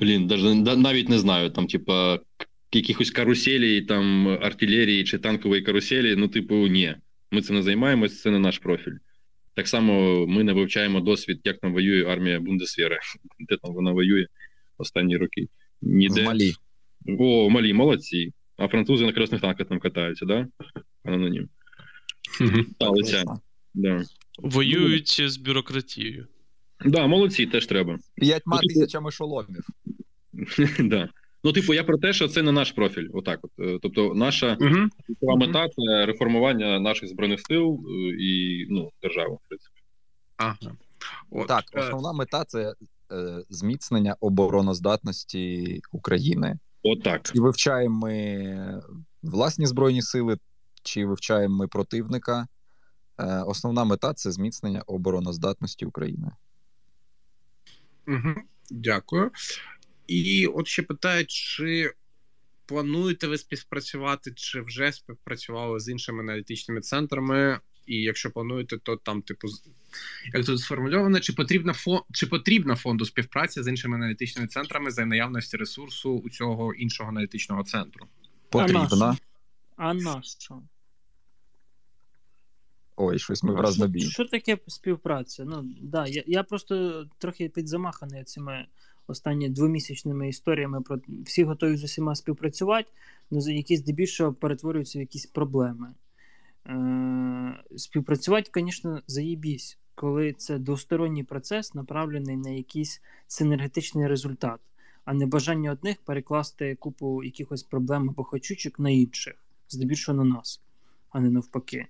Блін, 0.00 0.26
даже, 0.26 0.54
да- 0.54 0.76
навіть 0.76 1.08
не 1.08 1.18
знаю, 1.18 1.50
там, 1.50 1.66
типа, 1.66 2.20
якихось 2.72 3.10
каруселі, 3.10 3.82
там, 3.82 4.28
артилерії 4.28 5.04
чи 5.04 5.18
танкової 5.18 5.62
каруселі, 5.62 6.16
ну, 6.16 6.28
типу, 6.28 6.54
ні. 6.66 6.96
Ми 7.30 7.42
цим 7.42 7.56
не 7.56 7.62
займаємось, 7.62 8.20
це 8.20 8.30
не 8.30 8.38
наш 8.38 8.58
профіль. 8.58 8.96
Так 9.54 9.68
само 9.68 10.26
ми 10.26 10.44
не 10.44 10.52
вивчаємо 10.52 11.00
досвід, 11.00 11.40
як 11.44 11.58
там 11.60 11.72
воює 11.72 12.04
армія 12.04 12.40
Бундесвєри, 12.40 12.98
де 13.48 13.56
там 13.56 13.74
вона 13.74 13.92
воює 13.92 14.26
останні 14.78 15.16
роки. 15.16 15.48
В 15.82 15.86
Малі. 16.24 16.52
О, 17.18 17.50
малі, 17.50 17.72
молодці. 17.72 18.32
А 18.56 18.68
французи 18.68 19.06
на 19.06 19.12
красних 19.12 19.40
танках 19.40 19.68
там 19.68 19.78
катаються, 19.78 20.26
да? 20.26 20.48
Анонім. 21.04 21.48
Да. 23.74 24.04
Воюють 24.38 25.20
з 25.30 25.36
бюрократією. 25.36 26.26
да, 26.84 27.06
молодці, 27.06 27.46
теж 27.46 27.66
треба. 27.66 27.98
П'ятьма 28.14 28.56
Ну, 28.56 28.68
типу- 28.68 28.80
тисячами 28.80 29.10
шоломів. 29.10 29.66
да. 30.78 31.08
Ну, 31.44 31.52
типу, 31.52 31.74
я 31.74 31.84
про 31.84 31.98
те, 31.98 32.12
що 32.12 32.28
це 32.28 32.42
не 32.42 32.52
наш 32.52 32.72
профіль. 32.72 33.08
Отак, 33.12 33.40
от. 33.42 33.50
Е, 33.58 33.78
Тобто, 33.82 34.14
наша 34.14 34.58
Угу. 34.60 35.36
мета 35.36 35.68
це 35.68 36.06
реформування 36.06 36.80
наших 36.80 37.08
збройних 37.08 37.40
сил 37.40 37.80
е, 37.88 38.16
і 38.20 38.66
ну, 38.70 38.90
держави, 39.02 39.34
в 39.44 39.48
принципі. 39.48 39.80
Ага. 40.36 40.76
От, 41.30 41.46
Так, 41.48 41.64
е, 41.74 41.80
основна 41.80 42.12
мета 42.12 42.44
це 42.44 42.74
е, 43.12 43.42
зміцнення 43.50 44.16
обороноздатності 44.20 45.80
України. 45.92 46.58
Отак. 46.82 47.30
Чи 47.34 47.40
вивчаємо 47.40 47.98
ми 48.06 48.82
власні 49.22 49.66
збройні 49.66 50.02
сили, 50.02 50.36
чи 50.86 51.06
вивчаємо 51.06 51.56
ми 51.56 51.68
противника. 51.68 52.46
Е, 53.18 53.42
Основна 53.46 53.84
мета 53.84 54.14
це 54.14 54.32
зміцнення 54.32 54.82
обороноздатності 54.82 55.86
України. 55.86 56.30
Угу. 58.08 58.34
Дякую. 58.70 59.30
І 60.06 60.46
от 60.46 60.66
ще 60.66 60.82
питають, 60.82 61.30
чи 61.30 61.92
плануєте 62.66 63.26
ви 63.26 63.38
співпрацювати, 63.38 64.32
чи 64.36 64.60
вже 64.60 64.92
співпрацювали 64.92 65.80
з 65.80 65.88
іншими 65.88 66.20
аналітичними 66.20 66.80
центрами? 66.80 67.60
І 67.86 68.02
якщо 68.02 68.30
плануєте, 68.30 68.78
то 68.78 68.96
там, 68.96 69.22
типу, 69.22 69.48
з- 69.48 69.64
як 70.34 70.44
тут 70.46 70.60
сформульовано, 70.60 71.20
чи 71.20 71.32
потрібна 71.32 71.72
фон, 71.72 72.00
чи 72.12 72.26
потрібна 72.26 72.76
фонду 72.76 73.04
співпраця 73.04 73.62
з 73.62 73.68
іншими 73.68 73.96
аналітичними 73.96 74.48
центрами 74.48 74.90
за 74.90 75.06
наявності 75.06 75.56
ресурсу 75.56 76.10
у 76.10 76.30
цього 76.30 76.74
іншого 76.74 77.08
аналітичного 77.10 77.64
центру? 77.64 78.06
Потрібна. 78.50 79.16
А 79.76 79.94
на 79.94 80.22
що? 80.22 80.62
Ой, 82.96 83.18
щось 83.18 83.42
ми 83.42 83.54
враз 83.54 83.78
на 83.78 83.86
бій. 83.86 84.00
Що 84.00 84.24
таке 84.24 84.58
співпраця? 84.66 85.44
Ну, 85.44 85.64
да, 85.80 86.06
я, 86.06 86.22
я 86.26 86.42
просто 86.42 87.04
трохи 87.18 87.48
підзамаханий 87.48 88.24
цими 88.24 88.66
останні 89.06 89.48
двомісячними 89.48 90.28
історіями 90.28 90.80
про 90.80 90.98
всі 91.24 91.44
готові 91.44 91.76
з 91.76 91.84
усіма 91.84 92.14
співпрацювати, 92.14 92.88
але 93.32 93.52
які 93.52 93.76
здебільшого 93.76 94.32
перетворюються 94.32 94.98
в 94.98 95.00
якісь 95.00 95.26
проблеми. 95.26 95.94
Е, 96.66 97.60
співпрацювати, 97.76 98.50
звісно, 98.54 99.02
заєбісь, 99.06 99.78
коли 99.94 100.32
це 100.32 100.58
двосторонній 100.58 101.24
процес, 101.24 101.74
направлений 101.74 102.36
на 102.36 102.50
якийсь 102.50 103.02
синергетичний 103.26 104.06
результат, 104.06 104.60
а 105.04 105.14
не 105.14 105.26
бажання 105.26 105.72
одних 105.72 105.96
перекласти 106.04 106.74
купу 106.74 107.22
якихось 107.22 107.62
проблем 107.62 108.10
або 108.10 108.24
хочучок 108.24 108.78
на 108.78 108.90
інших, 108.90 109.34
здебільшого 109.68 110.24
на 110.24 110.24
нас, 110.24 110.60
а 111.10 111.20
не 111.20 111.30
навпаки. 111.30 111.86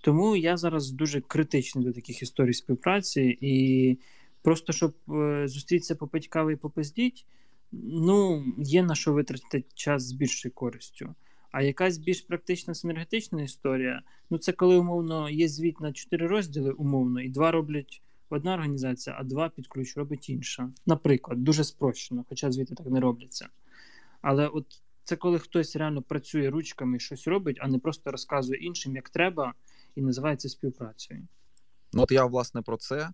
Тому 0.00 0.36
я 0.36 0.56
зараз 0.56 0.90
дуже 0.90 1.20
критичний 1.20 1.84
до 1.84 1.92
таких 1.92 2.22
історій 2.22 2.52
співпраці, 2.52 3.38
і 3.40 3.98
просто 4.42 4.72
щоб 4.72 4.94
е, 5.08 5.48
зустрітися 5.48 5.94
попити 5.94 6.28
кави 6.28 6.52
і 6.52 6.56
попиздіть, 6.56 7.26
ну, 7.72 8.44
є 8.58 8.82
на 8.82 8.94
що 8.94 9.12
витратити 9.12 9.64
час 9.74 10.02
з 10.02 10.12
більшою 10.12 10.54
користю. 10.54 11.14
А 11.52 11.62
якась 11.62 11.98
більш 11.98 12.20
практична 12.20 12.74
синергетична 12.74 13.42
історія, 13.42 14.02
ну 14.30 14.38
це 14.38 14.52
коли 14.52 14.76
умовно 14.76 15.30
є 15.30 15.48
звіт 15.48 15.80
на 15.80 15.92
чотири 15.92 16.26
розділи, 16.26 16.70
умовно, 16.70 17.20
і 17.20 17.28
два 17.28 17.50
роблять 17.50 18.02
одна 18.30 18.54
організація, 18.54 19.16
а 19.18 19.24
два 19.24 19.48
під 19.48 19.66
ключ 19.66 19.96
робить 19.96 20.28
інша. 20.28 20.70
Наприклад, 20.86 21.44
дуже 21.44 21.64
спрощено, 21.64 22.24
хоча 22.28 22.52
звіти 22.52 22.74
так 22.74 22.86
не 22.86 23.00
робляться. 23.00 23.48
Але 24.22 24.48
от 24.48 24.66
це 25.04 25.16
коли 25.16 25.38
хтось 25.38 25.76
реально 25.76 26.02
працює 26.02 26.50
ручками 26.50 26.96
і 26.96 27.00
щось 27.00 27.26
робить, 27.26 27.58
а 27.60 27.68
не 27.68 27.78
просто 27.78 28.10
розказує 28.10 28.60
іншим, 28.60 28.96
як 28.96 29.10
треба, 29.10 29.54
і 29.94 30.02
називається 30.02 30.48
співпрацею. 30.48 31.28
Ну, 31.92 32.02
от 32.02 32.12
я, 32.12 32.24
власне, 32.24 32.62
про 32.62 32.76
це. 32.76 33.10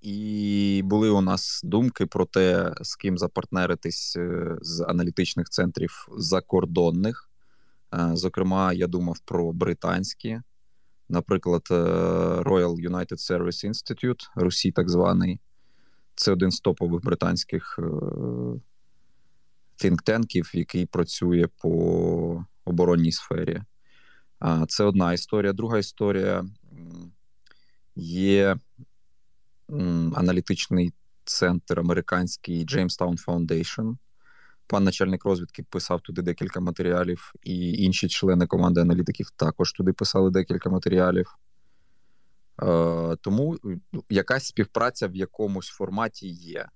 І 0.00 0.82
були 0.84 1.10
у 1.10 1.20
нас 1.20 1.60
думки 1.64 2.06
про 2.06 2.24
те, 2.24 2.74
з 2.80 2.96
ким 2.96 3.18
запартнеритись 3.18 4.16
е, 4.16 4.56
з 4.60 4.80
аналітичних 4.80 5.48
центрів 5.48 6.08
закордонних. 6.18 7.30
Е, 7.94 8.10
Зокрема, 8.14 8.72
я 8.72 8.86
думав 8.86 9.18
про 9.24 9.52
британські, 9.52 10.40
наприклад, 11.08 11.62
е, 11.70 11.74
Royal 12.42 12.90
United 12.90 13.30
Service 13.30 13.68
Institute, 13.68 14.28
Русі, 14.36 14.72
так 14.72 14.90
званий. 14.90 15.40
Це 16.14 16.32
один 16.32 16.50
з 16.50 16.60
топових 16.60 17.04
британських 17.04 17.78
тінктенків, 19.76 20.50
який 20.54 20.86
працює 20.86 21.48
по 21.58 22.44
оборонній 22.64 23.12
сфері. 23.12 23.62
Це 24.68 24.84
одна 24.84 25.12
історія. 25.12 25.52
Друга 25.52 25.78
історія 25.78 26.44
є 27.96 28.56
аналітичний 30.14 30.92
центр 31.24 31.80
американський 31.80 32.66
Jamestown 32.66 33.24
Foundation. 33.26 33.96
Пан 34.66 34.84
начальник 34.84 35.24
розвідки 35.24 35.62
писав 35.62 36.00
туди 36.00 36.22
декілька 36.22 36.60
матеріалів, 36.60 37.32
і 37.42 37.72
інші 37.72 38.08
члени 38.08 38.46
команди 38.46 38.80
аналітиків 38.80 39.30
також 39.30 39.72
туди 39.72 39.92
писали 39.92 40.30
декілька 40.30 40.70
матеріалів. 40.70 41.36
Е, 42.62 43.16
тому 43.20 43.56
ну, 43.92 44.04
якась 44.10 44.46
співпраця 44.46 45.08
в 45.08 45.16
якомусь 45.16 45.68
форматі 45.68 46.28
є. 46.28 46.66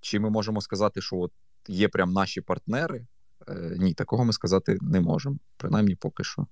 Чи 0.00 0.20
ми 0.20 0.30
можемо 0.30 0.60
сказати, 0.60 1.00
що 1.00 1.16
от 1.16 1.32
є 1.68 1.88
прям 1.88 2.12
наші 2.12 2.40
партнери? 2.40 3.06
Е, 3.48 3.76
ні, 3.78 3.94
такого 3.94 4.24
ми 4.24 4.32
сказати 4.32 4.78
не 4.80 5.00
можемо, 5.00 5.36
принаймні 5.56 5.94
поки 5.94 6.24
що. 6.24 6.46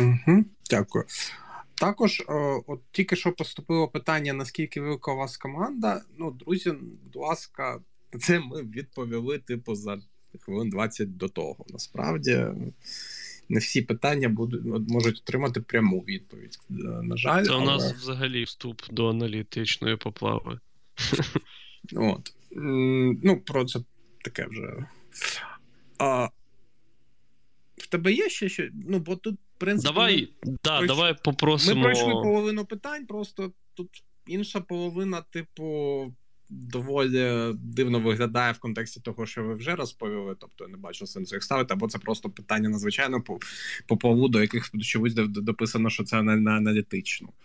Угу, 0.00 0.44
дякую. 0.70 1.04
Також, 1.74 2.22
о, 2.28 2.62
от 2.66 2.80
тільки 2.92 3.16
що 3.16 3.32
поступило 3.32 3.88
питання, 3.88 4.32
наскільки 4.32 4.80
велика 4.80 5.12
у 5.12 5.16
вас 5.16 5.36
команда. 5.36 6.02
Ну, 6.18 6.30
друзі, 6.30 6.70
будь 7.04 7.16
ласка, 7.16 7.80
це 8.20 8.40
ми 8.40 8.62
відповіли, 8.62 9.38
типу, 9.38 9.74
за 9.74 9.98
хвилин 10.40 10.70
20 10.70 11.16
до 11.16 11.28
того. 11.28 11.64
Насправді, 11.68 12.46
не 13.48 13.58
всі 13.58 13.82
питання 13.82 14.28
будуть 14.28 14.88
можуть 14.88 15.18
отримати 15.18 15.60
пряму 15.60 16.00
відповідь. 16.00 16.58
Е, 16.70 16.74
На 17.02 17.16
жаль, 17.16 17.44
Це 17.44 17.52
у 17.52 17.54
але... 17.54 17.66
нас 17.66 17.92
взагалі 17.92 18.44
вступ 18.44 18.82
до 18.90 19.08
аналітичної 19.08 19.96
поплави. 19.96 20.60
От. 21.92 22.32
Ну, 23.22 23.40
про 23.46 23.64
це 23.64 23.80
таке 24.24 24.46
вже. 24.46 24.86
А, 25.98 26.28
В 27.76 27.86
тебе 27.86 28.12
є 28.12 28.28
ще 28.28 28.48
що? 28.48 28.68
Ну, 28.88 28.98
бо 28.98 29.16
тут, 29.16 29.38
принципі, 29.58 29.94
Давай, 29.94 30.28
да, 30.64 30.80
пройш- 30.80 30.86
давай 30.86 31.16
ми 31.26 31.82
пройшли 31.82 32.12
половину 32.12 32.64
питань, 32.64 33.06
просто 33.06 33.52
тут 33.74 33.88
інша 34.26 34.60
половина, 34.60 35.20
типу, 35.20 36.12
доволі 36.50 37.52
дивно 37.54 38.00
виглядає 38.00 38.52
в 38.52 38.58
контексті 38.58 39.00
того, 39.00 39.26
що 39.26 39.42
ви 39.42 39.54
вже 39.54 39.74
розповіли. 39.74 40.36
Тобто 40.40 40.64
я 40.64 40.70
не 40.70 40.76
бачу 40.76 41.06
сенсу 41.06 41.36
їх 41.36 41.42
ставити, 41.42 41.74
або 41.74 41.88
це 41.88 41.98
просто 41.98 42.30
питання 42.30 42.68
надзвичайно 42.68 43.22
по, 43.22 43.38
по 43.86 43.96
поводу, 43.96 44.28
до 44.28 44.40
яких 44.40 44.70
чомусь 44.82 45.14
дописано, 45.14 45.90
що 45.90 46.04
це 46.04 46.22
на, 46.22 46.36
на 46.36 46.50
аналітичну. 46.50 47.28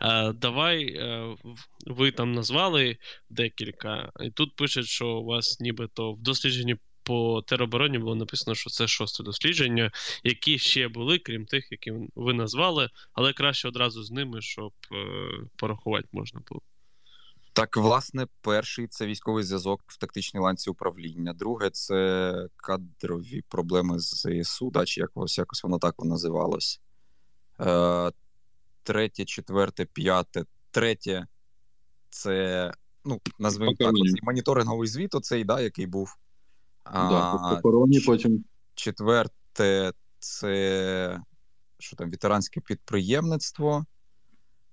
Е, 0.00 0.32
Давай 0.32 0.84
е, 0.84 1.36
ви 1.86 2.12
там 2.12 2.32
назвали 2.32 2.96
декілька, 3.30 4.12
і 4.20 4.30
тут 4.30 4.56
пишуть, 4.56 4.86
що 4.86 5.08
у 5.08 5.24
вас 5.24 5.60
нібито 5.60 6.12
в 6.12 6.20
дослідженні 6.22 6.76
по 7.02 7.42
теробороні 7.42 7.98
було 7.98 8.14
написано, 8.14 8.54
що 8.54 8.70
це 8.70 8.88
шосте 8.88 9.22
дослідження, 9.22 9.90
які 10.24 10.58
ще 10.58 10.88
були, 10.88 11.18
крім 11.18 11.46
тих, 11.46 11.68
які 11.70 11.92
ви 12.14 12.32
назвали, 12.32 12.88
але 13.12 13.32
краще 13.32 13.68
одразу 13.68 14.02
з 14.02 14.10
ними, 14.10 14.42
щоб 14.42 14.72
е, 14.92 14.96
порахувати 15.56 16.08
можна 16.12 16.40
було. 16.48 16.60
Так, 17.54 17.76
власне, 17.76 18.26
перший 18.40 18.86
це 18.86 19.06
військовий 19.06 19.44
зв'язок 19.44 19.82
в 19.86 19.98
тактичній 19.98 20.40
ланці 20.40 20.70
управління. 20.70 21.32
Друге 21.32 21.70
це 21.70 22.34
кадрові 22.56 23.42
проблеми 23.48 23.98
з 23.98 24.26
ЗСУ, 24.42 24.70
да, 24.70 24.84
чи 24.84 25.00
якось, 25.00 25.38
якось 25.38 25.62
воно 25.62 25.78
так 25.78 25.94
називалось. 25.98 26.80
Е, 27.60 28.10
третє, 28.82 29.24
четверте, 29.24 29.84
п'яте. 29.84 30.44
Третє 30.70 31.26
це, 32.10 32.72
ну, 33.04 33.20
назвемо 33.38 33.74
так, 33.78 33.92
моніторинговий 34.22 34.88
звіт, 34.88 35.14
оцей, 35.14 35.44
да, 35.44 35.60
який 35.60 35.86
був. 35.86 36.16
А, 36.84 37.08
Да, 37.10 37.60
по 37.60 37.88
потім. 38.06 38.44
Четверте 38.74 39.92
це 40.18 41.20
що 41.82 41.96
там, 41.96 42.10
ветеранське 42.10 42.60
підприємництво. 42.60 43.84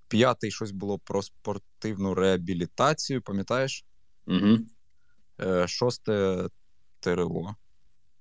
П'ятий 0.08 0.52
щось 0.52 0.72
було 0.72 1.00
про 1.00 1.22
спортивну 1.22 2.14
реабілітацію, 2.14 3.22
пам'ятаєш? 3.22 3.86
Угу. 4.28 4.58
Е, 5.42 5.68
Шосте 5.68 6.48
ТРО. 7.00 7.56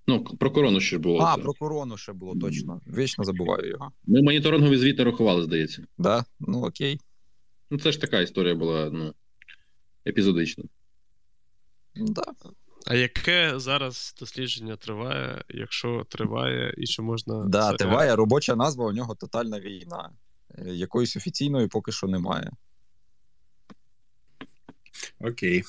Ну, 0.06 0.24
про 0.24 0.50
корону 0.50 0.80
ще 0.80 0.98
було. 0.98 1.20
А, 1.20 1.36
це. 1.36 1.42
про 1.42 1.54
корону 1.54 1.96
ще 1.96 2.12
було 2.12 2.34
точно. 2.40 2.80
Вічно 2.86 3.24
забуваю 3.24 3.68
його. 3.68 3.92
Ми 4.06 4.22
моніторингові 4.22 4.76
звіти 4.76 5.04
рахували, 5.04 5.42
здається. 5.42 5.86
Да? 5.98 6.24
Ну 6.40 6.62
окей. 6.64 7.00
Ну, 7.70 7.78
це 7.78 7.92
ж 7.92 8.00
така 8.00 8.20
історія 8.20 8.54
була, 8.54 8.90
ну, 8.90 9.14
епізодична. 10.06 10.64
Да. 11.94 12.24
А 12.90 12.94
яке 12.94 13.58
зараз 13.58 14.14
дослідження 14.20 14.76
триває, 14.76 15.44
якщо 15.48 16.06
триває, 16.08 16.74
і 16.78 16.86
чи 16.86 17.02
можна. 17.02 17.44
Да, 17.44 17.70
це- 17.70 17.76
триває 17.76 18.16
робоча 18.16 18.56
назва, 18.56 18.86
у 18.86 18.92
нього 18.92 19.14
тотальна 19.14 19.60
війна. 19.60 20.10
Е, 20.58 20.74
Якоїсь 20.74 21.16
офіційної 21.16 21.68
поки 21.68 21.92
що 21.92 22.06
немає. 22.06 22.50
Окей. 25.20 25.62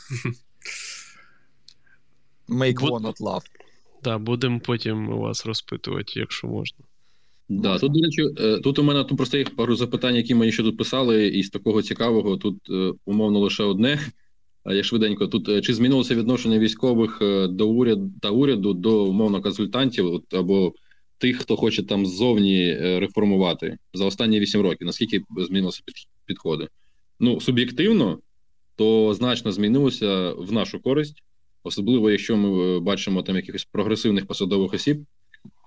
Make 2.50 2.80
Бу- 2.80 2.88
war 2.88 3.02
not 3.02 3.18
love. 3.18 3.46
Да, 4.04 4.18
будемо 4.18 4.60
потім 4.60 5.08
вас 5.08 5.46
розпитувати, 5.46 6.20
якщо 6.20 6.48
можна. 6.48 6.86
Да, 7.50 7.80
тут, 7.80 7.92
до 7.92 8.00
речі, 8.02 8.22
е, 8.38 8.60
тут 8.60 8.80
у 8.80 8.84
мене 8.84 9.04
тут 9.04 9.18
просто 9.18 9.38
є 9.38 9.46
пару 9.46 9.76
запитань, 9.76 10.16
які 10.16 10.36
мені 10.36 10.52
ще 10.52 10.64
тут 10.64 10.78
писали, 10.78 11.28
і 11.28 11.44
з 11.44 11.50
такого 11.50 11.82
цікавого 11.82 12.38
тут 12.38 12.70
е, 12.70 12.94
умовно 13.06 13.40
лише 13.40 13.64
одне. 13.64 14.00
А 14.64 14.74
я 14.74 14.84
швиденько 14.84 15.28
тут 15.28 15.50
е, 15.50 15.62
чи 15.62 15.74
змінилося 15.74 16.16
відношення 16.16 16.60
військових 16.60 17.22
е, 17.22 17.48
до 17.48 17.70
уряду 17.70 18.12
та 18.22 18.30
уряду 18.30 18.74
до 18.74 19.06
умовно 19.06 19.42
консультантів, 19.42 20.24
або 20.32 20.74
тих, 21.18 21.38
хто 21.38 21.56
хоче 21.56 21.84
там 21.84 22.06
ззовні 22.06 22.70
е, 22.70 23.00
реформувати 23.00 23.78
за 23.94 24.06
останні 24.06 24.40
8 24.40 24.62
років? 24.62 24.88
Наскільки 24.88 25.22
змінилися 25.38 25.82
підходи? 26.26 26.68
Ну, 27.20 27.42
суб'єктивно, 27.42 28.20
то 28.76 29.14
значно 29.14 29.52
змінилося 29.52 30.32
в 30.32 30.52
нашу 30.52 30.80
користь, 30.80 31.24
особливо 31.64 32.12
якщо 32.12 32.38
ми 32.38 32.78
е, 32.78 32.80
бачимо 32.80 33.24
там 33.24 33.36
якихось 33.36 33.68
прогресивних 33.72 34.26
посадових 34.26 34.74
осіб, 34.74 35.06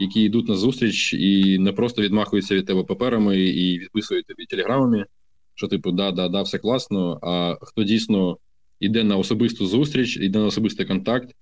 які 0.00 0.22
йдуть 0.22 0.48
на 0.48 0.54
зустріч 0.54 1.14
і 1.14 1.58
не 1.58 1.72
просто 1.72 2.02
відмахуються 2.02 2.54
від 2.54 2.66
тебе 2.66 2.84
паперами 2.84 3.40
і 3.40 3.78
відписують 3.78 4.26
тобі 4.26 4.46
телеграмами, 4.46 5.06
що 5.54 5.68
типу, 5.68 5.92
да, 5.92 6.12
да, 6.12 6.28
да, 6.28 6.42
все 6.42 6.58
класно. 6.58 7.18
А 7.22 7.56
хто 7.62 7.84
дійсно 7.84 8.36
йде 8.82 9.04
на 9.04 9.16
особисту 9.16 9.66
зустріч, 9.66 10.16
йде 10.16 10.38
на 10.38 10.46
особистий 10.46 10.86
контакт. 10.86 11.34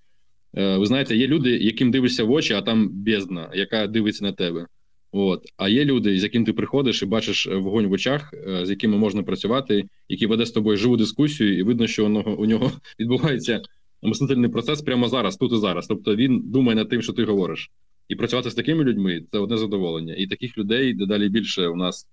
Е, 0.56 0.76
Ви 0.76 0.86
знаєте, 0.86 1.16
є 1.16 1.26
люди, 1.26 1.50
яким 1.50 1.90
дивишся 1.90 2.24
в 2.24 2.30
очі, 2.30 2.54
а 2.54 2.62
там 2.62 2.88
бездна, 2.92 3.50
яка 3.54 3.86
дивиться 3.86 4.24
на 4.24 4.32
тебе. 4.32 4.66
От. 5.12 5.42
А 5.56 5.68
є 5.68 5.84
люди, 5.84 6.18
з 6.18 6.22
яким 6.22 6.44
ти 6.44 6.52
приходиш 6.52 7.02
і 7.02 7.06
бачиш 7.06 7.46
вогонь 7.46 7.86
в 7.86 7.92
очах, 7.92 8.34
е, 8.34 8.66
з 8.66 8.70
якими 8.70 8.96
можна 8.96 9.22
працювати, 9.22 9.84
які 10.08 10.26
веде 10.26 10.46
з 10.46 10.50
тобою 10.50 10.76
живу 10.76 10.96
дискусію, 10.96 11.58
і 11.58 11.62
видно, 11.62 11.86
що 11.86 12.08
нього, 12.08 12.36
у 12.38 12.46
нього 12.46 12.72
відбувається 13.00 13.62
мислительний 14.02 14.50
процес 14.50 14.82
прямо 14.82 15.08
зараз, 15.08 15.36
тут 15.36 15.52
і 15.52 15.56
зараз. 15.56 15.86
Тобто 15.86 16.16
він 16.16 16.42
думає 16.44 16.76
над 16.76 16.88
тим, 16.88 17.02
що 17.02 17.12
ти 17.12 17.24
говориш. 17.24 17.70
І 18.08 18.16
працювати 18.16 18.50
з 18.50 18.54
такими 18.54 18.84
людьми 18.84 19.22
це 19.32 19.38
одне 19.38 19.56
задоволення. 19.56 20.14
І 20.14 20.26
таких 20.26 20.58
людей 20.58 20.94
дедалі 20.94 21.28
більше 21.28 21.66
у 21.66 21.76
нас 21.76 22.06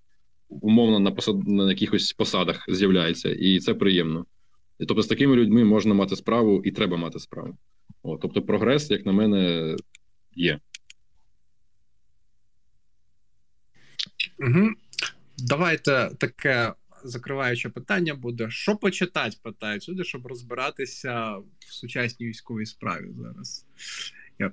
умовно 0.49 0.99
на 0.99 1.11
посад 1.11 1.47
на 1.47 1.69
якихось 1.69 2.13
посадах 2.13 2.65
з'являється, 2.69 3.29
і 3.29 3.59
це 3.59 3.73
приємно. 3.73 4.25
І, 4.79 4.85
тобто, 4.85 5.03
з 5.03 5.07
такими 5.07 5.35
людьми 5.35 5.63
можна 5.63 5.93
мати 5.93 6.15
справу 6.15 6.61
і 6.63 6.71
треба 6.71 6.97
мати 6.97 7.19
справу. 7.19 7.57
О, 8.03 8.17
тобто, 8.17 8.41
прогрес, 8.41 8.91
як 8.91 9.05
на 9.05 9.11
мене, 9.11 9.75
є. 10.35 10.59
Угу. 14.39 14.69
Давайте 15.37 16.11
таке 16.17 16.73
закриваюче 17.03 17.69
питання 17.69 18.15
буде: 18.15 18.49
що 18.49 18.75
почитати, 18.75 19.37
питають 19.43 19.89
люди, 19.89 20.03
щоб 20.03 20.27
розбиратися 20.27 21.35
в 21.59 21.73
сучасній 21.73 22.27
військовій 22.27 22.65
справі 22.65 23.11
зараз. 23.21 23.65
Я 24.39 24.51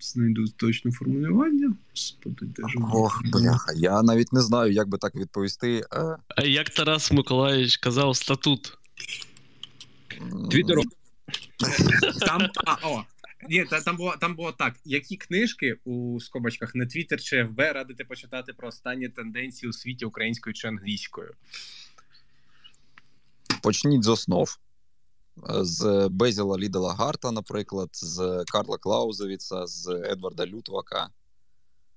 знайду 0.00 0.44
точне 0.48 0.92
формулювання. 0.92 1.74
Господи, 1.90 2.46
де 2.46 2.68
ж 2.68 2.74
воно? 2.74 2.90
Ох, 2.94 3.22
бляха. 3.24 3.72
Я 3.76 4.02
навіть 4.02 4.32
не 4.32 4.40
знаю, 4.40 4.72
як 4.72 4.88
би 4.88 4.98
так 4.98 5.14
відповісти. 5.14 5.82
Е, 5.92 6.16
А 6.28 6.42
як 6.42 6.70
Тарас 6.70 7.12
Миколаївич 7.12 7.76
казав, 7.76 8.16
статут. 8.16 8.78
М, 10.20 10.48
Твіттером 10.50 10.84
Там, 12.20 12.42
а, 12.66 12.88
о, 12.88 13.04
ні, 13.48 13.64
та- 13.64 13.80
там 13.80 13.96
було, 13.96 14.14
там 14.20 14.36
було 14.36 14.52
так. 14.52 14.74
Які 14.84 15.16
книжки 15.16 15.76
у 15.84 16.20
скобочках 16.20 16.74
не 16.74 16.86
Твіттер 16.86 17.20
чи 17.22 17.44
ФБ 17.44 17.58
радите 17.60 18.04
почитати 18.04 18.52
про 18.52 18.68
останні 18.68 19.08
тенденції 19.08 19.70
у 19.70 19.72
світі 19.72 20.04
українською 20.04 20.54
чи 20.54 20.68
англійською? 20.68 21.34
Почніть 23.62 24.02
з 24.04 24.08
основ. 24.08 24.58
З 25.60 26.08
Безіла 26.10 26.58
Лідела 26.58 26.94
Гарта, 26.94 27.30
наприклад, 27.30 27.88
з 27.92 28.44
Карла 28.52 28.78
Клаузевіца, 28.78 29.66
з 29.66 29.88
Едварда 30.10 30.46
Лютвака, 30.46 31.08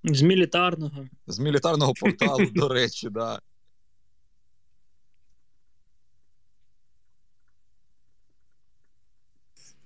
З 0.03 0.21
мілітарного. 0.21 1.07
з 1.27 1.39
мілітарного 1.39 1.93
порталу, 1.93 2.45
до 2.45 2.67
речі, 2.67 3.09
да. 3.11 3.39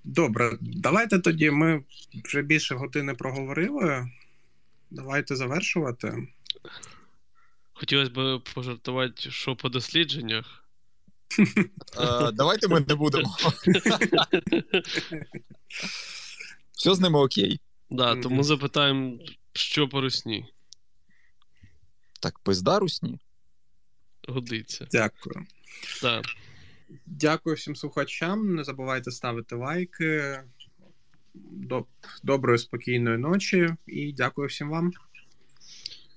Добре, 0.04 0.58
давайте 0.62 1.20
тоді. 1.20 1.52
Ми 1.52 1.84
вже 2.26 2.42
більше 2.42 2.76
години 2.76 3.14
проговорили. 3.14 4.12
Давайте 4.92 5.36
завершувати. 5.36 6.28
Хотілося 7.74 8.12
б 8.12 8.42
пожартувати, 8.54 9.32
що 9.32 9.56
по 9.56 9.70
дослідженнях. 9.70 10.66
Е, 12.00 12.32
давайте 12.32 12.68
ми 12.68 12.80
не 12.80 12.96
будемо. 12.96 13.36
Все 16.72 16.96
з 16.96 17.00
ними 17.00 17.20
окей. 17.20 17.60
Да, 17.90 18.16
тому 18.16 18.44
запитаємо, 18.44 19.18
що 19.54 19.90
по 19.90 20.02
русні. 20.02 20.46
Так, 22.20 22.40
пизда 22.40 22.80
русні. 22.80 23.20
Годиться. 24.28 24.88
Дякую. 24.92 25.46
Да. 26.02 26.22
Дякую 27.06 27.56
всім 27.56 27.76
слухачам. 27.76 28.56
Не 28.56 28.64
забувайте 28.64 29.12
ставити 29.12 29.56
лайки. 29.56 30.40
Доброї, 32.24 32.60
спокійної 32.60 33.18
ночі 33.18 33.70
і 33.88 34.14
дякую 34.14 34.48
всім 34.48 34.70
вам. 34.70 34.92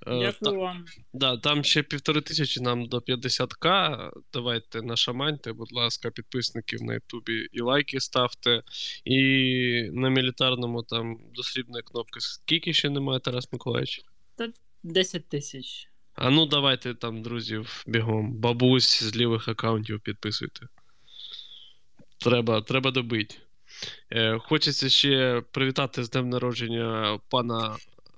Е, 0.07 0.19
Дякую 0.21 0.61
вам. 0.61 0.85
Да, 1.13 1.37
там 1.37 1.65
ще 1.65 1.83
півтори 1.83 2.21
тисячі 2.21 2.61
нам 2.61 2.87
до 2.87 2.99
50к. 2.99 4.11
Давайте 4.33 4.83
нашаманьте, 4.83 5.53
будь 5.53 5.73
ласка, 5.73 6.11
підписників 6.11 6.83
на 6.83 6.95
Ютубі 6.95 7.49
і 7.53 7.61
лайки 7.61 8.01
ставте. 8.01 8.63
І 9.05 9.21
на 9.93 10.09
мілітарному 10.09 10.83
там 10.83 11.19
дослідної 11.35 11.83
кнопки. 11.83 12.21
Скільки 12.21 12.73
ще 12.73 12.91
немає, 12.91 13.21
Тарас 13.21 13.53
Миколаївич? 13.53 14.01
10 14.83 15.29
тисяч. 15.29 15.92
А 16.15 16.31
ну 16.31 16.47
давайте 16.47 16.95
там, 16.95 17.23
друзів, 17.23 17.83
бігом. 17.87 18.33
Бабусь 18.33 19.03
з 19.03 19.17
лівих 19.17 19.49
аккаунтів 19.49 20.01
підписуйте. 20.01 20.67
Треба, 22.19 22.63
треба 22.63 22.91
добити. 22.91 23.35
Е, 24.11 24.39
хочеться 24.39 24.89
ще 24.89 25.43
привітати 25.51 26.05
з 26.05 26.11
днем 26.11 26.29
народження 26.29 27.19
пана 27.29 27.77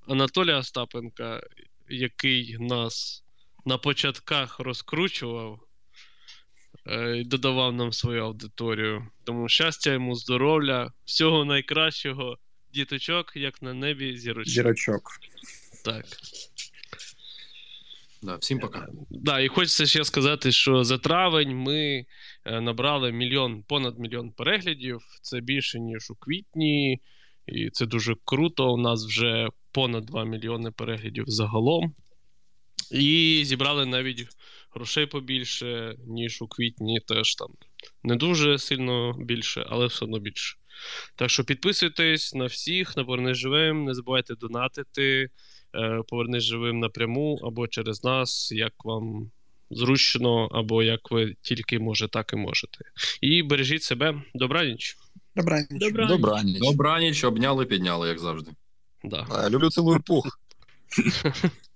Анатолія 0.09 0.59
Остапенка, 0.59 1.43
який 1.89 2.57
нас 2.61 3.25
на 3.65 3.79
початках 3.79 4.61
розкручував 4.61 5.61
е, 6.87 7.17
і 7.17 7.25
додавав 7.25 7.73
нам 7.73 7.93
свою 7.93 8.25
аудиторію. 8.25 9.07
Тому 9.25 9.49
щастя 9.49 9.93
йому, 9.93 10.15
здоров'я, 10.15 10.93
всього 11.05 11.45
найкращого, 11.45 12.39
діточок, 12.73 13.33
як 13.37 13.63
на 13.63 13.75
небі, 13.75 14.19
зірочок. 14.19 14.53
Зірочок. 14.53 15.11
Так. 15.85 16.05
Да, 18.25 18.37
всім 18.37 18.59
пока. 18.59 18.89
Да, 19.11 19.41
і 19.41 19.49
хочеться 19.49 19.87
ще 19.87 20.05
сказати, 20.05 20.53
що 20.53 20.85
за 20.85 20.99
травень 20.99 21.57
ми 21.57 22.07
е, 22.45 22.61
набрали 22.61 23.13
мільйон, 23.13 23.63
понад 23.63 23.99
мільйон 23.99 24.31
переглядів. 24.31 25.01
Це 25.23 25.41
більше, 25.41 25.81
ніж 25.81 26.11
у 26.11 26.15
квітні, 26.15 27.01
і 27.47 27.71
це 27.71 27.87
дуже 27.87 28.15
круто. 28.25 28.73
У 28.73 28.77
нас 28.77 29.07
вже 29.07 29.49
понад 29.73 30.05
2 30.05 30.25
мільйони 30.25 30.71
переглядів 30.71 31.25
загалом. 31.27 31.95
І 32.91 33.43
зібрали 33.45 33.87
навіть 33.87 34.27
грошей 34.75 35.07
побільше, 35.07 35.97
ніж 36.07 36.43
у 36.43 36.47
квітні. 36.49 37.01
Теж 37.01 37.35
там 37.35 37.49
не 38.03 38.17
дуже 38.17 38.59
сильно 38.59 39.13
більше, 39.19 39.67
але 39.69 39.87
все 39.87 40.05
одно 40.05 40.19
більше. 40.19 40.57
Так 41.17 41.31
що 41.31 41.45
підписуйтесь 41.45 42.35
на 42.35 42.47
всіх, 42.47 42.97
на 42.97 43.05
«Повернись 43.05 43.39
живим, 43.39 43.85
не 43.85 43.95
забувайте 43.95 44.35
донатити. 44.35 45.29
Е, 45.75 46.03
Повернись 46.09 46.45
живим 46.45 46.81
напряму 46.81 47.39
або 47.43 47.69
через 47.69 48.05
нас, 48.05 48.53
як 48.53 48.73
вам 48.85 49.31
зручно, 49.71 50.47
або 50.47 50.83
як 50.83 51.11
ви 51.11 51.35
тільки 51.43 51.79
може, 51.79 52.09
так 52.09 52.33
і 52.33 52.37
можете. 52.37 52.79
І 53.21 53.43
бережіть 53.43 53.83
себе. 53.83 54.23
Добраніч. 54.35 54.97
Добра. 55.37 55.67
Добра. 55.71 56.07
Добраніч. 56.07 56.59
Добраніч, 56.59 57.25
обняли, 57.25 57.67
підняли, 57.67 58.09
як 58.09 58.19
завжди. 58.19 58.51
Да. 59.05 59.49
Люблю 59.51 59.71
цілую 59.71 60.01
пух. 60.01 60.41